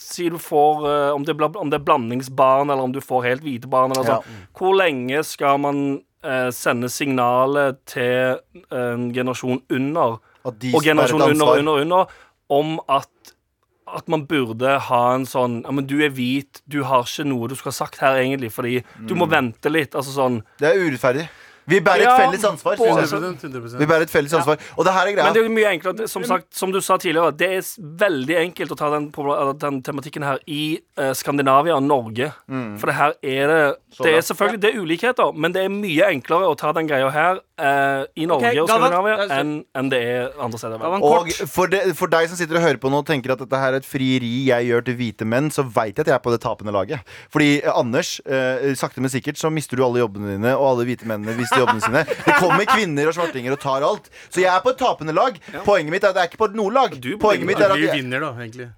Si 0.00 0.28
du 0.32 0.38
får 0.40 0.84
uh, 0.86 1.14
om, 1.14 1.24
det, 1.26 1.34
om 1.60 1.68
det 1.70 1.80
er 1.80 1.84
blandingsbarn, 1.84 2.70
eller 2.70 2.86
om 2.86 2.92
du 2.94 3.00
får 3.04 3.24
helt 3.26 3.42
hvite 3.44 3.68
barn, 3.68 3.92
eller 3.92 4.06
Ja. 4.06 4.18
sånn. 4.22 4.44
Hvor 4.56 4.76
lenge 4.78 5.20
skal 5.26 5.58
man 5.60 5.80
uh, 6.24 6.48
sende 6.54 6.88
signalet 6.88 7.80
til 7.90 8.38
en 8.72 9.10
generasjon 9.12 9.60
under, 9.68 10.20
og 10.44 10.82
generasjon 10.86 11.20
under 11.26 11.58
under 11.58 11.82
under, 11.84 12.06
om 12.48 12.78
at 12.88 13.10
at 13.94 14.08
man 14.08 14.24
burde 14.26 14.78
ha 14.88 15.00
en 15.14 15.26
sånn 15.28 15.58
Ja, 15.66 15.70
men 15.70 15.84
du 15.86 15.98
er 16.02 16.08
hvit, 16.10 16.62
du 16.66 16.80
har 16.88 17.04
ikke 17.04 17.26
noe 17.28 17.46
du 17.48 17.54
skulle 17.54 17.74
ha 17.74 17.76
sagt 17.84 17.98
her, 18.00 18.16
egentlig, 18.16 18.50
fordi 18.50 18.78
du 19.06 19.12
Mm. 19.14 19.18
må 19.20 19.28
vente 19.28 19.70
litt. 19.70 19.92
Altså 19.94 20.14
sånn 20.16 20.42
Det 20.58 20.70
er 20.72 20.80
urettferdig. 20.80 21.28
Vi 21.66 21.80
bærer 21.80 22.04
et 22.04 22.20
felles 22.20 22.44
ansvar. 22.44 22.76
på- 22.76 22.84
100%, 22.84 23.40
100%. 23.40 23.78
Vi 23.78 23.86
bærer 23.86 24.02
et 24.02 24.10
felles 24.10 24.32
ansvar. 24.34 24.58
Og 24.76 24.84
det 24.84 24.92
her 24.92 25.06
er 25.06 25.12
greia. 25.12 25.24
Men 25.24 25.34
det 25.34 25.42
er 25.42 25.48
jo 25.48 25.54
mye 25.54 25.70
enklere. 25.72 26.08
Som, 26.08 26.24
sagt, 26.24 26.46
som 26.54 26.72
du 26.72 26.80
sa 26.80 26.96
tidligere, 26.96 27.32
det 27.36 27.50
er 27.58 27.62
veldig 28.04 28.36
enkelt 28.44 28.74
å 28.74 28.76
ta 28.76 28.90
den, 28.90 29.10
den 29.58 29.82
tematikken 29.82 30.22
her 30.22 30.38
i 30.46 30.78
uh, 30.98 31.12
Skandinavia 31.16 31.76
og 31.76 31.82
Norge. 31.82 32.32
For 32.78 32.86
det 32.90 32.94
her 32.94 33.12
er 33.22 33.46
det 33.48 33.76
Det 33.94 34.14
er 34.16 34.20
selvfølgelig 34.26 34.60
det 34.60 34.74
er 34.74 34.80
ulikheter, 34.80 35.32
men 35.38 35.52
det 35.54 35.64
er 35.64 35.68
mye 35.70 36.08
enklere 36.10 36.48
å 36.50 36.56
ta 36.58 36.72
den 36.74 36.88
greia 36.88 37.10
her 37.14 37.38
uh, 37.38 38.04
i 38.18 38.26
Norge 38.26 38.50
okay, 38.50 38.58
og 38.58 38.68
Skandinavia 38.68 39.16
altså- 39.22 39.38
enn 39.40 39.52
en 39.74 39.88
det 39.92 40.00
er 40.02 40.30
andre 40.42 40.58
steder. 40.58 40.82
Og 41.04 41.30
for, 41.46 41.70
de, 41.70 41.80
for 41.94 42.10
deg 42.10 42.28
som 42.28 42.36
sitter 42.36 42.58
og 42.58 42.62
hører 42.66 42.80
på 42.82 42.90
nå 42.90 42.98
og 43.04 43.06
tenker 43.06 43.34
at 43.34 43.38
dette 43.38 43.60
her 43.60 43.74
er 43.76 43.82
et 43.82 43.86
frieri 43.86 44.32
jeg 44.48 44.68
gjør 44.70 44.84
til 44.88 44.98
hvite 44.98 45.28
menn, 45.28 45.50
så 45.54 45.62
veit 45.62 45.94
jeg 45.94 46.04
at 46.04 46.10
jeg 46.12 46.16
er 46.18 46.24
på 46.24 46.34
det 46.34 46.40
tapende 46.42 46.74
laget. 46.74 47.00
Fordi 47.32 47.60
eh, 47.62 47.70
Anders, 47.74 48.16
uh, 48.26 48.74
sakte, 48.78 49.00
men 49.04 49.12
sikkert 49.12 49.38
så 49.40 49.50
mister 49.54 49.78
du 49.78 49.84
alle 49.86 50.02
jobbene 50.02 50.34
dine, 50.34 50.54
og 50.58 50.72
alle 50.72 50.88
hvite 50.88 51.06
mennene 51.08 51.36
mister 51.54 51.64
jobbene 51.64 51.80
sine. 51.80 52.04
Det 52.24 52.38
kommer 52.38 52.70
kvinner 52.76 53.10
og 53.10 53.18
svartinger 53.18 53.56
og 53.56 53.60
tar 53.62 53.84
alt. 53.86 54.08
Så 54.28 54.42
jeg 54.42 54.50
er 54.52 54.62
på 54.64 54.74
et 54.74 54.80
tapende 54.80 55.14
lag. 55.16 55.36
Poenget 55.64 55.94
mitt 55.94 56.04
er 56.04 56.14
at 56.14 56.20
jeg 56.20 56.28
er 56.28 56.32
ikke 56.32 56.42
på 56.46 56.54
noe 56.54 56.72
lag. 56.74 56.96
Du 56.98 57.14
er 57.14 57.20
Poenget 57.22 57.48
mitt 57.48 57.60
er 57.60 57.70
at 57.70 57.78
vi 57.78 57.86
jeg, 57.88 58.00
vinner, 58.02 58.24
da, 58.24 58.32
egentlig. 58.40 58.68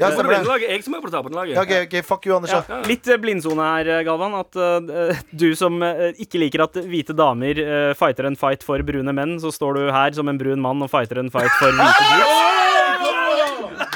ja, 0.00 0.10
stemmer 0.14 0.36
det. 0.36 0.68
jeg 0.68 0.84
som 0.84 0.96
er 0.96 1.02
på 1.02 1.10
det 1.10 1.16
tapende 1.16 1.40
laget. 1.40 1.56
Ja, 1.56 1.64
okay, 1.64 1.86
okay, 1.88 2.02
fuck 2.06 2.26
you, 2.26 2.36
Anders. 2.36 2.52
ja. 2.54 2.80
Litt 2.88 3.08
eh, 3.08 3.20
blindsone 3.20 3.70
her, 3.74 3.92
eh, 3.98 4.04
Galvan. 4.06 4.36
At 4.40 4.56
uh, 4.56 5.22
du 5.42 5.50
som 5.58 5.80
ikke 6.16 6.40
liker 6.44 6.66
at 6.66 6.80
hvite 6.84 7.16
damer 7.16 7.60
uh, 7.60 7.92
fighter 7.98 8.28
en 8.28 8.38
fight 8.40 8.66
for 8.66 8.82
brune 8.86 9.16
menn, 9.16 9.38
så 9.42 9.52
står 9.54 9.80
du 9.80 9.90
her 9.92 10.16
som 10.16 10.30
en 10.30 10.40
brun 10.40 10.62
mann 10.62 10.82
og 10.84 10.92
fighter 10.92 11.22
en 11.22 11.32
fight 11.32 11.52
for 11.60 11.74
hvite 11.80 12.08
menn. 12.10 12.58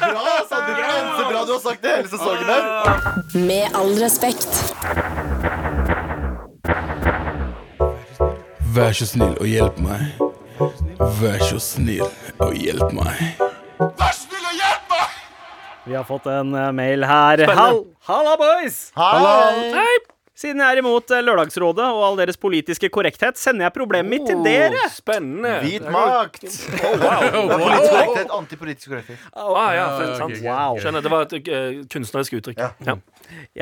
Bra, 0.04 0.38
Sandeep! 0.48 0.80
Så 1.16 1.22
bra 1.30 1.44
du 1.46 1.52
har 1.52 1.60
sagt 1.62 1.82
det 1.84 1.92
hele 1.96 2.08
sesongen 2.08 2.50
her. 2.50 2.62
Med 3.46 3.76
all 3.78 3.94
respekt. 4.02 5.23
Vær 8.74 8.94
så 8.96 9.06
snill 9.06 9.36
og 9.38 9.46
hjelp 9.46 9.76
meg. 9.84 10.16
Vær 11.20 11.42
så 11.46 11.60
snill 11.62 12.08
og 12.42 12.56
hjelp 12.58 12.94
meg. 12.96 13.20
Vær 13.78 14.14
snill 14.16 14.48
og 14.48 14.56
hjelp 14.56 14.88
meg 14.90 15.12
Vi 15.84 15.94
har 15.94 16.06
fått 16.08 16.26
en 16.32 16.50
eh, 16.58 16.72
mail 16.74 17.06
her. 17.06 17.44
Hall, 17.54 17.84
halla, 18.08 18.32
boys! 18.40 18.88
Hei! 18.98 20.00
Siden 20.34 20.58
jeg 20.58 20.74
er 20.74 20.80
imot 20.80 21.12
eh, 21.14 21.22
Lørdagsrådet 21.22 21.86
og 21.86 22.00
all 22.08 22.18
deres 22.18 22.40
politiske 22.40 22.90
korrekthet, 22.90 23.38
sender 23.38 23.68
jeg 23.68 23.76
problemet 23.76 24.10
mitt 24.10 24.26
til 24.26 24.42
dere. 24.42 24.72
Oh, 24.74 24.90
Spennende. 24.90 25.54
Hvit 25.62 25.86
makt. 25.94 26.42
Det 26.82 26.90
wow. 27.04 27.54
politisk 27.54 27.94
korrekthet, 27.94 28.34
antipolitisk 28.40 28.90
korrekthet. 28.90 29.30
Ah, 29.38 29.70
ja, 29.76 29.86
for, 29.94 30.16
sant. 30.24 30.42
Wow. 30.42 30.82
Skjønner. 30.82 31.06
Det 31.06 31.14
var 31.14 31.28
et 31.28 31.38
uh, 31.46 31.78
kunstnerisk 31.94 32.40
uttrykk. 32.40 32.58
Ja. 32.58 32.72
Ja. 32.90 32.98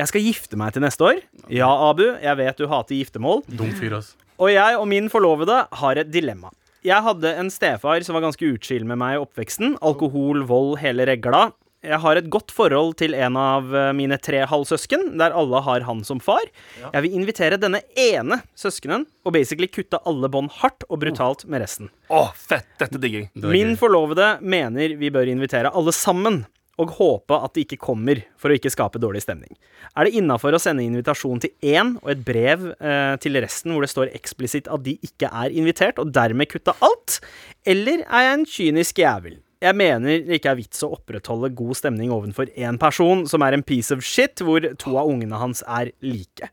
Jeg 0.01 0.09
skal 0.09 0.25
gifte 0.25 0.57
meg 0.57 0.73
til 0.73 0.87
neste 0.87 1.05
år. 1.11 1.21
Ja, 1.53 1.69
Abu, 1.91 2.07
jeg 2.17 2.41
vet 2.41 2.57
du 2.57 2.65
hater 2.71 2.97
giftermål. 2.97 3.45
Dum 3.53 3.77
fyr, 3.77 3.99
ass. 4.01 4.15
Og 4.41 4.53
jeg 4.53 4.77
og 4.79 4.87
min 4.89 5.09
forlovede 5.13 5.63
har 5.81 5.99
et 6.01 6.11
dilemma. 6.13 6.51
Jeg 6.83 6.99
hadde 7.05 7.29
en 7.39 7.51
stefar 7.53 8.03
som 8.03 8.17
var 8.17 8.25
ganske 8.25 8.47
utskilt 8.55 8.87
med 8.87 8.99
meg 8.99 9.15
i 9.15 9.21
oppveksten. 9.23 9.77
Alkohol, 9.85 10.43
vold, 10.49 10.77
hele 10.81 11.05
regla. 11.07 11.51
Jeg 11.83 11.99
har 11.99 12.15
et 12.15 12.29
godt 12.31 12.51
forhold 12.55 12.93
til 12.99 13.15
en 13.15 13.35
av 13.39 13.73
eh, 13.75 13.89
mine 13.95 14.15
tre 14.23 14.45
halvsøsken, 14.47 15.17
der 15.19 15.35
alle 15.35 15.59
har 15.65 15.83
han 15.83 15.99
som 16.07 16.21
far. 16.23 16.43
Jeg 16.79 17.03
vil 17.03 17.17
invitere 17.19 17.59
denne 17.59 17.81
ene 17.99 18.39
søskenen 18.55 19.03
og 19.27 19.35
basically 19.35 19.67
kutte 19.67 19.99
alle 20.07 20.29
bånd 20.31 20.51
hardt 20.61 20.85
og 20.87 21.01
brutalt 21.03 21.43
med 21.43 21.63
resten. 21.63 21.91
Oh, 22.07 22.31
fett. 22.35 22.69
Dette 22.79 22.99
digger 23.03 23.27
er 23.27 23.51
Min 23.51 23.75
forlovede 23.79 24.37
mener 24.39 24.95
vi 24.99 25.11
bør 25.11 25.27
invitere 25.31 25.73
alle 25.75 25.91
sammen, 25.95 26.45
og 26.81 26.95
håpe 26.97 27.37
at 27.37 27.53
de 27.53 27.63
ikke 27.67 27.77
kommer, 27.81 28.23
for 28.39 28.49
å 28.49 28.57
ikke 28.57 28.71
skape 28.73 29.01
dårlig 29.01 29.21
stemning. 29.25 29.53
Er 29.93 30.07
det 30.07 30.17
innafor 30.17 30.55
å 30.55 30.61
sende 30.61 30.85
invitasjon 30.85 31.43
til 31.43 31.53
én 31.75 31.95
og 32.01 32.09
et 32.15 32.23
brev 32.25 32.71
eh, 32.73 33.13
til 33.21 33.37
resten 33.43 33.75
hvor 33.75 33.85
det 33.85 33.91
står 33.93 34.13
eksplisitt 34.17 34.69
at 34.73 34.85
de 34.85 34.97
ikke 35.05 35.29
er 35.29 35.53
invitert, 35.53 36.01
og 36.01 36.13
dermed 36.15 36.49
kutta 36.49 36.75
alt? 36.85 37.19
Eller 37.65 38.05
er 38.07 38.27
jeg 38.27 38.37
en 38.39 38.47
kynisk 38.57 39.03
jævel? 39.05 39.39
jeg 39.63 39.77
mener 39.79 40.23
det 40.25 40.39
ikke 40.39 40.51
er 40.51 40.59
vits 40.59 40.83
å 40.83 40.91
opprettholde 40.97 41.53
god 41.55 41.77
stemning 41.79 42.11
overfor 42.11 42.49
én 42.51 42.79
person 42.81 43.23
som 43.29 43.45
er 43.45 43.55
en 43.55 43.63
piece 43.63 43.95
of 43.95 44.03
shit, 44.03 44.43
hvor 44.43 44.65
to 44.79 44.97
av 44.99 45.07
ungene 45.07 45.39
hans 45.39 45.63
er 45.63 45.93
like. 46.03 46.49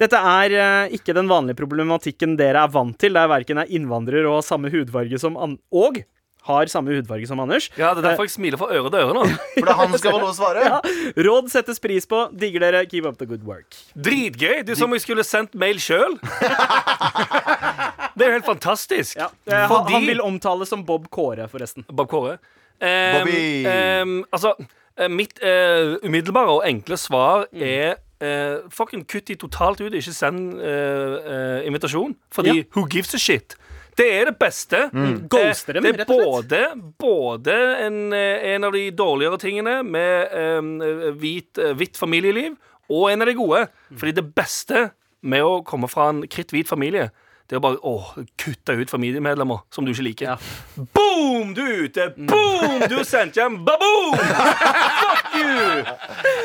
Dette 0.00 0.18
er 0.18 0.54
eh, 0.58 0.94
ikke 0.96 1.14
den 1.14 1.30
vanlige 1.30 1.60
problematikken 1.60 2.34
dere 2.38 2.64
er 2.66 2.72
vant 2.74 2.96
til, 2.98 3.14
der 3.14 3.30
verken 3.30 3.62
er 3.62 3.70
innvandrer 3.70 4.26
og 4.26 4.40
har 4.40 4.46
samme 4.46 4.72
hudfarge 4.74 5.20
som 5.22 5.38
an 5.38 5.58
og 5.74 6.02
har 6.44 6.68
samme 6.68 6.92
hudfarge 6.92 7.26
som 7.30 7.40
Anders. 7.40 7.70
Ja, 7.80 7.94
det 7.96 8.02
er 8.04 8.10
derfor 8.10 8.26
jeg 8.28 8.34
smiler 8.34 8.60
fra 8.60 8.68
øre 8.74 8.90
til 8.92 9.00
øre 9.00 9.14
nå. 9.16 9.22
For 9.54 9.64
det 9.64 9.72
er 9.72 9.78
han 9.80 9.94
skal 9.98 10.12
få 10.12 10.18
lov 10.20 10.32
å 10.32 10.36
svare. 10.36 10.80
Råd 11.16 11.48
settes 11.52 11.80
pris 11.80 12.04
på. 12.10 12.24
Digger 12.36 12.60
dere. 12.66 12.84
Keep 12.90 13.06
up 13.08 13.16
the 13.18 13.26
good 13.30 13.46
work. 13.48 13.72
Dritgøy! 13.96 14.62
Du 14.68 14.74
som 14.76 14.90
om 14.90 14.96
jeg 14.98 15.06
skulle 15.06 15.24
sendt 15.24 15.54
mail 15.56 15.80
sjøl. 15.80 16.18
Det 18.14 18.22
er 18.22 18.28
jo 18.30 18.36
helt 18.36 18.46
fantastisk. 18.46 19.16
Ja. 19.18 19.26
Eh, 19.48 19.56
han, 19.58 19.68
Fordi- 19.72 19.92
han 19.96 20.06
vil 20.06 20.20
omtales 20.22 20.68
som 20.70 20.84
Bob 20.86 21.08
Kåre, 21.10 21.48
forresten. 21.50 21.84
Bob 21.90 22.08
Kåre. 22.12 22.36
Um, 22.78 23.18
Bobby. 23.18 23.64
um, 23.66 24.24
altså, 24.34 24.52
eh, 24.98 25.08
mitt 25.08 25.38
uh, 25.42 25.96
umiddelbare 26.04 26.50
og 26.58 26.64
enkle 26.68 26.96
svar 26.98 27.46
Mm. 27.52 27.62
er 27.62 27.94
uh, 28.22 28.68
Fucking 28.70 29.04
kutt 29.08 29.26
de 29.28 29.34
totalt 29.36 29.80
ut. 29.80 29.92
Ikke 29.94 30.12
send 30.14 30.54
uh, 30.60 31.18
uh, 31.26 31.66
invitasjon. 31.66 32.14
Fordi 32.32 32.56
Ja. 32.58 32.62
who 32.76 32.86
gives 32.90 33.14
a 33.14 33.18
shit? 33.18 33.56
Det 33.96 34.06
er 34.10 34.30
det 34.30 34.36
beste. 34.40 34.84
Mm. 34.92 35.28
Ghoster 35.30 35.76
Eh, 35.76 35.80
dem, 35.80 35.86
det 35.86 35.94
er 35.94 35.98
rett 36.02 36.10
og 36.10 36.20
slett. 36.20 36.50
både, 36.50 36.60
både 36.98 37.56
en, 37.86 37.98
eh, 38.12 38.54
en 38.54 38.64
av 38.64 38.72
de 38.72 38.90
dårligere 38.90 39.38
tingene 39.38 39.82
med 39.86 40.34
eh, 40.34 41.12
hvit, 41.20 41.62
hvitt 41.78 41.96
familieliv, 42.00 42.56
og 42.90 43.10
en 43.10 43.22
av 43.22 43.30
de 43.30 43.34
gode. 43.38 43.66
Mm. 43.90 43.98
Fordi 44.00 44.16
det 44.18 44.26
beste 44.34 44.90
med 45.24 45.42
å 45.42 45.62
komme 45.64 45.88
fra 45.88 46.10
en 46.12 46.24
kritthvit 46.28 46.68
familie 46.68 47.10
det 47.44 47.56
er 47.56 47.60
å 47.60 47.62
bare 47.66 47.76
å, 47.84 48.24
kutte 48.40 48.72
ut 48.78 48.88
familiemedlemmer 48.88 49.58
som 49.74 49.84
du 49.84 49.90
ikke 49.92 50.04
liker. 50.06 50.30
Ja. 50.32 50.84
Boom, 50.96 51.50
du 51.56 51.60
er 51.60 51.82
ute! 51.84 52.06
Boom, 52.16 52.84
du 52.88 52.94
er 52.96 53.04
sendt 53.04 53.36
hjem! 53.36 53.58
Baboom! 53.66 54.14
Fuck 54.16 55.36
you! 55.36 55.84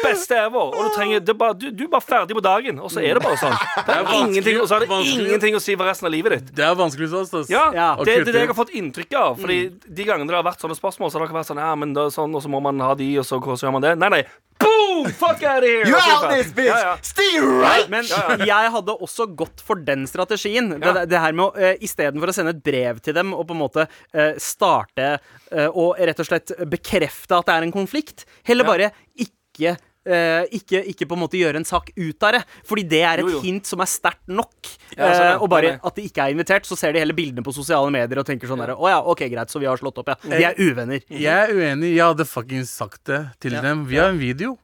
Beste 0.03 0.35
ever. 0.41 0.73
Og 0.73 0.89
du, 0.89 0.89
trenger, 0.97 1.23
det 1.23 1.31
er 1.33 1.39
bare, 1.39 1.55
du, 1.55 1.69
du 1.71 1.85
er 1.85 1.91
bare 1.93 2.03
ferdig 2.03 2.35
på 2.35 2.43
dagen, 2.43 2.81
og 2.83 2.91
så 2.91 2.99
er 2.99 3.15
det 3.15 3.23
bare 3.23 3.39
sånn. 3.39 3.55
Det 3.87 3.95
er 3.95 4.11
ingenting, 4.19 4.59
og 4.59 4.67
så 4.67 4.75
har 4.75 4.85
det 4.85 4.99
ingenting 5.13 5.55
å 5.55 5.63
si 5.63 5.77
for 5.79 5.87
resten 5.87 6.09
av 6.09 6.13
livet 6.17 6.35
ditt. 6.35 6.51
Det 6.59 6.67
er 6.67 6.75
vanskelig 6.79 7.09
sånn 7.13 7.41
oss. 7.43 7.49
Ja, 7.53 7.69
Ja. 7.75 7.89
det, 8.03 8.19
det 8.25 8.33
er 8.33 8.35
det 8.35 8.43
jeg 8.43 8.51
har 8.51 8.59
fått 8.59 8.75
inntrykk 8.75 9.15
av. 9.21 9.39
Fordi 9.39 9.59
De 9.87 10.05
gangene 10.11 10.27
det 10.31 10.35
har 10.39 10.45
vært 10.51 10.61
sånne 10.63 10.75
spørsmål, 10.77 11.13
så 11.13 11.19
har 11.21 11.27
dere 11.29 11.39
vært 11.39 11.49
sånn 11.53 11.63
Ja, 11.63 11.71
men 11.79 11.95
det 11.95 12.09
er 12.09 12.13
sånn, 12.15 12.35
og 12.35 12.43
så 12.43 12.51
må 12.51 12.59
man 12.63 12.83
ha 12.83 12.91
de, 12.99 13.07
og 13.21 13.27
så, 13.27 13.39
så 13.55 13.67
gjør 13.69 13.77
man 13.79 13.85
det. 13.87 13.95
Nei, 14.03 14.11
nei. 14.19 14.23
Boom! 14.59 15.09
Fuck 15.15 15.43
out 15.43 15.63
of 15.63 15.69
here! 15.69 15.87
You 15.87 15.95
out 15.95 16.29
this 16.33 16.51
bitch! 16.55 16.67
Ja, 16.67 16.79
ja. 16.91 16.95
Stay 17.05 17.39
right! 17.39 17.87
Men 17.91 18.05
jeg 18.45 18.71
hadde 18.75 18.95
også 18.99 19.29
gått 19.39 19.63
for 19.65 19.79
den 19.87 20.05
strategien. 20.09 20.71
Ja. 20.75 20.93
Det, 20.99 21.05
det 21.13 21.21
her 21.23 21.35
med 21.37 21.45
å 21.47 21.51
uh, 21.55 21.83
Istedenfor 21.85 22.31
å 22.31 22.35
sende 22.35 22.53
et 22.57 22.63
brev 22.65 22.99
til 23.05 23.15
dem 23.15 23.31
og 23.35 23.45
på 23.49 23.55
en 23.55 23.61
måte 23.63 23.85
uh, 23.87 24.33
starte 24.41 25.13
uh, 25.17 25.69
og 25.69 25.95
rett 25.99 26.19
og 26.19 26.27
slett 26.27 26.53
bekrefte 26.69 27.39
at 27.39 27.47
det 27.49 27.55
er 27.59 27.67
en 27.69 27.75
konflikt, 27.75 28.25
heller 28.47 28.67
Ja. 28.67 28.73
bare 28.73 28.91
ikke 29.15 29.77
eh, 30.09 30.45
ikke, 30.59 30.81
ikke 30.91 31.07
på 31.09 31.15
en 31.17 31.21
måte 31.23 31.39
gjøre 31.39 31.61
en 31.61 31.67
sak 31.67 31.91
ut 31.95 32.25
av 32.27 32.35
det. 32.37 32.41
Fordi 32.67 32.83
det 32.89 33.01
er 33.05 33.21
et 33.23 33.27
Jo, 33.27 33.35
jo. 33.37 33.41
hint 33.45 33.69
som 33.69 33.83
er 33.85 33.89
sterkt 33.91 34.27
nok. 34.27 34.53
Ja, 34.97 35.07
altså, 35.09 35.23
ja. 35.23 35.33
Eh, 35.35 35.43
og 35.45 35.49
bare 35.53 35.75
at 35.79 35.95
de 35.99 36.07
ikke 36.09 36.25
er 36.25 36.35
invitert, 36.35 36.65
så 36.69 36.77
ser 36.79 36.93
de 36.95 36.99
heller 37.03 37.17
bildene 37.17 37.43
på 37.45 37.53
sosiale 37.55 37.91
medier 37.93 38.19
og 38.21 38.25
tenker 38.27 38.49
sånn 38.49 38.63
her 38.65 38.75
Å 38.75 38.89
ja, 38.91 38.99
OK, 39.01 39.25
greit, 39.31 39.49
så 39.53 39.61
vi 39.61 39.69
har 39.69 39.77
slått 39.81 40.01
opp, 40.01 40.09
ja. 40.13 40.17
Vi 40.25 40.43
er 40.47 40.57
uvenner. 40.59 41.03
Jeg 41.09 41.29
er 41.49 41.53
uenig. 41.55 41.93
Jeg 41.95 42.05
hadde 42.05 42.25
fuckings 42.29 42.69
sagt 42.73 43.03
det 43.11 43.21
til 43.39 43.53
Ja. 43.53 43.61
dem 43.61 43.85
har 43.89 44.09
en 44.09 44.19
video. 44.19 44.57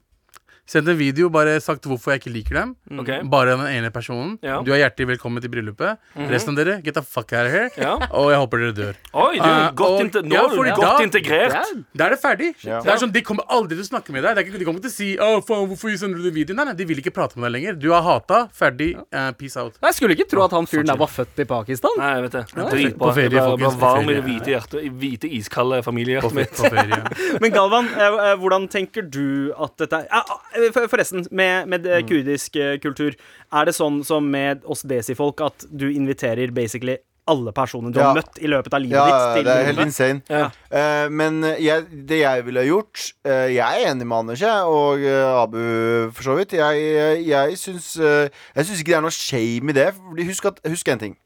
Sendt 0.65 0.89
en 0.89 0.97
video, 0.97 1.27
bare 1.29 1.59
sagt 1.61 1.85
hvorfor 1.85 2.15
jeg 2.15 2.23
ikke 2.23 2.31
liker 2.33 2.57
dem. 2.57 2.69
Okay. 3.03 3.19
Bare 3.29 3.53
den 3.53 3.67
ene 3.69 3.91
personen. 3.93 4.31
Ja. 4.41 4.63
Du 4.65 4.71
er 4.73 4.79
hjertelig 4.81 5.11
velkommen 5.11 5.43
til 5.43 5.51
bryllupet. 5.53 5.99
Resten 6.31 6.55
av 6.55 6.57
dere, 6.57 6.79
get 6.81 6.95
the 6.97 7.03
fuck 7.05 7.29
out 7.37 7.45
of 7.45 7.53
here. 7.53 7.67
Ja. 7.77 7.91
Og 8.17 8.31
jeg 8.33 8.39
håper 8.41 8.63
dere 8.63 8.73
dør. 8.79 8.95
Oi, 9.13 9.35
du 9.37 9.45
er 9.45 9.75
godt 9.77 9.93
og- 9.93 10.01
inte 10.01 10.23
nå 10.25 10.33
ja, 10.33 10.45
godt 10.49 10.81
da- 10.81 11.03
integrert. 11.05 11.69
Da 11.93 12.07
er 12.07 12.15
det 12.15 12.19
ferdig. 12.23 12.49
Ja. 12.65 12.79
Det 12.81 12.91
er 12.95 12.97
sånn, 12.97 13.11
De 13.13 13.21
kommer 13.21 13.45
aldri 13.47 13.77
til 13.77 13.85
å 13.85 13.89
snakke 13.91 14.09
med 14.11 14.23
deg. 14.25 14.41
Ikke, 14.41 14.57
de 14.57 14.65
kommer 14.65 14.81
ikke 14.81 14.89
til 14.89 14.95
å 14.95 14.97
si 14.97 15.09
oh, 15.21 15.37
faen, 15.45 15.67
hvorfor 15.69 15.93
sender 16.01 16.17
du 16.17 16.23
den 16.31 16.33
videoen? 16.33 16.57
Nei, 16.57 16.65
nei, 16.65 16.73
De 16.73 16.85
vil 16.89 16.97
ikke 16.97 17.13
prate 17.13 17.37
med 17.37 17.45
deg 17.51 17.59
lenger. 17.59 17.79
Du 17.79 17.91
har 17.93 18.01
hata. 18.01 18.47
Ferdig. 18.49 18.95
Uh, 19.13 19.31
peace 19.37 19.55
out. 19.61 19.77
Jeg 19.85 19.93
skulle 19.93 20.17
ikke 20.17 20.27
tro 20.33 20.41
at 20.47 20.51
han 20.57 20.65
fyren 20.65 20.89
der 20.89 20.97
var 20.97 21.07
født 21.13 21.37
i 21.39 21.45
Pakistan. 21.45 21.93
Nei, 22.01 22.09
jeg 22.15 22.25
vet 22.25 22.31
det. 22.39 22.45
På 22.97 23.13
Dritbra. 23.13 23.13
Det 23.53 23.69
på 23.69 23.71
varm 23.85 24.09
i 24.09 24.17
det 24.17 24.25
hvite 24.25 24.49
hjertet. 24.55 24.81
I 24.81 24.89
hvite, 24.89 25.29
iskalde 25.29 25.83
På, 25.83 25.91
familiehjertet 25.91 26.33
mitt. 26.33 26.57
Men 27.41 27.51
Galvan, 27.53 27.85
eh, 27.93 28.33
hvordan 28.41 28.67
tenker 28.67 29.05
du 29.05 29.53
at 29.53 29.77
dette 29.77 30.01
er 30.09 30.25
for- 30.25 30.54
Forresten, 30.75 31.25
med, 31.31 31.67
med 31.71 31.85
eh, 31.87 32.01
kurdisk 32.07 32.55
eh, 32.55 32.77
kultur, 32.83 33.15
er 33.51 33.65
det 33.67 33.75
sånn 33.75 34.03
som 34.07 34.25
med 34.31 34.63
oss 34.65 34.81
desifolk 34.87 35.41
at 35.45 35.65
du 35.71 35.89
inviterer 35.91 36.51
basically 36.55 36.97
alle 37.27 37.49
personer 37.57 37.89
du 37.89 37.97
Ja. 37.97 38.11
har 38.11 38.19
møtt 38.19 38.37
i 38.37 38.45
løpet 38.45 38.73
av 38.77 38.81
livet 38.83 38.99
Ja, 38.99 39.05
ditt? 39.09 39.37
til 39.39 39.45
det 39.47 39.53
er 39.55 39.65
helt 39.65 39.79
insane. 39.81 40.21
Ja. 40.29 40.43
Uh, 40.69 41.09
men 41.09 41.39
jeg, 41.57 41.87
det 42.05 42.19
jeg 42.19 42.43
ville 42.45 42.61
gjort 42.67 43.01
uh, 43.25 43.47
Jeg 43.49 43.65
er 43.65 43.89
enig 43.89 44.05
med 44.05 44.17
Anders 44.19 44.43
jeg, 44.45 44.61
og 44.69 45.01
uh, 45.01 45.41
Abu, 45.41 45.57
for 46.13 46.21
så 46.27 46.35
vidt. 46.37 46.53
Jeg, 46.53 46.83
jeg, 46.93 47.25
jeg 47.31 47.57
syns 47.57 47.95
eh, 47.97 48.29
Jeg 48.55 48.65
syns 48.69 48.79
ikke 48.83 48.91
det 48.93 48.97
er 48.99 49.05
noe 49.07 49.15
shame 49.17 49.73
i 49.73 49.77
det. 49.79 49.87
Husk, 50.29 50.45
at, 50.51 50.61
husk 50.69 50.87
en 50.93 51.01
ting. 51.01 51.17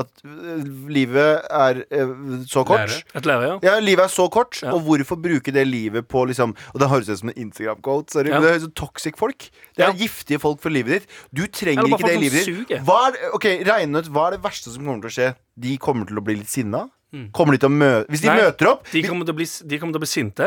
At 0.00 0.08
eh, 0.24 0.62
livet 0.88 1.42
er 1.52 1.82
eh, 1.92 2.12
så 2.48 2.62
kort. 2.64 2.86
Lære. 2.88 3.02
Et 3.18 3.26
lære, 3.28 3.42
ja. 3.50 3.56
Ja, 3.66 3.74
Livet 3.84 4.06
er 4.06 4.12
så 4.12 4.24
kort, 4.32 4.56
Ja. 4.62 4.72
og 4.72 4.80
hvorfor 4.86 5.18
bruke 5.20 5.52
det 5.52 5.66
livet 5.68 6.08
på 6.08 6.24
liksom 6.30 6.54
Og 6.72 6.80
det 6.80 6.88
høres 6.88 7.10
ut 7.10 7.18
som 7.18 7.28
en 7.28 7.36
Instagram-quote, 7.50 8.10
sorry, 8.10 8.30
Ja. 8.30 8.40
men 8.40 8.48
det 8.48 8.54
er 8.54 8.64
så 8.66 8.72
toxic 8.74 9.18
folk. 9.20 9.50
Det 9.76 9.84
er 9.84 9.92
giftige 9.92 10.40
folk 10.40 10.60
for 10.62 10.70
livet 10.70 11.02
ditt. 11.02 11.06
Du 11.34 11.46
trenger 11.46 11.84
ikke 11.84 12.06
det 12.08 12.16
i 12.16 12.16
som 12.16 12.22
livet 12.22 12.68
ditt. 12.68 12.80
Hva 12.88 12.98
er, 13.10 13.20
ok, 13.34 13.44
Regn 13.68 13.96
ut 13.96 14.08
hva 14.08 14.26
er 14.28 14.36
det 14.38 14.42
verste 14.42 14.72
som 14.72 14.84
kommer 14.84 15.02
til 15.04 15.10
å 15.12 15.16
skje. 15.18 15.34
De 15.60 15.76
kommer 15.78 16.06
til 16.08 16.16
å 16.16 16.24
bli 16.24 16.36
litt 16.40 16.48
sinna. 16.48 16.86
Mm. 17.12 17.28
Kommer 17.36 17.52
de 17.52 17.58
til 17.60 17.68
å 17.68 17.76
møte 17.76 18.08
Hvis 18.08 18.22
de 18.22 18.28
Nei, 18.30 18.38
møter 18.40 18.68
opp 18.70 18.86
De 18.88 19.02
kommer 19.04 19.26
til 19.28 19.34
å 19.34 19.36
bli, 19.36 19.44
de 19.44 19.78
kommer 19.78 19.92
til 19.92 20.00
å 20.00 20.04
bli 20.06 20.08
sinte 20.08 20.46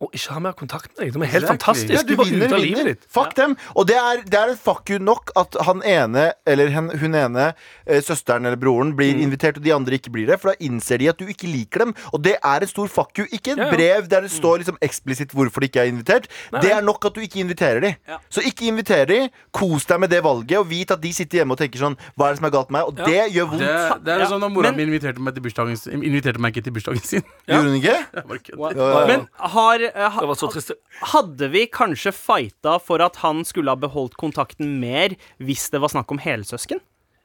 og 0.00 0.10
ikke 0.12 0.32
ha 0.34 0.40
mer 0.44 0.52
kontakt 0.52 0.90
med 0.92 1.06
deg. 1.06 1.12
Det 1.14 1.22
er 1.24 1.32
helt 1.32 1.46
fantastiske. 1.48 1.88
fantastisk. 1.88 2.10
ja, 2.10 2.16
du 2.16 2.22
vinner 2.22 2.46
ute 2.46 2.54
av 2.54 2.60
livet 2.60 2.84
ditt. 2.90 3.04
Fuck 3.08 3.34
dem. 3.38 3.56
Og 3.76 3.86
det 3.88 3.96
er, 3.96 4.20
det 4.28 4.34
er 4.40 4.50
en 4.52 4.58
fuck 4.60 4.90
you 4.92 4.98
nok 5.00 5.30
at 5.40 5.56
han 5.64 5.80
ene, 5.88 6.32
eller 6.46 6.68
hen, 6.74 6.90
hun 7.00 7.14
ene, 7.16 7.46
eh, 7.86 8.02
søsteren 8.04 8.44
eller 8.44 8.56
broren, 8.60 8.92
blir 8.96 9.14
Mm. 9.16 9.22
invitert, 9.24 9.56
og 9.56 9.62
de 9.64 9.72
andre 9.72 9.96
ikke 9.96 10.10
blir 10.12 10.26
det. 10.26 10.36
For 10.40 10.50
da 10.52 10.56
innser 10.60 10.98
de 10.98 11.08
at 11.08 11.16
du 11.16 11.24
ikke 11.26 11.48
liker 11.48 11.78
dem. 11.86 11.94
Og 12.12 12.20
det 12.22 12.36
er 12.44 12.60
en 12.60 12.68
stor 12.68 12.88
fuck 12.92 13.16
you. 13.18 13.24
Ikke 13.32 13.52
et 13.52 13.58
Ja, 13.58 13.64
ja. 13.64 13.70
brev 13.72 14.08
der 14.08 14.20
det 14.26 14.30
står 14.30 14.58
liksom 14.60 14.76
eksplisitt 14.82 15.32
hvorfor 15.32 15.60
de 15.60 15.68
ikke 15.70 15.80
er 15.80 15.88
invitert. 15.92 16.28
Nei, 16.52 16.60
Det 16.60 16.72
er 16.72 16.82
nok 16.82 17.04
at 17.06 17.14
du 17.14 17.20
ikke 17.20 17.40
inviterer 17.40 17.80
de. 17.80 17.96
Ja. 18.08 18.18
Så 18.28 18.42
ikke 18.44 18.66
inviter 18.68 19.06
de. 19.06 19.30
Kos 19.52 19.86
deg 19.86 20.00
med 20.00 20.10
det 20.10 20.22
valget, 20.22 20.58
og 20.58 20.68
vit 20.68 20.90
at 20.90 21.00
de 21.00 21.12
sitter 21.12 21.38
hjemme 21.40 21.52
og 21.52 21.58
tenker 21.58 21.78
sånn 21.80 21.96
Hva 22.18 22.28
er 22.28 22.34
det 22.34 22.38
som 22.42 22.46
er 22.46 22.50
galt 22.50 22.70
med 22.70 22.80
meg? 22.80 22.88
Og 22.88 22.98
Ja. 22.98 23.04
det 23.06 23.32
gjør 23.32 23.48
vondt. 23.50 23.64
Det, 23.64 24.04
det 24.04 24.12
er 24.12 24.18
Ja, 24.20 24.26
sånn 24.28 24.40
da 24.40 24.48
mora 24.48 24.72
mi 24.72 24.82
inviterte 24.84 25.18
meg, 25.20 25.34
til 25.34 26.02
inviterte 26.04 26.38
meg 26.38 26.52
ikke 26.54 26.64
til 26.64 26.72
bursdagen 26.76 27.02
sin. 27.02 27.22
Ja. 27.48 27.56
Gjorde 27.56 27.68
hun 27.70 27.80
ikke? 27.80 27.96
Ja, 28.16 28.70
ja, 28.76 29.00
ja. 29.00 29.06
Men 29.06 29.28
har, 29.38 29.78
eh, 29.94 30.18
Det 30.20 30.28
var 30.28 30.34
så 30.38 30.48
trist. 30.52 30.72
hadde 31.12 31.48
vi 31.52 31.66
kanskje 31.66 32.12
fighta 32.16 32.78
for 32.82 33.02
at 33.04 33.16
han 33.22 33.44
skulle 33.44 33.70
ha 33.72 33.76
beholdt 33.76 34.16
kontakten 34.20 34.78
mer 34.80 35.14
hvis 35.38 35.70
det 35.70 35.80
var 35.80 35.88
snakk 35.92 36.10
om 36.10 36.18
helsøsken? 36.22 36.80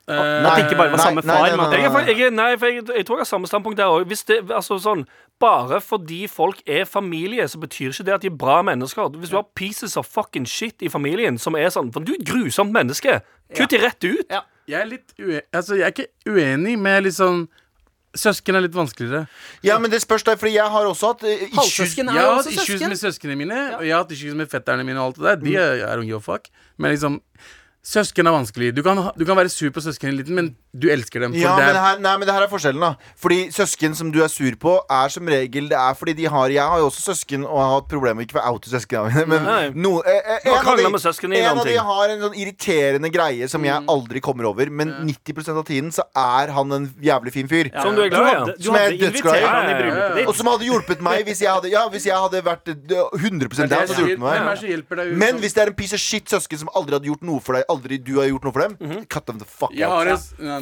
Uh, 0.10 0.17
At 0.17 0.58
det 0.58 0.63
ikke 0.65 0.78
bare 0.80 0.91
var 0.91 0.97
Nei, 0.97 1.06
samme 1.06 1.21
far. 1.24 1.43
nei, 1.45 1.82
Jeg, 1.82 1.91
for- 1.93 2.08
jeg, 2.10 2.32
nei, 2.34 2.58
for 2.58 2.65
jeg, 2.67 2.84
jeg 2.97 3.06
tror 3.06 3.19
jeg 3.19 3.21
har 3.21 3.30
samme 3.30 3.47
standpunkt 3.47 3.78
der 3.78 3.86
òg. 3.86 4.10
Altså, 4.50 4.80
sånn, 4.82 5.06
bare 5.39 5.78
fordi 5.80 6.28
folk 6.28 6.62
er 6.67 6.86
familie, 6.89 7.45
så 7.47 7.60
betyr 7.62 7.93
ikke 7.93 8.06
det 8.08 8.13
at 8.15 8.21
de 8.26 8.28
er 8.32 8.36
bra 8.36 8.62
mennesker. 8.65 9.13
Hvis 9.21 9.30
du 9.30 9.38
har 9.38 9.45
pieces 9.56 9.95
of 10.02 10.10
fucking 10.10 10.45
shit 10.50 10.82
i 10.82 10.89
familien 10.89 11.38
som 11.39 11.56
er 11.56 11.69
sånn 11.69 11.93
For 11.93 12.02
du 12.04 12.13
er 12.13 12.19
et 12.19 12.28
grusomt 12.28 12.74
menneske. 12.74 13.21
Kutt 13.56 13.69
de 13.69 13.78
rett 13.78 14.04
ut. 14.04 14.26
Ja. 14.30 14.41
Jeg 14.67 14.82
er 14.82 14.86
litt 14.89 15.13
ue 15.19 15.41
altså, 15.54 15.76
jeg 15.76 15.84
er 15.88 15.91
ikke 15.93 16.10
uenig, 16.30 16.78
med 16.80 17.06
er 17.06 17.12
sånn 17.12 17.47
Søsken 18.15 18.56
er 18.56 18.62
litt 18.65 18.74
vanskeligere. 18.76 19.28
Ja, 19.63 19.78
men 19.80 19.91
det 19.91 20.02
spørs 20.04 20.24
deg, 20.28 20.38
fordi 20.39 20.56
jeg 20.58 20.65
har 20.74 20.86
også 20.89 21.13
hatt 21.13 21.24
eh, 21.24 21.45
issues. 21.47 21.56
Halvsøsken 21.62 22.10
er 22.10 22.13
Jeg 22.17 22.21
jo 22.24 22.28
har 22.28 22.36
hatt 22.36 22.45
også 22.45 22.52
issues 22.58 22.67
søsken. 22.67 22.89
med 22.89 22.97
søsknene 23.00 23.36
mine, 23.39 23.60
og 23.78 23.86
jeg 23.88 23.93
har 23.95 24.04
hatt 24.04 24.12
issues 24.12 24.36
med 24.36 24.50
fetterne 24.52 24.84
mine 24.84 25.00
og 25.00 25.06
alt 25.13 25.15
det 25.21 25.24
der. 25.30 25.36
De 25.45 25.56
er, 25.56 25.86
er 25.88 25.97
unge 26.04 26.15
og 26.19 26.24
fuck. 26.24 26.50
Men 26.78 26.91
liksom 26.91 27.21
Søsken 27.84 28.28
er 28.30 28.32
vanskelig. 28.36 28.76
Du 28.78 28.84
kan, 28.86 28.97
ha- 29.02 29.12
du 29.17 29.24
kan 29.26 29.36
være 29.39 29.50
sur 29.50 29.71
på 29.74 29.82
søsknene 29.82 30.13
liten, 30.19 30.36
men 30.38 30.52
du 30.74 30.88
elsker 30.90 31.20
dem. 31.20 31.34
For 31.34 31.40
Ja, 31.42 31.56
det 31.58 31.66
men 31.66 31.74
det, 31.74 31.76
er, 31.76 31.84
her, 31.84 31.98
nei, 32.00 32.14
men 32.18 32.28
det 32.28 32.34
her 32.36 32.44
er 32.46 32.52
forskjellen, 32.52 32.80
da. 32.80 32.94
Fordi 33.20 33.40
søsken 33.52 33.96
som 33.96 34.12
du 34.12 34.22
er 34.24 34.30
sur 34.32 34.56
på, 34.56 34.78
er 34.90 35.10
som 35.12 35.28
regel 35.28 35.68
Det 35.68 35.76
er 35.78 35.94
fordi 36.00 36.14
de 36.16 36.26
har 36.32 36.48
Jeg 36.50 36.64
har 36.64 36.80
jo 36.80 36.86
også 36.88 37.02
søsken 37.12 37.44
og 37.46 37.58
har 37.60 37.74
hatt 37.76 37.88
problemer 37.92 38.16
med 38.22 38.28
ikke 38.30 38.40
å 38.40 38.54
oute 38.56 38.70
søsknene 38.72 39.12
mine, 39.12 39.26
men 39.28 39.44
Nei. 39.44 39.70
no, 39.76 40.02
eh, 40.08 40.22
eh, 40.38 40.48
en, 40.48 40.56
av 40.62 40.78
de, 40.78 40.86
en 41.42 41.60
av 41.60 41.66
de 41.68 41.76
har 41.76 42.14
en 42.14 42.22
sånn 42.24 42.38
irriterende 42.40 43.12
greie 43.12 43.48
som 43.52 43.64
jeg 43.68 43.84
aldri 43.92 44.22
kommer 44.24 44.48
over, 44.52 44.70
men 44.72 44.94
90% 45.10 45.60
av 45.60 45.66
tiden 45.68 45.92
så 45.92 46.06
er 46.18 46.54
han 46.56 46.72
en 46.72 46.88
jævlig 47.04 47.34
fin 47.36 47.48
fyr. 47.52 47.70
Som 47.82 47.96
du 47.96 48.02
er 48.06 48.10
glad 48.14 48.28
i. 48.28 48.32
ja. 48.32 48.56
Som 48.64 48.76
jeg 48.80 48.88
er 48.94 48.98
dødsglad 49.04 49.36
i. 49.36 49.42
Ja, 49.42 49.52
ja, 49.68 50.08
ja. 50.22 50.28
Og 50.28 50.36
som 50.36 50.48
hadde 50.54 50.66
hjulpet 50.70 51.02
meg 51.04 51.26
hvis 51.28 51.42
jeg 51.44 51.52
hadde 51.52 51.70
Ja, 51.72 51.84
hvis 51.92 52.06
jeg 52.08 52.16
hadde 52.16 52.42
vært 52.48 52.72
eh, 52.72 52.76
100 53.20 53.68
down, 53.68 53.92
ut? 54.08 55.18
Men 55.20 55.40
hvis 55.44 55.54
det 55.56 55.64
er 55.66 55.72
en 55.72 55.78
piece 55.78 55.94
of 55.94 56.00
shit 56.04 56.30
søsken 56.32 56.58
som 56.64 56.72
aldri 56.76 56.96
hadde 56.98 57.10
gjort 57.12 57.24
noe 57.28 57.40
for 57.44 57.58
deg, 57.60 57.68
aldri 57.72 58.00
du 58.02 58.16
har 58.20 58.28
gjort 58.32 58.44
noe 58.48 58.56
for 58.56 58.62
dem, 58.68 58.78
Mhm. 58.82 59.06
cut 59.10 59.26
them 59.26 59.40
the 59.40 59.46
fuck 59.46 59.72
out. 59.72 60.08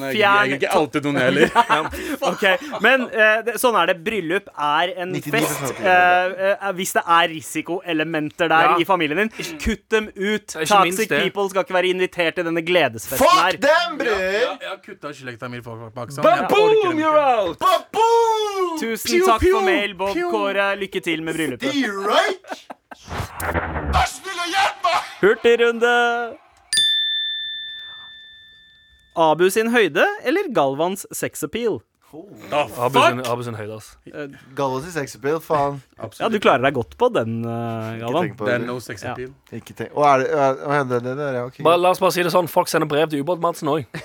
En 0.03 0.09
s- 0.09 0.13
Nei, 0.13 0.13
nei, 0.13 0.13
jeg 0.13 0.19
Fjern- 0.19 0.49
jeg 0.49 0.53
er 0.53 0.59
ikke 0.59 0.75
alltid 0.79 1.03
noen 1.05 1.19
heller. 1.19 1.49
okay. 2.31 2.57
Men 2.81 3.01
uh, 3.11 3.51
sånn 3.59 3.75
er 3.81 3.91
det. 3.91 3.97
Bryllup 4.05 4.47
er 4.55 4.93
en 5.03 5.13
fest. 5.21 5.73
Uh, 5.79 5.85
Eh, 5.89 6.55
eh, 6.61 6.71
hvis 6.77 6.91
det 6.95 7.01
er 7.05 7.27
risikoelementer 7.31 8.47
der 8.49 8.65
Ja. 8.69 8.75
i 8.79 8.85
familien 8.85 9.17
din, 9.17 9.29
kutt 9.59 9.83
dem 9.89 10.07
ut. 10.15 10.47
Toxic 10.47 11.09
people 11.09 11.49
skal 11.49 11.63
ikke 11.65 11.73
være 11.75 11.89
invitert 11.93 12.35
til 12.35 12.45
denne 12.47 12.61
gledesfesten 12.65 13.17
Fuck 13.25 13.39
her. 13.43 13.57
dem, 13.57 13.97
bror! 13.99 14.19
Jeg, 14.19 14.57
jeg 14.61 14.69
har 14.69 14.79
kutta 14.85 15.11
slekta 15.13 15.49
mi 15.49 15.59
bak 15.61 16.11
sånn. 16.13 16.23
Ba-boom, 16.23 16.99
you're 16.99 17.17
out! 17.19 17.57
Ba-boom! 17.59 18.77
Tusen 18.79 19.11
Pew, 19.19 19.25
takk 19.27 19.41
pew, 19.43 19.53
for 19.57 19.65
mail, 19.67 19.93
Bob 19.99 20.13
pew. 20.15 20.29
Kåre. 20.31 20.69
Lykke 20.79 21.01
til 21.03 21.23
med 21.23 21.35
bryllupet. 21.35 21.73
right? 22.07 22.67
Hurtigrunde. 25.21 25.93
Abu 29.19 29.49
sin 29.51 29.67
høyde 29.73 30.05
eller 30.23 30.47
Galvans 30.55 31.05
sexappeal? 31.11 31.79
Abu 32.09 32.97
sin, 33.03 33.19
Abu 33.29 33.43
sin 33.45 33.53
høyde, 33.59 33.75
ass. 33.77 33.89
Galvans 34.57 34.87
i 34.89 34.93
sexappeal, 34.95 35.37
faen. 35.45 35.75
Ja, 36.17 36.29
du 36.33 36.39
klarer 36.41 36.63
deg 36.65 36.73
godt 36.79 36.95
på 36.97 37.09
den, 37.13 37.35
uh, 37.45 37.51
Ikke 37.93 37.99
Galvan. 38.05 38.23
tenk 38.29 38.37
på 38.39 38.47
Det 38.47 38.53
det. 38.55 38.61
er 38.61 38.65
no 38.71 38.79
sex 38.81 39.03
Ja. 39.05 39.11
appeal. 39.13 39.33
Ikke 39.59 39.75
tenk. 39.77 39.91
Å, 39.93 40.07
er 40.13 40.23
det, 40.23 40.29
er, 40.31 40.63
å, 40.65 40.73
ja, 40.79 40.83
det, 40.93 41.01
det 41.05 41.17
der, 41.19 41.33
ja, 41.37 41.43
ok. 41.51 41.59
Bare, 41.67 41.77
la 41.83 41.91
oss 41.93 42.01
bare 42.01 42.15
si 42.15 42.23
det 42.25 42.31
sånn, 42.33 42.47
folk 42.49 42.71
sender 42.71 42.89
brev 42.89 43.11
til 43.11 43.21
Ubåt-Madsen 43.25 43.69
òg. 43.75 43.85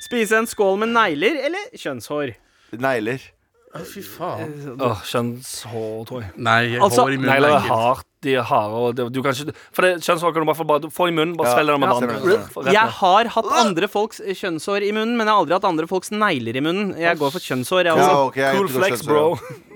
Spise 0.00 0.36
en 0.38 0.46
skål 0.48 0.78
med 0.82 0.92
negler 0.94 1.38
eller 1.48 1.70
kjønnshår? 1.78 2.34
Negler. 2.80 3.22
Å, 3.70 3.82
fy 3.86 4.02
faen. 4.02 4.54
Åh, 4.82 5.02
Kjønnshår, 5.06 6.00
tror 6.08 6.24
jeg. 6.24 6.32
Nei, 6.42 6.62
Altså, 6.82 7.04
hår 7.06 7.14
i 7.14 7.18
munnen 7.20 7.30
Negler 7.30 7.52
er 7.54 7.60
er 7.60 7.68
hardt. 7.70 8.06
De 8.20 8.34
er 8.36 8.44
harde. 8.44 8.76
Og 8.76 8.94
det, 8.98 9.06
du 9.14 9.22
kan 9.24 9.32
ikke, 9.32 9.54
for 9.72 9.86
det, 9.86 9.90
kjønnshår 10.04 10.34
kan 10.36 10.44
du 10.44 10.48
bare 10.50 10.58
få, 10.58 10.66
bare 10.68 10.90
få 10.92 11.06
i 11.08 11.14
munnen, 11.16 11.36
bare 11.38 11.48
Ja, 11.48 11.54
svelge 11.56 11.72
det 11.72 11.80
med 11.80 12.52
vann. 12.60 12.74
Jeg 12.74 12.94
har 13.00 13.30
hatt 13.36 13.50
andre 13.62 13.88
folks 13.88 14.20
kjønnshår 14.20 14.84
i 14.84 14.92
munnen, 14.92 15.16
men 15.16 15.24
jeg 15.24 15.32
har 15.32 15.40
aldri 15.40 15.56
hatt 15.56 15.68
andre 15.70 15.88
folks 15.88 16.12
negler 16.12 16.58
i 16.60 16.64
munnen. 16.64 16.92
Jeg 17.00 17.16
går 17.20 17.32
for 17.32 17.40
kjønnshår. 17.40 17.88
Jeg 17.88 17.96
Ja, 17.96 18.10
okay, 18.26 18.42
jeg 18.44 18.56
Cool 18.58 18.68
flex, 18.68 19.06
bro. 19.08 19.24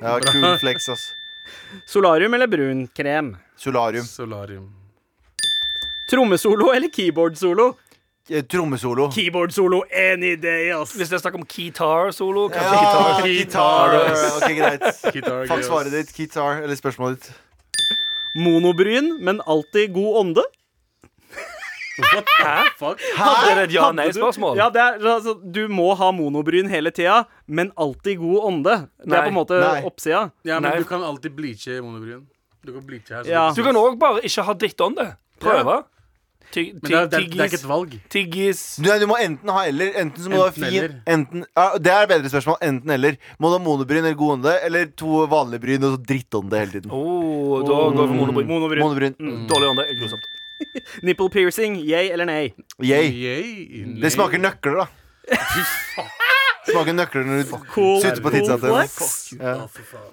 Ja, 0.03 0.19
cool 0.29 0.59
flex, 0.61 0.89
ass. 0.93 1.07
Solarium 1.89 2.35
eller 2.37 2.47
brun 2.53 2.85
krem? 2.97 3.35
Solarium. 3.57 4.05
Solarium. 4.05 4.69
Trommesolo 6.11 6.69
eller 6.75 6.89
keyboard-solo? 6.93 7.71
Eh, 8.31 8.43
Trommesolo. 8.49 9.11
Keyboard-solo 9.13 9.83
any 9.93 10.35
day, 10.37 10.71
ass. 10.73 10.93
Hvis 10.97 11.11
det 11.13 11.19
er 11.19 11.25
snakk 11.25 11.35
om 11.41 11.45
keytar-solo, 11.49 12.47
kanskje 12.53 12.77
Ja, 12.77 13.17
keytar 13.21 13.33
gitar. 13.33 13.97
Ok, 14.37 14.55
greit. 14.61 14.87
Guitar 15.17 15.47
Fuck 15.51 15.65
svaret 15.67 15.93
ditt. 15.93 16.13
keytar 16.17 16.63
eller 16.63 16.77
spørsmålet 16.77 17.21
ditt. 17.21 17.33
Monobryn, 18.35 19.13
men 19.23 19.41
alltid 19.47 19.93
god 19.95 20.17
ånde? 20.25 20.45
Hæ? 21.95 22.55
Fuck. 22.79 22.99
Hadde 23.17 23.53
det 23.55 23.65
et 23.69 23.75
ja-nei-spørsmål? 23.77 24.57
Ja, 24.59 24.67
det 24.75 24.81
er, 24.83 24.97
altså, 25.15 25.37
du 25.55 25.61
må 25.71 25.93
ha 25.99 26.09
monobryn 26.15 26.67
hele 26.73 26.91
tida, 26.95 27.21
men 27.47 27.71
alltid 27.79 28.19
god 28.19 28.49
ånde. 28.51 28.75
Det 28.99 29.13
er 29.13 29.15
Nei. 29.15 29.21
på 29.29 29.31
en 29.31 29.37
måte 29.39 29.61
Nei. 29.63 29.83
oppsida. 29.87 30.25
Ja, 30.45 30.59
men 30.59 30.71
Nei. 30.73 30.79
du 30.83 30.89
kan 30.91 31.05
alltid 31.07 31.37
bleache 31.39 31.79
monobryn. 31.85 32.25
Du 32.65 32.73
kan 32.75 32.83
bleache 32.89 33.15
her. 33.15 33.23
så 33.23 33.31
Ja. 33.31 33.45
Du 33.55 33.63
kan 33.63 33.77
òg 33.79 33.99
bare 34.01 34.25
ikke 34.27 34.43
ha 34.43 34.55
drittånde. 34.55 35.07
Prøve. 35.39 35.85
Ty- 36.53 36.73
Men 36.73 36.81
det 36.85 36.93
er, 36.95 37.07
det, 37.07 37.19
er, 37.19 37.29
det 37.31 37.41
er 37.41 37.49
ikke 37.51 37.59
et 37.61 37.69
valg. 37.69 37.95
Tyggis. 38.11 38.61
Du, 38.79 38.89
nei, 38.89 38.99
du 39.03 39.07
må 39.11 39.17
enten 39.23 39.49
ha 39.51 39.65
eller. 39.67 39.93
Enten 40.03 40.23
så 40.23 40.31
må 40.31 40.37
du 40.37 40.43
ha 40.43 40.49
Enten 40.51 40.63
fin 40.65 40.79
eller. 40.83 40.95
enten, 41.17 41.45
ja, 41.57 41.67
Det 41.79 41.93
er 41.95 42.03
et 42.03 42.13
bedre 42.13 42.31
spørsmål. 42.35 42.59
Enten 42.63 42.91
eller. 42.95 43.17
Må 43.39 43.51
du 43.51 43.57
ha 43.59 43.63
monobryn 43.65 44.05
eller 44.05 44.15
god 44.21 44.37
ånde, 44.39 44.55
eller 44.69 44.87
to 44.97 45.25
vanlige 45.33 45.61
bryn 45.67 45.85
og 45.89 45.97
så 45.97 46.03
drittånde 46.13 46.61
hele 46.63 46.77
tiden? 46.77 46.91
Oh, 46.95 47.59
da 47.67 47.81
går 47.91 47.91
vi 47.91 48.07
for 48.07 48.19
monobryn. 48.23 48.49
Monobryn. 48.53 48.85
Monobryn. 48.85 49.47
Dårlig 49.51 49.71
ånde. 49.73 49.87
Grusomt. 50.01 50.29
Nipple 51.03 51.31
piercing, 51.35 51.75
yay 51.83 52.13
eller 52.15 52.29
nei? 52.31 52.53
Yay. 52.81 53.11
Yay. 53.11 53.85
Det 54.01 54.13
smaker 54.15 54.39
nøkler, 54.39 54.85
da. 54.85 54.89
Smaker 56.65 56.95
nøkler 56.97 57.27
når 57.29 57.43
du 57.43 57.51
Cool, 57.75 57.99
sutter 58.01 58.23
på 58.25 58.31
tidsatte 58.33 58.71
Cool. 58.95 59.41
Ja. 59.43 59.55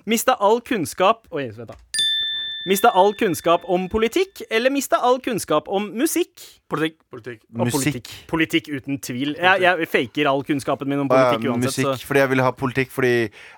Mista 0.10 0.36
all 0.44 0.60
kunnskap 0.68 1.28
Oi, 1.32 1.46
vent 1.56 1.70
da. 1.72 1.78
Mista 2.70 2.92
all 2.94 3.14
kunnskap 3.18 3.64
om 3.74 3.88
politikk, 3.90 4.44
eller 4.54 4.70
mista 4.70 5.00
all 5.02 5.18
kunnskap 5.24 5.66
om 5.74 5.88
musikk? 5.98 6.44
Politikk. 6.70 6.98
Politikk. 7.10 7.40
Og 7.58 7.66
Musikk. 7.66 7.74
politikk. 7.82 8.12
Politikk 8.30 8.68
uten 8.78 9.00
tvil. 9.02 9.32
Jeg, 9.40 9.62
jeg 9.66 9.88
faker 9.90 10.30
all 10.30 10.44
kunnskapen 10.46 10.88
min 10.92 11.00
om 11.02 11.10
politikk 11.10 11.48
uansett. 11.50 11.82
musikk, 11.88 12.06
fordi 12.08 12.20
jeg 12.22 12.30
vil 12.36 12.44
ha 12.46 12.52
politikk 12.54 12.94
fordi 12.94 13.14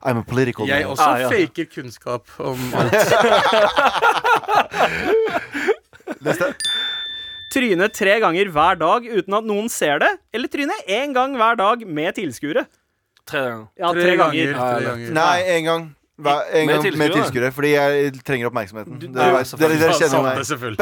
I'm 0.08 0.22
a 0.22 0.24
political 0.28 0.66
Jeg 0.72 0.86
man. 0.88 0.92
også 0.96 1.04
Ah, 1.10 1.20
ja. 1.20 1.30
faker 1.34 1.66
kunnskap 1.74 2.24
om 2.40 2.60
alt. 2.80 2.94
Neste. 6.24 6.54
Tryne 7.54 7.88
tre 7.94 8.16
ganger 8.24 8.50
hver 8.56 8.80
dag 8.82 9.06
uten 9.06 9.36
at 9.38 9.46
noen 9.46 9.68
ser 9.70 10.00
det, 10.02 10.14
eller 10.34 10.50
tryne 10.50 10.74
én 10.90 11.12
gang 11.14 11.36
hver 11.38 11.60
dag 11.60 11.84
med 11.86 12.16
tilskuere? 12.18 12.64
Tre 13.30 13.40
ganger. 13.46 13.68
Ja, 13.80 13.92
tre, 13.94 14.16
ganger. 14.20 14.56
Tre 14.58 14.88
ganger. 14.88 15.12
Nei, 15.16 15.38
en 15.58 15.68
gang. 15.68 15.86
Hver, 16.18 16.44
en 16.54 16.68
Med 16.68 16.76
gang 16.76 16.84
med 16.84 16.92
tilskuere? 16.92 17.14
tilskuere, 17.24 17.52
fordi 17.52 17.70
jeg 17.74 18.12
trenger 18.26 18.48
oppmerksomheten. 18.48 19.00
Du- 19.02 19.08
Dere, 19.08 19.26
ja, 19.26 19.38
vet- 19.38 19.60
dere, 19.60 19.78
dere 19.80 19.94
kjenner 19.98 20.22
meg. 20.24 20.46
selvfølgelig. 20.46 20.78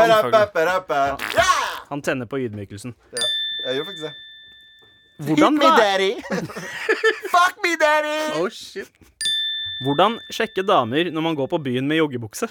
Ba. 0.87 1.05
Ja! 1.37 1.45
Han 1.89 2.01
tenner 2.01 2.25
på 2.25 2.37
ydmykelsen. 2.39 2.93
Jeg 3.65 3.75
gjør 3.77 3.85
faktisk 3.85 4.03
det. 4.03 4.13
Hvordan, 5.21 5.53
Hit 5.53 5.61
me, 5.63 5.69
daddy. 5.77 6.11
Fuck 7.35 7.55
me, 7.63 7.71
daddy. 7.79 8.41
Oh, 8.41 8.49
shit. 8.49 8.89
hvordan 9.81 10.19
sjekke 10.33 10.63
damer 10.67 11.11
når 11.11 11.21
man 11.21 11.35
går 11.35 11.47
på 11.47 11.57
byen 11.63 11.87
med 11.87 11.97
joggebukse? 12.01 12.47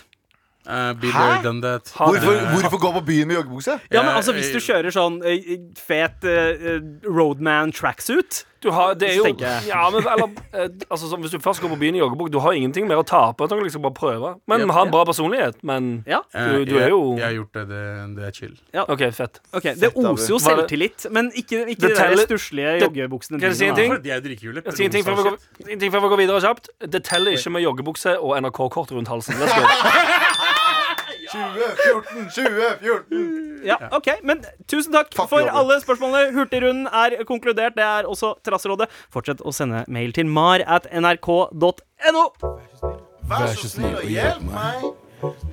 Uh, 0.68 0.92
be 1.00 1.06
Hæ? 1.08 1.18
there, 1.18 1.42
done 1.42 1.62
that. 1.62 1.88
Hvorfor, 1.96 2.34
hvorfor 2.52 2.78
gå 2.78 2.92
på 2.92 3.00
byen 3.06 3.28
med 3.28 3.36
joggebukse? 3.36 3.78
Ja, 3.92 4.02
men 4.02 4.12
altså 4.12 4.32
Hvis 4.36 4.52
du 4.52 4.61
kjører 4.61 4.92
sånn 4.92 5.16
uh, 5.24 5.56
fet 5.80 6.20
uh, 6.28 6.76
roadman 7.08 7.72
tracksuit 7.72 8.42
Du 8.61 8.68
har, 8.76 8.92
det 9.00 9.08
er 9.08 9.14
jo 9.16 9.24
ja, 9.40 9.86
men, 9.88 10.04
eller, 10.04 10.28
eh, 10.52 10.68
altså, 10.90 11.16
Hvis 11.16 11.32
du 11.32 11.38
først 11.40 11.62
går 11.64 11.70
på 11.72 11.78
byen 11.80 11.96
i 11.96 12.02
joggebukse, 12.02 12.32
du 12.34 12.38
har 12.44 12.52
ingenting 12.52 12.84
mer 12.90 13.00
å 13.00 13.06
tape. 13.08 13.46
Du 13.48 13.54
kan 13.56 13.62
liksom 13.64 13.80
bare 13.86 13.96
prøve. 13.96 14.34
Men 14.52 14.66
yep, 14.66 14.72
ha 14.76 14.82
en 14.84 14.92
bra 14.92 15.04
personlighet. 15.08 15.56
Men 15.64 16.04
Ja, 16.06 16.20
du, 16.34 16.66
du 16.68 16.76
Eh, 16.76 16.84
er 16.84 16.92
jo 16.92 17.00
Jeg, 17.16 17.24
har 17.24 17.32
gjort 17.38 17.54
det. 17.56 17.64
Det, 17.70 17.80
det 18.18 18.26
er 18.28 18.36
chill. 18.36 18.52
OK, 18.84 19.06
fett. 19.16 19.40
Okay, 19.56 19.74
Det 19.80 19.94
oser 19.96 20.34
jo 20.34 20.38
selvtillit, 20.44 21.06
men 21.11 21.32
ikke, 21.34 21.62
ikke 21.72 21.88
Det 21.88 21.96
de 21.96 22.26
stusslige 22.26 22.76
joggebuksene 22.84 23.40
Kan 23.40 23.48
jeg 23.48 23.56
si 23.56 23.70
en 23.70 23.80
ting? 23.80 23.96
er. 23.96 24.04
Jeg 24.04 24.20
går, 24.20 24.84
en 25.70 25.80
ting 25.80 25.92
før 25.96 26.04
vi 26.04 26.12
går 26.12 26.20
videre 26.20 26.44
kjapt. 26.44 26.68
Det 26.84 27.00
teller 27.08 27.32
ikke 27.40 27.56
med 27.56 27.64
joggebukse 27.64 28.18
og 28.20 28.36
NRK-kort 28.44 28.92
rundt 28.92 29.08
halsen. 29.08 29.40
Let's 29.40 29.56
go. 29.56 29.64
2014, 31.33 32.31
2014. 32.35 33.64
Ja, 33.64 33.76
ok, 33.93 34.09
men 34.24 34.41
Tusen 34.70 34.93
takk 34.95 35.12
Fuck 35.14 35.28
for 35.31 35.47
alle 35.47 35.76
spørsmålene. 35.83 36.33
Hurtigrunden 36.35 36.87
er 36.87 37.18
konkludert. 37.28 37.76
Det 37.76 37.85
er 37.85 38.09
også 38.09 38.35
Trasserådet. 38.47 38.89
Fortsett 39.12 39.43
å 39.45 39.53
sende 39.55 39.85
mail 39.89 40.14
til 40.16 40.26
mar 40.26 40.64
at 40.66 40.89
nrk.no. 40.91 42.24
Vær 43.31 43.53
så 43.55 43.68
snill 43.70 43.95
og 44.01 44.09
hjelp 44.11 44.43
meg. 44.49 44.87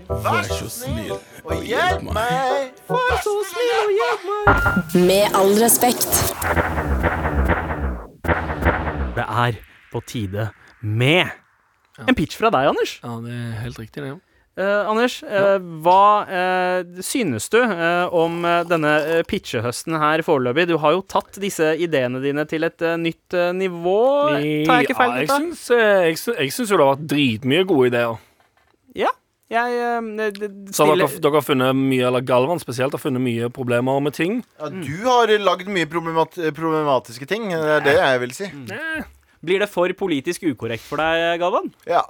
Vær 0.08 0.48
så 0.50 0.70
snill 0.72 1.12
og 1.44 1.66
hjelp 1.68 2.06
meg. 2.08 2.72
Vær 2.90 3.18
så 3.26 3.34
snill 3.52 3.74
og 3.84 3.92
hjelp 3.98 4.30
meg. 4.30 5.04
Med 5.10 5.36
all 5.38 5.52
respekt. 5.62 6.24
Det 9.18 9.26
er 9.26 9.60
på 9.92 10.02
tide 10.08 10.50
med 10.82 11.28
en 12.08 12.16
pitch 12.16 12.38
fra 12.38 12.52
deg, 12.54 12.70
Anders. 12.70 13.00
Ja, 13.04 13.18
det 13.24 13.34
er 13.34 13.54
helt 13.64 13.80
riktig, 13.82 14.04
det. 14.06 14.16
Eh, 14.58 14.88
Anders, 14.90 15.20
eh, 15.22 15.60
hva 15.86 16.26
eh, 16.26 17.02
synes 17.06 17.46
du 17.54 17.60
eh, 17.62 18.14
om 18.16 18.40
eh, 18.42 18.64
denne 18.66 18.94
eh, 19.06 19.20
pitchehøsten 19.30 19.94
her 20.02 20.24
foreløpig? 20.26 20.66
Du 20.72 20.80
har 20.82 20.96
jo 20.96 21.04
tatt 21.06 21.38
disse 21.44 21.76
ideene 21.78 22.18
dine 22.24 22.42
til 22.50 22.66
et 22.66 22.82
nytt 22.98 23.38
nivå. 23.54 24.00
Tar 24.34 24.80
jeg 24.82 24.88
ikke 24.88 24.98
feil? 24.98 25.14
Ja, 25.14 25.20
jeg 25.22 25.30
syns, 25.30 25.62
jeg, 25.70 26.18
syns, 26.18 26.40
jeg 26.42 26.56
syns 26.56 26.74
jo 26.74 26.80
det 26.80 26.88
har 26.88 26.96
vært 26.96 27.06
dritmye 27.14 27.68
gode 27.70 27.92
ideer. 27.92 28.18
Ja. 28.98 29.14
Jeg 29.48 29.78
eh, 29.80 30.32
Så 30.76 30.88
dere, 30.90 31.06
dere 31.22 31.38
har 31.38 31.46
funnet 31.46 31.78
mye, 31.78 32.08
eller 32.10 32.26
Galvan 32.26 32.60
spesielt, 32.60 32.98
har 32.98 33.00
funnet 33.04 33.22
mye 33.24 33.52
problemer 33.54 34.02
med 34.04 34.18
ting. 34.18 34.42
Ja, 34.58 34.72
du 34.74 34.96
har 35.06 35.32
lagd 35.38 35.70
mye 35.70 35.88
problemat 35.92 36.34
problematiske 36.58 37.30
ting. 37.30 37.46
Det 37.54 37.78
er 37.78 37.86
det 37.86 37.94
jeg 38.00 38.24
vil 38.26 38.34
si. 38.36 38.50
Mm. 38.58 39.06
Blir 39.46 39.62
det 39.62 39.70
for 39.70 39.94
politisk 40.02 40.50
ukorrekt 40.50 40.84
for 40.84 40.98
deg, 40.98 41.38
Galvan? 41.46 41.70
Ja. 41.86 42.02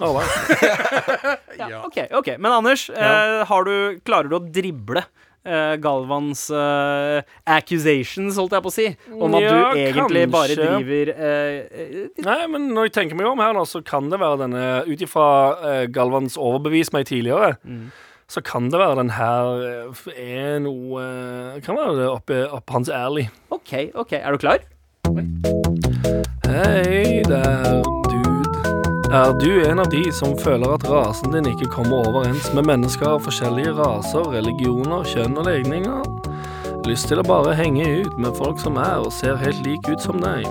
All 0.00 0.16
right. 0.18 1.38
Ja. 1.58 1.82
OK. 1.86 1.96
ok 2.12 2.34
Men 2.38 2.52
Anders, 2.52 2.88
eh, 2.90 3.44
har 3.48 3.64
du, 3.64 3.98
klarer 4.04 4.28
du 4.28 4.36
å 4.36 4.42
drible 4.52 5.00
eh, 5.46 5.76
Galvans 5.80 6.42
eh, 6.52 7.22
accusations, 7.48 8.36
holdt 8.36 8.52
jeg 8.58 8.64
på 8.66 8.72
å 8.72 8.74
si, 8.74 8.86
om 9.16 9.36
at 9.38 9.46
Ja, 9.46 9.52
du 9.72 9.80
egentlig 9.80 10.24
bare 10.34 10.56
kanskje. 10.56 10.66
driver 10.76 11.12
eh, 11.14 11.60
eh, 11.70 12.24
Nei, 12.26 12.38
men 12.52 12.68
når 12.76 12.90
jeg 12.90 12.96
tenker 12.98 13.16
meg 13.18 13.30
om 13.30 13.40
her, 13.40 13.54
nå, 13.56 13.64
så 13.70 13.80
kan 13.86 14.10
det 14.12 14.20
være 14.20 14.42
denne 14.44 14.64
Ut 14.90 15.06
ifra 15.06 15.28
eh, 15.70 15.84
Galvans 15.96 16.36
overbevis 16.36 16.92
meg 16.92 17.08
tidligere, 17.08 17.54
så 18.28 18.42
kan 18.42 18.68
det 18.72 18.80
være 18.82 18.98
den 19.00 19.12
her 19.16 19.64
eh, 19.64 20.06
er 20.18 20.56
noe 20.66 21.02
eh, 21.08 21.60
Kan 21.64 21.78
være 21.80 21.96
det 22.02 22.08
oppe, 22.12 22.42
opp 22.52 22.74
hans 22.76 22.90
alley. 22.92 23.28
OK, 23.54 23.92
ok, 23.94 24.16
er 24.20 24.34
du 24.36 24.42
klar? 24.44 24.66
Hei 26.46 27.22
der. 27.30 27.95
Er 29.16 29.32
du 29.32 29.62
en 29.64 29.78
av 29.80 29.86
de 29.88 30.02
som 30.12 30.34
føler 30.36 30.74
at 30.74 30.82
rasen 30.90 31.32
din 31.32 31.46
ikke 31.48 31.70
kommer 31.72 32.04
overens 32.10 32.50
med 32.52 32.66
mennesker 32.68 33.14
av 33.14 33.22
forskjellige 33.24 33.72
raser, 33.78 34.26
religioner, 34.34 35.06
kjønn 35.08 35.38
og 35.40 35.46
legninger? 35.48 36.02
Lyst 36.84 37.08
til 37.08 37.22
å 37.22 37.24
bare 37.24 37.54
henge 37.56 37.86
ut 38.02 38.18
med 38.20 38.36
folk 38.36 38.60
som 38.60 38.76
er 38.76 39.00
og 39.00 39.14
ser 39.16 39.40
helt 39.40 39.62
lik 39.64 39.88
ut 39.88 40.04
som 40.04 40.20
deg? 40.20 40.44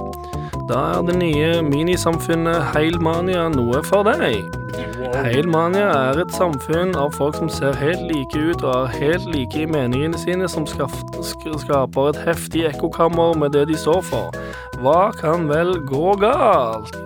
Da 0.66 0.80
er 0.96 1.06
det 1.06 1.20
nye 1.20 1.62
minisamfunnet 1.62 2.72
Heilmania 2.74 3.46
noe 3.54 3.84
for 3.86 4.08
deg. 4.08 4.50
Heilmania 5.14 5.92
er 6.10 6.24
et 6.24 6.34
samfunn 6.34 6.96
av 6.98 7.14
folk 7.20 7.38
som 7.38 7.52
ser 7.54 7.78
helt 7.78 8.02
like 8.10 8.34
ut 8.34 8.66
og 8.66 8.74
er 8.74 8.98
helt 8.98 9.30
like 9.30 9.62
i 9.62 9.70
meningene 9.70 10.18
sine, 10.18 10.50
som 10.50 10.66
skaper 10.66 12.10
et 12.10 12.22
heftig 12.26 12.66
ekkokammer 12.72 13.38
med 13.38 13.54
det 13.54 13.68
de 13.70 13.78
står 13.78 14.02
for. 14.10 14.42
Hva 14.82 15.14
kan 15.22 15.46
vel 15.52 15.78
gå 15.86 16.18
galt. 16.26 16.98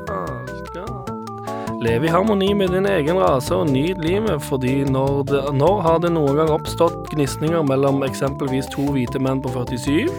Lev 1.79 2.03
i 2.03 2.07
harmoni 2.11 2.53
med 2.53 2.73
din 2.75 2.85
egen 2.85 3.15
rase 3.15 3.55
og 3.55 3.69
nyt 3.71 3.97
livet, 4.03 4.41
fordi 4.43 4.83
når, 4.83 5.23
det, 5.23 5.43
når 5.55 5.81
har 5.81 6.01
det 6.03 6.11
noen 6.11 6.35
gang 6.35 6.51
oppstått 6.51 7.07
gnisninger 7.13 7.63
mellom 7.63 8.03
eksempelvis 8.03 8.67
to 8.73 8.89
hvite 8.91 9.21
menn 9.23 9.39
på 9.39 9.53
47? 9.55 10.11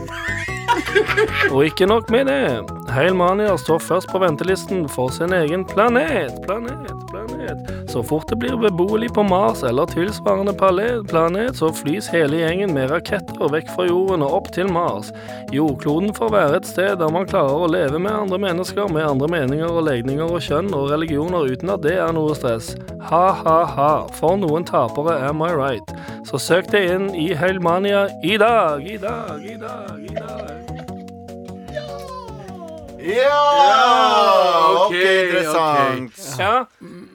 Og 1.52 1.66
ikke 1.68 1.88
nok 1.90 2.08
med 2.08 2.32
det. 2.32 2.79
Heilmania 2.90 3.54
står 3.58 3.78
først 3.78 4.08
på 4.10 4.18
ventelisten 4.18 4.88
for 4.90 5.12
sin 5.14 5.32
egen 5.32 5.62
planet. 5.64 6.34
Planet, 6.42 6.90
planet. 7.10 7.70
Så 7.90 8.02
fort 8.02 8.28
det 8.28 8.38
blir 8.42 8.56
beboelig 8.58 9.12
på 9.14 9.22
Mars 9.22 9.62
eller 9.66 9.86
tilsvarende 9.86 10.54
planet, 10.54 11.56
så 11.56 11.70
flys 11.74 12.08
hele 12.10 12.40
gjengen 12.42 12.74
med 12.74 12.90
raketter 12.90 13.50
vekk 13.52 13.70
fra 13.74 13.86
jorden 13.88 14.24
og 14.26 14.34
opp 14.40 14.50
til 14.54 14.70
Mars. 14.72 15.12
Jordkloden 15.54 16.14
får 16.14 16.32
være 16.34 16.60
et 16.60 16.70
sted 16.70 16.98
der 17.00 17.14
man 17.14 17.28
klarer 17.30 17.64
å 17.64 17.70
leve 17.70 17.98
med 17.98 18.14
andre 18.14 18.38
mennesker 18.42 18.90
med 18.90 19.06
andre 19.06 19.30
meninger 19.30 19.70
og 19.70 19.86
legninger 19.86 20.26
og 20.26 20.42
kjønn 20.46 20.74
og 20.74 20.90
religioner 20.94 21.50
uten 21.50 21.74
at 21.74 21.86
det 21.86 21.96
er 21.98 22.14
noe 22.14 22.34
stress. 22.38 22.74
Ha-ha-ha. 23.10 23.92
For 24.18 24.38
noen 24.38 24.66
tapere, 24.66 25.18
am 25.28 25.42
I 25.46 25.54
right? 25.54 25.94
Så 26.26 26.42
søk 26.42 26.70
deg 26.74 26.90
inn 26.94 27.08
i 27.14 27.30
Heilmania 27.38 28.08
i 28.22 28.36
dag, 28.38 28.86
i 28.86 28.98
dag, 28.98 29.40
i 29.42 29.56
dag, 29.58 29.96
i 29.98 30.14
dag. 30.14 30.69
Ja! 33.04 34.86
ok, 34.86 34.94
interessant. 34.94 36.18
Ja, 36.38 36.64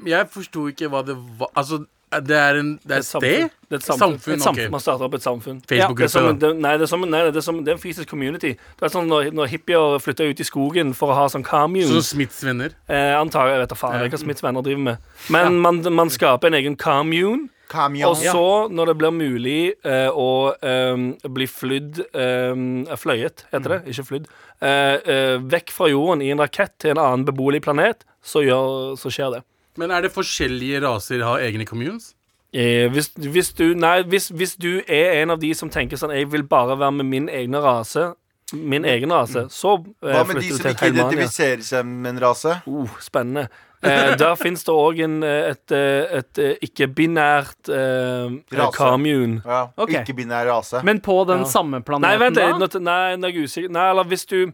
Jeg 0.06 0.30
forsto 0.34 0.68
ikke 0.72 0.90
hva 0.90 1.04
det 1.06 1.16
var 1.40 1.52
Altså, 1.58 1.84
det 2.26 2.38
er 2.38 2.60
en 2.62 2.70
Det 2.84 2.92
er 2.92 3.02
et 3.02 3.06
sted? 3.06 3.22
Det 3.22 3.72
er 3.72 3.76
et 3.76 3.84
samfunn. 3.84 4.16
Samfunn, 4.20 4.34
Et 4.34 4.42
samfunn. 4.42 4.72
Man 4.72 4.80
starter 4.84 5.06
opp 5.06 5.14
et 5.18 5.24
samfunn. 5.26 5.62
Facebook-gruppe, 5.70 6.40
Det 6.42 6.52
nei, 6.62 6.74
det 6.78 6.86
er 6.86 6.92
som, 6.92 7.02
nei, 7.02 7.24
det 7.28 7.42
er 7.42 7.46
som 7.46 7.58
det 7.66 7.74
er 7.74 7.78
en 7.78 7.82
fysisk 7.82 8.10
community. 8.10 8.54
Det 8.54 8.88
er 8.88 8.94
sånn 8.94 9.10
når, 9.10 9.32
når 9.34 9.50
hippier 9.52 9.98
flytter 10.00 10.30
ut 10.30 10.40
i 10.40 10.48
skogen 10.48 10.94
for 10.94 11.12
å 11.12 11.18
ha 11.18 11.26
sånn 11.32 11.44
commune. 11.46 11.88
Som 11.90 12.06
Smiths 12.06 12.44
venner. 12.46 12.78
Eh, 12.88 13.14
antar 13.20 13.50
jeg 13.52 13.64
vet 13.64 13.74
da 13.74 13.80
faen 13.80 14.06
hva 14.06 14.22
Smiths 14.22 14.46
venner 14.46 14.66
driver 14.66 14.86
med. 14.92 15.12
Men 15.34 15.60
man, 15.60 15.82
man 15.94 16.14
skaper 16.14 16.48
en 16.54 16.60
egen 16.62 16.78
commune. 16.78 17.50
Kamyon. 17.72 18.12
Og 18.12 18.18
så, 18.20 18.50
når 18.72 18.92
det 18.92 18.96
blir 19.02 19.14
mulig 19.16 19.60
eh, 19.88 20.10
å 20.10 20.54
um, 20.54 21.08
bli 21.36 21.48
flydd 21.50 22.02
um, 22.14 22.66
Fløyet, 23.00 23.46
heter 23.54 23.76
det, 23.76 23.80
ikke 23.94 24.08
flydd. 24.10 24.28
eh, 24.62 24.98
eh, 25.16 25.38
vekk 25.42 25.74
fra 25.74 25.90
jorden 25.92 26.24
i 26.26 26.32
en 26.34 26.44
rakett 26.44 26.76
til 26.82 26.94
en 26.94 27.02
annen 27.02 27.26
beboelig 27.28 27.64
planet, 27.66 28.06
så, 28.26 28.44
gjør, 28.46 28.94
så 29.00 29.12
skjer 29.14 29.38
det. 29.38 29.42
Men 29.82 29.92
er 29.92 30.06
det 30.06 30.14
forskjellige 30.16 30.84
raser 30.86 31.26
har 31.26 31.44
egne 31.44 31.66
communes? 31.68 32.14
Eh, 32.56 32.86
hvis, 32.92 33.12
hvis, 33.20 33.50
du, 33.58 33.74
nei, 33.76 34.00
hvis, 34.08 34.30
hvis 34.32 34.56
du 34.56 34.78
er 34.88 35.18
en 35.20 35.34
av 35.34 35.42
de 35.42 35.50
som 35.58 35.68
tenker 35.68 36.00
sånn 36.00 36.14
Jeg 36.16 36.30
vil 36.32 36.46
bare 36.48 36.78
være 36.80 36.96
med 37.02 37.10
min 37.10 37.26
egne 37.28 37.60
rase, 37.60 38.14
min 38.54 38.86
egen 38.86 39.12
rase, 39.12 39.48
så 39.50 39.72
eh, 40.04 40.12
Hva 40.14 40.26
med 40.28 40.38
de 40.42 40.50
som 40.54 40.68
ikke 40.70 40.92
identifiserer 40.94 41.62
seg 41.66 41.86
med 41.86 42.12
en 42.16 42.20
rase? 42.22 42.60
Uh, 42.68 42.90
spennende. 43.02 43.48
Eh, 43.86 44.16
der 44.18 44.36
fins 44.44 44.64
det 44.66 44.74
òg 44.74 45.00
et, 45.02 45.24
et, 45.26 45.72
et 46.20 46.38
eh, 46.42 46.54
ikke-binært 46.68 47.70
eh, 47.70 48.36
Rase. 48.58 48.78
commune. 48.78 49.42
Ja, 49.46 49.64
okay. 49.78 50.04
Ikke-binær 50.04 50.46
rase. 50.50 50.82
Men 50.86 51.02
på 51.02 51.24
den 51.28 51.40
Ja. 51.40 51.50
samme 51.50 51.82
planeten, 51.82 52.06
Nei, 52.10 52.18
vent, 52.22 52.36
da? 52.36 52.52
nå- 52.58 52.82
nei, 52.82 53.16
nå 53.18 53.28
er 53.28 53.34
jeg 53.34 53.44
usikker. 53.50 53.70
Nei, 53.72 53.90
eller 53.90 54.04
hvis 54.04 54.26
du 54.30 54.54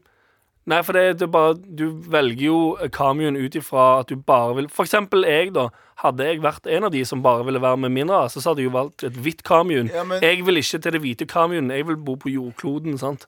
Nei, 0.70 0.84
for 0.86 0.94
det, 0.94 1.18
det 1.18 1.24
er 1.26 1.32
bare 1.34 1.56
Du 1.58 1.88
velger 2.14 2.44
jo 2.46 2.58
commune 2.94 3.40
ut 3.42 3.56
ifra 3.58 4.02
at 4.04 4.12
du 4.12 4.16
bare 4.16 4.54
vil 4.60 4.68
For 4.70 4.86
eksempel 4.86 5.24
jeg, 5.26 5.54
da. 5.56 5.70
Hadde 6.04 6.22
jeg 6.28 6.40
vært 6.44 6.68
en 6.70 6.84
av 6.86 6.92
de 6.94 7.02
som 7.04 7.24
bare 7.26 7.44
ville 7.48 7.60
være 7.60 7.78
med 7.82 7.92
min 7.92 8.08
rase, 8.14 8.38
så 8.40 8.52
hadde 8.52 8.62
jeg 8.62 8.70
jo 8.70 8.76
valgt 8.78 9.04
et 9.04 9.14
hvitt 9.18 9.42
commune. 9.44 9.90
Ja, 9.90 10.04
men- 10.04 10.22
Jeg 10.22 10.46
vil 10.46 10.58
ikke 10.62 10.80
til 10.82 10.92
det 10.92 11.02
hvite 11.02 11.26
commune. 11.28 11.74
Jeg 11.74 11.88
vil 11.88 11.98
bo 11.98 12.16
på 12.16 12.30
jordkloden, 12.30 12.98
sant. 12.98 13.26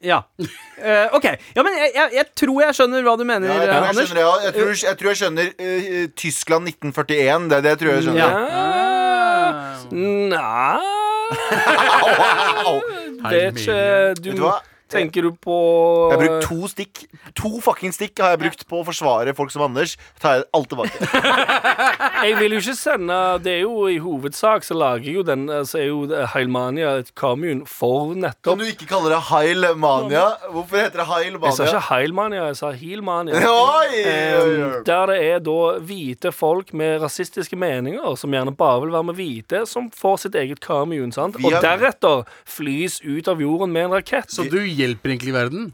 Ja. 0.00 0.22
Uh, 0.40 1.06
OK. 1.12 1.26
Ja, 1.56 1.62
men 1.62 1.74
jeg, 1.76 1.90
jeg, 1.94 2.08
jeg 2.16 2.26
tror 2.40 2.62
jeg 2.64 2.76
skjønner 2.78 3.02
hva 3.04 3.14
du 3.20 3.24
mener, 3.28 3.50
Ja, 3.50 3.56
jeg, 3.58 3.68
tror 3.68 3.74
jeg, 3.74 3.88
Anders. 3.90 4.08
skjønner, 4.08 4.22
ja. 4.24 4.32
jeg, 4.46 4.52
tror, 4.54 4.70
jeg 4.88 4.96
tror 5.00 5.08
jeg 5.10 5.18
skjønner 5.20 5.46
uh, 5.60 6.06
Tyskland 6.22 6.70
1941. 6.72 7.50
Det 7.50 7.56
er 7.58 7.66
det 7.66 7.70
jeg 7.74 7.80
tror 7.82 7.92
jeg 7.92 8.02
skjønner. 8.08 8.20
Ja. 8.24 8.30
Nei 9.90 10.78
Au. 12.70 12.76
Det 13.30 13.38
er 13.38 13.50
ikke 13.50 13.74
Vet 13.76 14.24
Du 14.24 14.30
du 14.34 14.42
hva? 14.44 14.56
Tenker 14.90 15.26
du 15.26 15.30
på 15.32 15.56
Jeg 16.10 16.18
har 16.18 16.22
brukt 16.24 16.48
to 16.48 16.70
stikk 16.70 17.02
To 17.38 17.50
fucking 17.62 17.94
stikk 17.94 18.20
har 18.22 18.34
jeg 18.34 18.42
brukt 18.44 18.64
på 18.70 18.80
å 18.80 18.86
forsvare 18.86 19.34
folk 19.38 19.52
som 19.54 19.64
Anders. 19.68 19.96
Tar 20.20 20.40
jeg 20.40 20.46
alt 20.56 20.70
tilbake. 20.72 21.10
Jeg 22.20 22.34
vil 22.36 22.52
jo 22.56 22.60
ikke 22.60 22.74
sende 22.76 23.16
Det 23.44 23.52
er 23.54 23.62
jo 23.62 23.86
i 23.88 23.96
hovedsak 24.02 24.64
så 24.66 24.76
lager 24.76 25.08
jo 25.12 25.22
den 25.26 25.46
Så 25.68 25.78
er 25.80 25.86
jo 25.88 26.02
Heilmania 26.34 26.96
et 27.00 27.12
commune 27.18 27.64
for 27.70 28.12
nettopp 28.18 28.50
Kan 28.50 28.60
du 28.60 28.66
ikke 28.68 28.88
kalle 28.90 29.12
det 29.12 29.20
Heilmania? 29.30 30.26
Hvorfor 30.50 30.82
heter 30.82 31.02
det 31.02 31.08
Heilmania? 31.08 31.50
Jeg 31.50 31.56
sa 31.56 31.68
ikke 31.70 31.86
Heilmania, 31.90 32.42
jeg 32.50 32.58
sa 32.60 32.70
Heilmania. 32.76 33.40
Oi, 33.40 34.02
oi, 34.04 34.40
oi. 34.40 34.50
Um, 34.60 34.84
der 34.86 35.10
det 35.10 35.18
er 35.30 35.42
da 35.44 35.56
hvite 35.86 36.32
folk 36.34 36.72
med 36.76 37.00
rasistiske 37.02 37.56
meninger, 37.58 38.14
som 38.20 38.34
gjerne 38.34 38.54
bare 38.56 38.80
vil 38.84 38.94
være 38.94 39.08
med 39.10 39.18
hvite, 39.18 39.62
som 39.70 39.88
får 39.94 40.16
sitt 40.24 40.38
eget 40.38 40.60
commune. 40.64 41.12
sant? 41.14 41.38
Og 41.40 41.56
deretter 41.62 42.24
flys 42.48 43.00
ut 43.04 43.28
av 43.30 43.42
jorden 43.42 43.72
med 43.74 43.88
en 43.88 43.96
rakett. 43.98 44.30
Så 44.32 44.46
du 44.50 44.58
hjelper 44.80 45.14
egentlig 45.14 45.36
verden? 45.36 45.70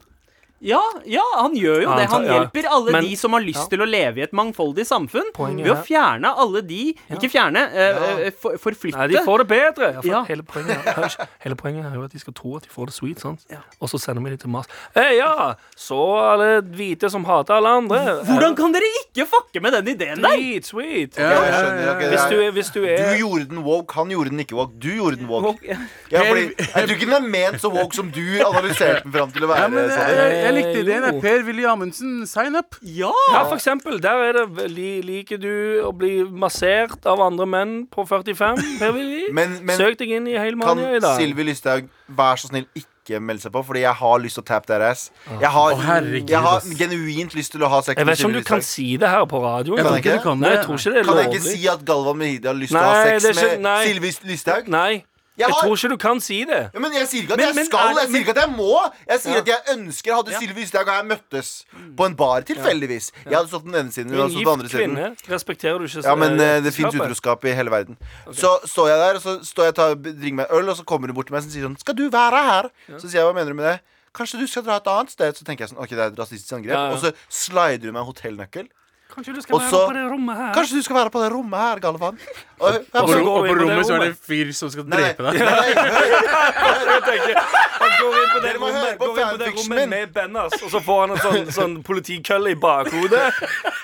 Ja, 0.64 0.80
ja, 1.04 1.22
han 1.36 1.52
gjør 1.54 1.82
jo 1.82 1.88
Ja, 1.90 1.96
det. 1.98 2.06
han 2.08 2.22
tar- 2.22 2.24
ja. 2.24 2.36
hjelper 2.40 2.64
alle 2.72 2.92
Men- 2.92 3.04
de 3.04 3.16
som 3.16 3.32
har 3.32 3.40
lyst 3.44 3.60
ja. 3.60 3.66
til 3.68 3.78
å 3.84 3.86
leve 3.86 4.16
i 4.18 4.22
et 4.22 4.32
mangfoldig 4.32 4.86
samfunn, 4.88 5.28
Poenget 5.34 5.64
ved 5.66 5.72
å 5.74 5.82
fjerne 5.84 6.30
alle 6.36 6.62
de 6.62 6.94
Ikke 7.12 7.28
fjerne, 7.30 7.60
eh, 7.74 8.26
eh, 8.26 8.30
for, 8.30 8.56
forflytte. 8.56 8.96
Nei, 8.96 9.08
de 9.08 9.18
får 9.26 9.38
det 9.44 9.48
bedre. 9.48 9.92
Ja, 9.92 10.00
for 10.00 10.08
Ja. 10.08 10.24
Hele, 10.24 10.42
poenget, 10.42 10.86
er- 10.86 11.28
hele 11.44 11.54
poenget 11.56 11.84
er 11.84 11.94
jo 11.94 12.04
at 12.04 12.10
de 12.12 12.18
skal 12.18 12.32
tro 12.32 12.56
at 12.56 12.62
de 12.62 12.68
får 12.70 12.86
det 12.86 12.94
sweet, 12.94 13.20
sant? 13.20 13.44
og 13.80 13.88
så 13.88 14.00
sender 14.00 14.22
vi 14.24 14.30
dem 14.30 14.38
til 14.38 14.48
Mars. 14.48 14.66
Hey, 14.94 15.18
ja, 15.18 15.54
så 15.76 16.00
alle 16.32 16.62
hvite 16.62 17.10
som 17.10 17.24
hater 17.24 17.52
alle 17.54 17.68
andre. 17.68 18.24
Hvordan 18.24 18.56
kan 18.56 18.72
dere 18.72 18.88
ikke 19.04 19.26
fucke 19.28 19.60
med 19.60 19.72
den 19.72 19.92
ideen 19.94 20.22
der? 20.22 20.36
Sweet, 20.40 20.64
sweet. 20.64 21.16
Ja, 21.18 21.28
Jeg 21.36 21.52
skjønner, 21.52 21.96
ok, 21.96 22.02
Hvis 22.16 22.28
du 22.30 22.40
er, 22.40 22.50
hvis 22.52 22.70
du 22.72 22.80
Du 22.80 22.86
er 22.86 23.18
gjorde 23.18 23.48
den 23.50 23.62
woke, 23.62 23.92
han 23.94 24.08
gjorde 24.08 24.30
den 24.30 24.40
ikke 24.40 24.56
woke. 24.56 24.72
Du 24.80 24.88
gjorde 24.88 25.16
den 25.18 25.28
woke. 25.28 25.48
Ok. 25.52 25.64
Ja, 26.10 26.20
fordi, 26.24 26.54
jeg 26.56 26.88
tror 26.88 26.96
ikke 26.96 27.06
den 27.06 27.14
er 27.14 27.28
ment 27.28 27.60
så 27.60 27.68
woke 27.70 27.92
som 27.94 28.10
du 28.10 28.20
analyserte 28.40 29.02
den 29.04 29.12
fram 29.12 29.30
til 29.32 29.42
å 29.44 29.48
være. 29.52 29.60
Ja, 29.60 29.68
men 29.68 29.90
jeg, 30.46 30.56
likte 30.56 30.82
ideen. 30.84 31.06
Jo. 31.10 31.20
Per 31.22 31.44
Willy 31.46 31.66
Amundsen, 31.68 32.16
sign 32.30 32.58
up! 32.58 32.78
Ja! 32.82 33.12
Ja, 33.32 33.44
for 33.48 33.56
eksempel. 33.58 34.00
Der 34.02 34.24
er 34.28 34.40
det 34.40 34.66
Liker 35.06 35.40
du 35.42 35.52
å 35.86 35.92
bli 35.96 36.18
massert 36.24 37.06
av 37.08 37.22
andre 37.24 37.46
menn 37.50 37.78
på 37.92 38.06
45? 38.08 38.60
Per 38.80 38.92
Willy? 38.96 39.24
Men, 39.36 39.58
men 39.66 39.78
Søk 39.78 39.98
deg 40.00 40.12
inn 40.16 40.28
i 40.30 40.36
kan 40.36 40.44
Heilmania 40.46 40.92
i 40.96 41.00
dag. 41.02 41.16
Sylvi 41.20 41.46
Lysthaug 41.48 41.88
være 42.06 42.40
så 42.40 42.50
snill 42.50 42.68
ikke 42.78 43.20
melde 43.22 43.44
seg 43.44 43.52
på? 43.54 43.62
Fordi 43.66 43.82
jeg 43.82 43.94
har 44.00 44.22
lyst 44.22 44.38
til 44.38 44.44
å 44.44 44.48
tappe 44.48 44.70
deres. 44.72 45.08
Jeg 45.28 45.50
har, 45.56 45.74
oh, 45.74 45.82
herregud, 45.88 46.30
jeg 46.32 46.44
har 46.46 46.70
genuint 46.78 47.36
lyst 47.36 47.54
til 47.54 47.66
å 47.66 47.70
ha 47.72 47.82
sex 47.86 47.98
Jeg 47.98 48.08
vet 48.08 48.20
ikke 48.20 48.30
om 48.30 48.38
du 48.38 48.46
kan 48.46 48.64
si 48.66 48.88
det 49.00 49.10
her 49.10 49.26
på 49.30 49.42
radioen. 49.42 49.82
Jeg 49.82 50.06
jeg 50.10 50.22
kan 50.24 50.40
Nei, 50.42 50.54
jeg 50.54 50.64
tror 50.64 50.80
ikke 50.80 50.94
det 50.94 51.02
er 51.02 51.10
Kan 51.10 51.20
jeg 51.22 51.34
ikke 51.34 51.44
si 51.50 51.68
at 51.74 51.84
Galvan 51.86 52.22
Mehidi 52.22 52.50
har 52.50 52.58
lyst 52.58 52.74
til 52.74 52.80
å 52.82 52.88
ha 52.88 53.04
sex 53.10 53.28
ikke- 53.32 53.60
med. 53.66 53.86
Sylvi 53.90 54.14
Lysthaug? 54.32 54.72
Nei, 54.72 55.04
Jeg 55.36 55.48
jeg 55.48 55.56
tror 55.60 55.74
ikke 55.76 55.88
du 55.92 55.96
kan 56.00 56.20
si 56.20 56.44
det. 56.48 56.70
Ja, 56.72 56.80
men 56.80 56.92
Jeg 56.92 57.08
sier 57.08 57.22
ikke 57.22 57.32
at 57.34 57.38
Men- 57.38 57.46
jeg 57.46 57.54
men 57.56 57.66
skal, 57.66 57.78
er 57.78 58.00
jeg 58.00 58.08
sier 58.08 58.20
ikke 58.24 58.30
at 58.36 58.40
jeg 58.40 58.50
må. 58.56 58.92
Jeg 59.06 59.20
sier 59.20 59.32
Ja. 59.34 59.40
at 59.40 59.46
jeg 59.46 59.60
ønsker 59.76 60.14
Hadde 60.16 60.32
Sylvi 60.40 60.60
Lysthaug 60.60 60.88
og 60.88 60.94
jeg 60.96 61.04
møttes 61.10 61.64
på 61.96 62.06
en 62.06 62.14
bar 62.16 62.40
tilfeldigvis 62.40 63.12
Jeg 63.24 63.36
hadde 63.36 63.48
stått 63.48 63.64
den 63.64 63.74
ene 63.74 63.92
siden, 63.92 64.10
hun 64.10 64.20
hadde 64.20 64.32
stått 64.32 64.44
den 64.44 64.52
andre 64.52 64.68
siden. 64.68 64.94
kvinne 64.96 65.16
respekterer 65.28 65.78
du 65.78 65.84
ikke 65.84 66.02
Ja, 66.04 66.14
men 66.14 66.40
eh, 66.40 66.60
det 66.60 66.72
fins 66.72 66.94
utroskap 66.94 67.44
i 67.44 67.52
hele 67.52 67.70
verden. 67.70 67.96
Så 68.32 68.48
står 68.64 68.88
jeg 68.88 68.98
der, 68.98 69.14
og 69.16 69.22
så 69.22 69.44
står 69.44 69.64
jeg 69.68 69.78
og 69.78 70.02
drikker 70.02 70.34
meg 70.34 70.46
øl, 70.50 70.68
og 70.70 70.76
så 70.76 70.84
kommer 70.84 71.06
hun 71.08 71.14
bort 71.14 71.26
til 71.26 71.34
meg 71.34 71.44
og 71.44 71.50
sier 71.50 71.68
sånn 71.68 71.76
'Skal 71.78 71.94
du 71.94 72.08
være 72.10 72.40
her?' 72.50 72.70
Så 72.98 73.10
sier 73.10 73.20
jeg 73.20 73.26
'Hva 73.28 73.34
mener 73.34 73.48
du 73.50 73.54
med 73.54 73.64
det?' 73.66 73.80
'Kanskje 74.14 74.40
du 74.40 74.46
skal 74.46 74.62
dra 74.62 74.76
et 74.76 74.86
annet 74.86 75.10
sted?' 75.10 75.36
Så 75.36 75.44
tenker 75.44 75.60
jeg 75.66 75.68
sånn 75.70 75.82
Ok, 75.82 75.90
det 75.90 75.98
er 75.98 76.06
et 76.08 76.16
rasistisk 76.16 76.52
angrep. 76.52 76.72
Ja, 76.72 76.86
ja. 76.88 76.92
Og 76.92 76.98
så 76.98 77.12
slider 77.28 77.84
hun 77.84 77.92
meg 77.92 78.00
en 78.00 78.12
hotellnøkkel. 78.12 78.68
Kanskje 79.14 79.32
du 79.36 79.40
skal 79.40 79.54
Også, 79.56 79.70
være 79.70 79.86
på 79.86 79.94
det 79.96 80.04
rommet 80.10 80.36
her? 80.36 80.48
Kanskje 80.56 80.76
du 80.76 80.82
skal 80.84 80.96
være 80.96 81.10
på 81.14 81.20
det 81.22 81.28
rommet 81.32 81.60
her, 81.62 81.80
Galvan? 81.80 82.18
Og, 82.58 82.66
Og 82.66 82.74
på, 82.92 83.14
og 83.30 83.46
på 83.46 83.54
rommet 83.60 83.86
så 83.86 83.94
er 83.94 84.02
det 84.02 84.08
en 84.10 84.18
fyr 84.28 84.50
som 84.56 84.70
skal 84.72 84.86
Nei, 84.90 84.98
drepe 84.98 85.22
deg. 85.24 85.36
Han 87.76 87.94
går 88.00 88.16
inn 88.18 88.32
på 88.32 88.40
det 88.40 88.48
Dere 88.48 88.60
må 88.60 88.68
rommet, 88.68 88.82
høre 88.82 88.98
på 88.98 89.08
på 89.12 89.38
det 89.40 89.50
rommet 89.54 89.88
med 89.92 90.12
Bennas, 90.16 90.56
og 90.58 90.72
så 90.74 90.82
får 90.84 91.00
han 91.04 91.14
en 91.14 91.22
sånn, 91.22 91.48
sånn 91.54 91.78
politikølle 91.86 92.52
i 92.56 92.58
bakhodet. 92.60 93.24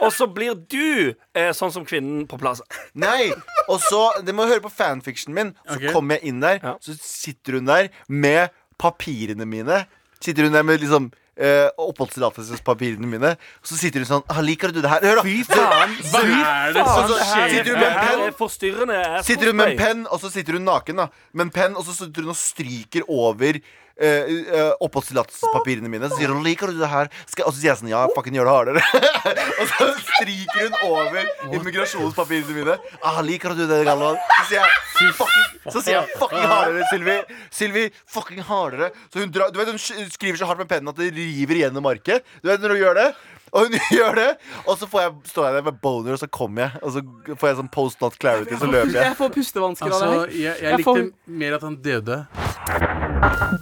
Og 0.02 0.12
så 0.14 0.28
blir 0.28 0.58
du 0.72 1.12
eh, 1.12 1.52
sånn 1.56 1.72
som 1.74 1.86
kvinnen 1.88 2.26
på 2.30 2.40
plassen. 2.42 2.66
Nei, 2.98 3.30
og 3.68 3.78
så 3.84 4.02
Dere 4.20 4.36
må 4.36 4.48
høre 4.50 4.64
på 4.64 4.72
fanfictionen 4.74 5.38
min. 5.38 5.54
Så 5.68 5.78
okay. 5.78 5.94
kommer 5.94 6.18
jeg 6.18 6.32
inn 6.32 6.42
der, 6.44 6.60
Ja. 6.62 6.76
så 6.82 6.96
sitter 6.98 7.60
hun 7.60 7.70
der 7.70 7.88
med 8.08 8.52
papirene 8.80 9.46
mine. 9.48 9.84
Sitter 10.22 10.46
hun 10.48 10.54
der 10.54 10.66
med 10.66 10.82
liksom 10.82 11.12
eh, 11.36 11.68
oppholdstillatelsespapirene 11.80 13.08
mine. 13.08 13.34
Og 13.62 13.70
så 13.70 13.78
sitter 13.80 14.04
hun 14.04 14.10
sånn 14.10 14.24
ah, 14.28 14.40
'Liker 14.44 14.72
du 14.74 14.80
det 14.82 14.90
her?' 14.90 15.04
Hør, 15.06 15.20
da. 15.20 15.24
Fy 15.26 15.44
faen! 15.48 15.94
Hva 16.10 16.22
er 16.22 16.74
det 16.76 16.86
som 16.88 17.12
skjer? 17.12 17.54
Sitter 17.56 17.70
hun 17.72 17.78
med 17.80 17.90
en 17.90 18.00
penn? 18.02 18.34
forstyrrende. 18.42 19.00
Sitter 19.26 19.52
hun 19.52 19.56
med 19.60 19.72
en 19.72 19.80
penn, 19.80 20.04
og 20.08 20.22
så 20.22 20.32
sitter 20.32 20.58
hun 20.58 20.66
naken, 20.68 21.04
da. 21.04 21.08
Med 21.32 21.48
en 21.48 21.54
penn, 21.54 21.78
og 21.78 21.86
så 21.86 21.96
sitter 21.96 22.26
hun 22.26 22.34
og 22.34 22.40
stryker 22.40 23.08
over 23.08 23.60
eh, 24.00 24.22
eh, 24.52 25.88
mine. 25.88 26.08
Så 26.08 26.16
sier 26.18 26.28
hun 26.28 26.42
'liker 26.44 26.66
du 26.72 26.78
det 26.78 26.88
her?' 26.88 27.08
Skal, 27.26 27.44
og 27.46 27.52
så 27.52 27.58
sier 27.60 27.70
jeg 27.72 27.78
sånn 27.82 27.88
'ja, 27.92 28.06
fucking 28.16 28.34
gjør 28.34 28.48
det 28.48 28.54
hardere'. 28.54 28.84
og 29.60 29.66
så 29.68 29.88
stryker 30.00 30.68
hun 30.68 30.74
over 30.90 31.24
immigrasjonspapirene 31.52 32.54
mine. 32.54 32.78
Ah, 33.02 33.20
'Liker 33.22 33.54
du 33.56 33.66
det, 33.66 33.84
Galvan?' 33.86 34.18
Så 34.40 34.48
sier 34.48 34.60
jeg 34.62 35.14
fucking, 35.18 35.72
så 35.72 35.82
sier 35.82 36.00
jeg 36.00 36.08
'fucking 36.18 36.46
hardere', 36.46 36.88
Sylvi. 36.92 37.18
Sylvi, 37.50 37.84
fucking 38.06 38.42
hardere. 38.42 38.90
Så 39.12 39.20
hun, 39.20 39.30
drar, 39.30 39.50
du 39.52 39.58
vet, 39.58 39.68
hun 39.68 39.78
skriver 40.10 40.36
så 40.38 40.46
hardt 40.46 40.58
med 40.58 40.68
pennen 40.68 40.88
at 40.88 40.96
det 40.96 41.12
river 41.14 41.54
gjennom 41.64 41.86
arket. 41.86 42.22
Du 42.42 42.48
vet 42.48 42.60
når 42.60 42.76
hun 42.76 42.82
gjør 42.84 42.94
det? 42.94 43.14
Og 43.52 43.66
hun 43.68 43.74
gjør 43.98 44.14
det, 44.16 44.28
og 44.64 44.78
så 44.80 44.86
får 44.88 45.00
jeg, 45.02 45.12
står 45.28 45.44
jeg 45.46 45.54
der 45.58 45.62
med 45.66 45.80
boner, 45.82 46.14
og 46.16 46.18
så 46.22 46.26
kommer 46.32 46.62
jeg. 46.62 46.80
Og 46.82 46.94
så 46.94 47.02
får 47.36 47.50
jeg 47.50 47.56
sånn 47.58 47.68
post 47.74 48.00
not 48.00 48.16
clarity, 48.16 48.56
så 48.56 48.64
løper 48.70 48.94
jeg. 48.96 49.04
Jeg 49.10 49.16
får 49.18 49.34
pustevansker 49.34 49.92
av 49.92 49.92
Altså, 49.92 50.08
det 50.08 50.32
her. 50.32 50.32
jeg 50.40 50.62
Jeg 50.62 50.78
likte 50.80 50.88
får- 50.88 51.12
mer 51.42 51.54
at 51.58 51.62
han 51.68 51.76
døde. 51.84 52.26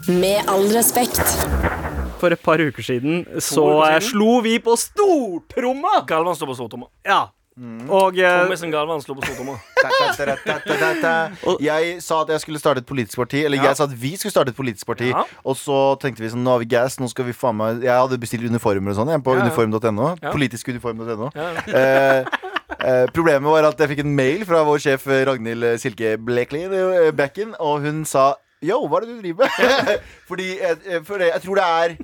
Med 0.09 0.49
all 0.49 0.69
respekt. 0.73 1.21
For 2.21 2.33
et 2.33 2.41
par 2.45 2.61
uker 2.61 2.85
siden 2.85 3.23
så 3.41 3.65
uker 3.67 3.85
eh, 3.91 3.99
siden? 4.01 4.07
slo 4.11 4.39
vi 4.45 4.55
på 4.65 4.77
stortromma! 4.79 6.01
Galvan 6.09 6.37
står 6.37 6.51
på 6.53 6.57
stortromma. 6.59 6.89
Ja. 7.07 7.27
Og 7.93 8.17
eh, 8.17 8.37
Tommisen 8.45 8.73
Galvan 8.73 9.03
slo 9.05 9.17
på 9.19 9.25
stortromma. 9.27 9.59
Jeg 11.61 12.01
sa 12.05 12.21
at 12.23 12.31
jeg 12.33 12.41
skulle 12.43 12.61
starte 12.61 12.81
et 12.85 12.89
politisk 12.89 13.17
parti. 13.21 13.43
Eller 13.45 13.57
Ja. 13.61 13.71
jeg 13.71 13.77
sa 13.77 13.85
at 13.85 13.95
vi 13.97 14.11
skulle 14.17 14.33
starte 14.33 14.53
et 14.53 14.57
politisk 14.57 14.87
parti. 14.87 15.09
Ja. 15.11 15.25
Og 15.45 15.57
så 15.57 15.79
tenkte 16.01 16.21
vi 16.25 16.29
sånn, 16.33 16.45
nå 16.45 16.53
har 16.55 16.61
vi 16.63 16.69
gass, 16.69 16.99
nå 17.01 17.09
skal 17.11 17.25
vi 17.29 17.33
faen 17.37 17.57
meg 17.57 17.83
Jeg 17.85 17.93
hadde 17.97 18.19
bestilt 18.21 18.45
uniformer 18.49 18.93
og 18.93 18.97
sånn 19.01 19.09
jeg, 19.13 19.23
på 19.25 19.35
Ja, 19.35 19.41
ja. 19.41 19.49
uniform.no. 19.49 20.11
Ja. 20.23 20.33
Politiskuniform.no. 20.37 21.31
Ja. 21.37 21.49
Eh, 21.81 22.87
eh, 22.87 23.07
problemet 23.13 23.51
var 23.51 23.67
at 23.69 23.81
jeg 23.83 23.91
fikk 23.93 24.05
en 24.05 24.15
mail 24.17 24.45
fra 24.49 24.63
vår 24.65 24.79
sjef 24.81 25.07
eh, 25.11 25.25
Ragnhild 25.29 25.67
Silke 25.83 26.15
Blekli 26.23 26.63
eh, 26.69 27.11
Bekken, 27.17 27.53
og 27.61 27.83
hun 27.85 28.05
sa 28.09 28.35
Yo, 28.61 28.77
hva 28.87 28.99
er 29.01 29.07
det 29.07 29.15
du 29.15 29.21
driver 29.23 29.49
med? 29.49 30.03
Fordi 30.29 30.49
jeg, 30.61 30.77
jeg, 30.85 31.05
for 31.07 31.23
jeg 31.25 31.43
tror 31.43 31.55
det 31.55 31.65
er 31.65 31.95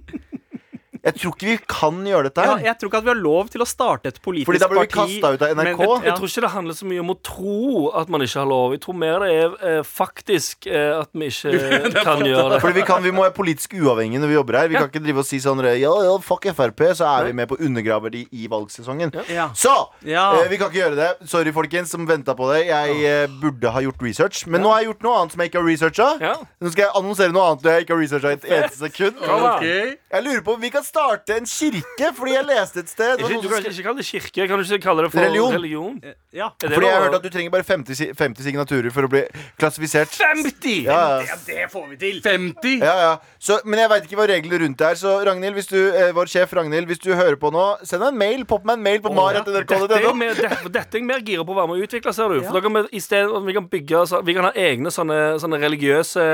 Jeg 1.06 1.14
tror 1.20 1.34
ikke 1.36 1.46
vi 1.46 1.56
kan 1.70 1.98
gjøre 2.08 2.26
dette 2.26 2.44
ja, 2.46 2.54
jeg 2.66 2.78
tror 2.80 2.90
ikke 2.90 2.98
at 2.98 3.06
vi 3.06 3.10
har 3.12 3.20
lov 3.20 3.50
til 3.52 3.62
å 3.62 3.66
starte 3.68 4.10
et 4.10 4.16
politisk 4.24 4.48
parti. 4.48 4.58
Fordi 4.58 4.62
da 4.64 4.68
blir 4.72 4.80
vi 4.82 4.88
parti 4.90 5.20
kastet 5.20 5.36
ut 5.36 5.42
av 5.46 5.52
NRK. 5.54 5.78
men- 5.78 6.02
Jeg 6.02 6.10
ja. 6.10 6.14
tror 6.18 6.30
ikke 6.30 6.44
det 6.46 6.50
handler 6.56 6.74
så 6.74 6.86
mye 6.90 7.00
om 7.04 7.10
å 7.12 7.16
tro 7.22 7.90
at 8.00 8.08
man 8.10 8.20
ikke 8.26 8.40
har 8.42 8.48
lov. 8.50 8.72
Jeg 8.74 8.80
tror 8.82 8.96
mer 8.98 9.18
det 9.22 9.30
er 9.36 9.54
eh, 9.70 9.82
faktisk 9.86 10.66
eh, 10.66 11.00
at 11.00 11.10
vi 11.14 11.28
ikke 11.30 12.02
kan 12.08 12.24
gjøre 12.26 12.48
det. 12.54 12.60
Fordi 12.64 12.74
vi, 12.80 12.82
kan, 12.90 13.02
vi 13.06 13.12
må 13.14 13.22
være 13.22 13.36
politisk 13.38 13.76
uavhengige 13.78 14.22
når 14.24 14.32
vi 14.32 14.38
jobber 14.38 14.58
her. 14.60 14.68
Vi 14.72 14.74
kan 14.80 14.90
ikke 14.90 15.04
drive 15.06 15.22
og 15.22 15.28
si 15.28 15.38
sånn 15.38 15.62
Ja, 15.66 15.94
ja, 16.08 16.16
fuck 16.18 16.44
Frp, 16.56 16.82
så 16.98 17.06
er 17.06 17.30
vi 17.30 17.32
med 17.38 17.48
på 17.50 17.56
å 17.56 17.62
undergrave 17.62 18.10
de 18.10 18.26
i 18.32 18.46
valgsesongen. 18.50 19.14
Ja. 19.30 19.50
Så! 19.54 19.74
Ja. 20.02 20.26
Eh, 20.42 20.48
vi 20.50 20.58
kan 20.58 20.70
ikke 20.70 20.82
gjøre 20.82 20.96
det. 20.98 21.10
Sorry, 21.28 21.52
folkens, 21.54 21.90
som 21.94 22.06
venta 22.06 22.34
på 22.34 22.50
det. 22.52 22.66
Jeg 22.66 22.98
eh, 23.06 23.26
burde 23.40 23.70
ha 23.70 23.80
gjort 23.84 24.02
research. 24.02 24.46
Men 24.50 24.62
nå 24.62 24.72
har 24.74 24.82
jeg 24.82 24.90
gjort 24.90 25.06
noe 25.06 25.20
annet 25.22 25.32
som 25.36 25.40
jeg 25.44 25.52
ikke 25.52 25.62
har 25.62 25.70
researcha. 25.70 26.08
Ja. 26.20 26.34
Nå 26.60 26.74
skal 26.74 26.88
jeg 26.88 26.94
annonsere 26.98 27.34
noe 27.34 27.46
annet 27.52 27.70
jeg 27.70 27.86
ikke 27.86 27.94
har 27.94 28.02
researcha 28.02 28.34
et 28.36 28.50
eneste 28.50 28.82
sekund. 28.90 29.22
Okay. 29.22 29.94
Ok 29.94 30.05
Jeg 30.16 30.24
lurer 30.24 30.40
på 30.46 30.54
om 30.56 30.62
vi 30.62 30.70
kan 30.72 30.84
starte 30.84 31.34
en 31.36 31.44
kirke, 31.44 32.06
fordi 32.16 32.32
jeg 32.32 32.44
leste 32.48 32.80
et 32.80 32.88
sted 32.88 33.18
Ikke, 33.20 33.40
du 33.42 33.48
kan 33.52 33.66
ikke 33.68 33.82
kalle 33.84 33.98
det 34.00 34.06
kirke. 34.08 34.46
Kan 34.48 34.62
du 34.62 34.64
ikke 34.64 34.78
kalle 34.86 35.04
det 35.04 35.10
for 35.12 35.20
Religion. 35.20 35.52
religion? 35.52 35.98
Ja. 36.36 36.50
Er 36.60 36.68
det 36.68 36.76
Fordi 36.76 36.86
jeg 36.90 36.96
har 36.98 37.06
hørt 37.06 37.16
at 37.18 37.24
du 37.26 37.30
trenger 37.32 37.50
bare 37.54 37.64
50, 37.66 37.96
si- 37.96 38.10
50 38.12 38.44
signaturer 38.44 38.92
for 38.92 39.08
å 39.08 39.10
bli 39.10 39.22
klassifisert. 39.58 40.12
50! 40.20 40.84
Ja, 40.86 40.98
ja. 41.24 41.36
Det 41.46 41.66
får 41.72 41.86
vi 41.94 41.96
til. 42.02 42.20
50? 42.24 42.78
Ja, 42.84 42.94
ja. 43.06 43.12
Så, 43.40 43.58
men 43.64 43.80
jeg 43.80 43.90
veit 43.92 44.06
ikke 44.08 44.18
hva 44.20 44.26
reglene 44.30 44.60
rundt 44.62 44.78
det 44.80 44.90
er. 44.92 44.98
Så 45.00 45.14
Ragnhild, 45.26 45.56
hvis 45.56 45.70
du, 45.70 45.78
eh, 45.96 46.12
vår 46.16 46.28
sjef 46.30 46.52
Ragnhild, 46.58 46.86
hvis 46.90 47.00
du 47.02 47.10
hører 47.16 47.38
på 47.40 47.50
nå, 47.54 47.64
send 47.86 48.04
en 48.04 48.18
mail. 48.20 48.44
Popp 48.48 48.64
meg 48.68 48.76
en 48.78 48.84
mail 48.86 49.00
på 49.04 49.10
Dette 49.14 49.48
er, 49.56 49.64
mar.nrk.no. 49.64 50.12
mer, 50.18 50.34
dette, 50.36 50.70
dette 50.76 50.98
er 50.98 51.00
jeg 51.00 51.08
mer 51.08 51.24
gira 51.24 51.44
på 51.46 51.54
å 51.54 51.58
være 51.62 51.72
med 51.72 51.80
og 51.80 51.88
utvikle, 51.88 52.12
ser 52.16 52.34
du. 52.36 52.42
For 52.44 52.58
da 52.58 52.62
kan 52.66 52.76
vi, 52.78 52.84
i 52.92 53.02
stedet, 53.02 53.42
vi 53.46 53.56
kan 53.56 53.68
bygge 53.72 54.04
så, 54.10 54.20
Vi 54.26 54.34
kan 54.36 54.44
ha 54.48 54.52
egne 54.56 54.92
sånne, 54.92 55.18
sånne 55.42 55.58
religiøse 55.62 56.24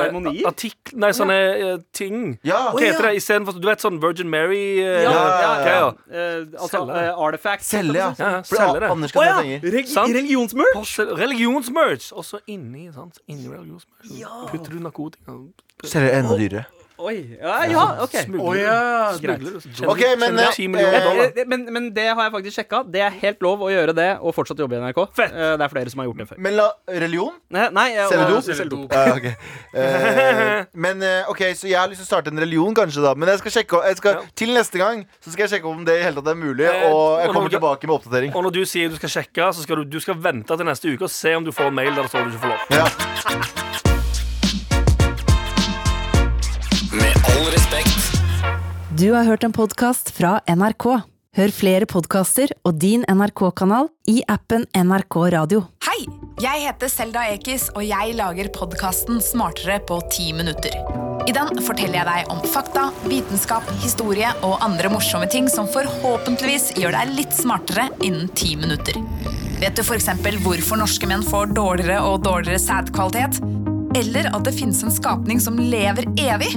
Seremonier? 0.00 0.46
artikler 0.50 0.98
Nei, 1.00 1.10
sånne 1.16 1.36
eh, 1.54 1.76
ting. 1.96 2.22
Ja. 2.46 2.60
Hva 2.74 2.82
heter 2.82 3.06
det 3.08 3.12
istedenfor 3.20 3.56
Du 3.60 3.68
vet 3.68 3.82
sånn 3.82 4.00
Virgin 4.02 4.30
Mary 4.32 4.60
eh, 4.82 5.04
Ja, 5.06 5.12
ja, 5.14 5.26
ja. 5.40 5.52
greier. 5.64 5.94
Eh, 6.10 6.58
altså 6.58 6.72
Selge. 6.80 6.98
eh, 7.04 7.22
artifacts. 7.26 7.70
Selge, 7.70 7.96
ja. 8.00 8.08
Ja, 8.18 8.30
ja, 8.36 8.42
For 8.46 8.58
selge 8.60 8.82
det. 8.84 8.90
Anders 8.90 9.14
Å 9.14 9.20
kan 9.20 9.29
ja! 9.30 9.38
penger. 9.42 9.72
Reg 9.76 9.88
Sant. 9.88 10.14
religionsmerch? 10.16 10.98
Religionsmerch. 11.22 12.10
Også 12.12 12.42
inni, 12.46 12.88
sant? 12.94 13.22
inni 13.30 13.48
religionsmerch 13.48 14.50
putter 14.50 14.76
du 14.76 14.82
narkotika. 14.84 15.38
Selger 15.84 16.18
enda 16.20 16.36
dyrere. 16.38 16.64
Oi. 17.00 17.36
Ja, 17.40 17.64
ja, 17.64 17.84
OK. 18.04 18.14
Ja. 18.14 18.22
Smugler 19.16 19.38
du. 19.40 19.60
Tjener- 19.60 19.88
Ok, 19.88 20.02
men, 20.20 20.38
eh, 20.38 20.50
10 20.52 20.68
millioner 20.68 20.98
eh. 21.00 21.30
Eh, 21.40 21.44
Men, 21.48 21.64
men 21.72 21.86
det 21.96 22.04
har 22.14 22.22
jeg 22.26 22.32
faktisk 22.34 22.56
sjekka. 22.60 22.82
Det 22.92 23.00
er 23.00 23.10
helt 23.22 23.40
lov 23.42 23.60
å 23.64 23.70
gjøre 23.72 23.94
det 23.96 24.08
og 24.20 24.34
fortsatt 24.36 24.58
jobbe 24.60 24.76
i 24.76 24.80
NRK. 24.82 25.00
Fett. 25.16 25.32
Eh, 25.32 25.56
Det 25.56 25.64
er 25.64 25.68
flere 25.72 25.90
som 25.90 26.00
har 26.02 26.06
gjort 26.10 26.18
det 26.18 26.28
før. 26.28 26.38
Men 26.38 26.56
la 26.56 26.68
religion? 26.88 27.32
Nei, 27.50 27.68
nei 27.70 27.86
eh, 27.96 28.06
Selger 28.08 28.26
og- 28.26 28.44
du? 28.44 28.52
Selger 28.52 28.68
dop. 28.68 28.92
Ja, 28.92 29.14
ok. 29.16 29.26
Eh, 29.74 30.64
men 30.74 31.02
ok, 31.28 31.40
så 31.56 31.68
jeg 31.70 31.78
har 31.78 31.88
lyst 31.88 32.02
til 32.02 32.08
å 32.08 32.10
starte 32.12 32.28
en 32.32 32.38
religion, 32.38 32.74
kanskje, 32.74 33.02
da. 33.02 33.14
Men 33.14 33.28
jeg 33.28 33.38
skal 33.38 33.50
sjekke 33.56 33.82
jeg 33.86 33.96
skal, 33.96 34.12
Ja. 34.14 34.20
til 34.36 34.48
neste 34.54 34.78
gang 34.78 35.06
Så 35.20 35.32
skal 35.32 35.46
jeg 35.48 35.60
sjekke 35.60 35.68
om 35.70 35.84
det 35.84 36.00
i 36.00 36.02
hele 36.02 36.16
tatt 36.20 36.28
er 36.28 36.34
mulig. 36.34 36.68
Og 36.90 37.20
jeg 37.20 37.30
kommer 37.32 37.48
tilbake 37.50 37.86
med 37.86 37.96
oppdatering. 37.96 38.34
Og 38.34 38.44
når 38.44 38.52
du 38.52 38.64
sier 38.64 38.88
du 38.88 38.96
skal 38.96 39.08
sjekke, 39.08 39.52
så 39.54 39.62
skal 39.62 39.76
du, 39.76 39.84
du 39.84 40.00
skal 40.00 40.14
vente 40.14 40.46
til 40.56 40.66
neste 40.66 40.92
uke 40.92 41.02
og 41.04 41.10
se 41.10 41.34
om 41.34 41.44
du 41.44 41.52
får 41.52 41.66
en 41.68 41.74
mail 41.74 41.94
der 41.94 42.02
det 42.02 42.10
står 42.10 42.24
du 42.24 42.30
ikke 42.30 42.44
får 42.44 42.48
lov. 42.48 43.64
Ja. 43.64 43.69
Du 49.00 49.12
har 49.14 49.24
hørt 49.24 49.44
en 49.46 49.52
podkast 49.54 50.10
fra 50.12 50.42
NRK. 50.50 50.84
Hør 51.38 51.52
flere 51.54 51.86
podkaster 51.88 52.50
og 52.68 52.74
din 52.82 53.00
NRK-kanal 53.08 53.86
i 54.10 54.18
appen 54.28 54.66
NRK 54.76 55.16
Radio. 55.32 55.62
Hei! 55.86 56.02
Jeg 56.42 56.66
heter 56.66 56.90
Selda 56.92 57.22
Ekiz, 57.32 57.70
og 57.72 57.86
jeg 57.86 58.16
lager 58.18 58.50
podkasten 58.52 59.22
Smartere 59.24 59.78
på 59.88 59.96
ti 60.12 60.34
minutter. 60.36 60.74
I 61.24 61.32
den 61.32 61.62
forteller 61.64 62.02
jeg 62.02 62.08
deg 62.10 62.34
om 62.34 62.44
fakta, 62.44 62.90
vitenskap, 63.06 63.70
historie 63.80 64.34
og 64.44 64.58
andre 64.66 64.92
morsomme 64.92 65.30
ting 65.32 65.48
som 65.48 65.70
forhåpentligvis 65.70 66.74
gjør 66.76 66.98
deg 66.98 67.14
litt 67.22 67.36
smartere 67.38 67.88
innen 68.04 68.28
ti 68.36 68.52
minutter. 68.58 69.00
Vet 69.62 69.80
du 69.80 69.84
f.eks. 69.86 70.10
hvorfor 70.44 70.82
norske 70.82 71.08
menn 71.08 71.24
får 71.24 71.54
dårligere 71.56 72.02
og 72.04 72.26
dårligere 72.28 72.60
sædkvalitet? 72.66 73.40
Eller 73.96 74.28
at 74.34 74.44
det 74.44 74.58
finnes 74.58 74.84
en 74.84 74.92
skapning 74.92 75.40
som 75.40 75.56
lever 75.56 76.10
evig? 76.20 76.52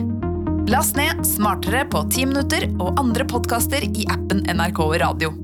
Last 0.68 0.96
ned 0.96 1.26
Smartere 1.28 1.86
på 1.86 2.06
ti 2.12 2.24
minutter 2.26 2.70
og 2.80 3.00
andre 3.02 3.28
podkaster 3.28 3.84
i 3.84 4.08
appen 4.08 4.46
NRK 4.48 4.86
Radio. 5.04 5.43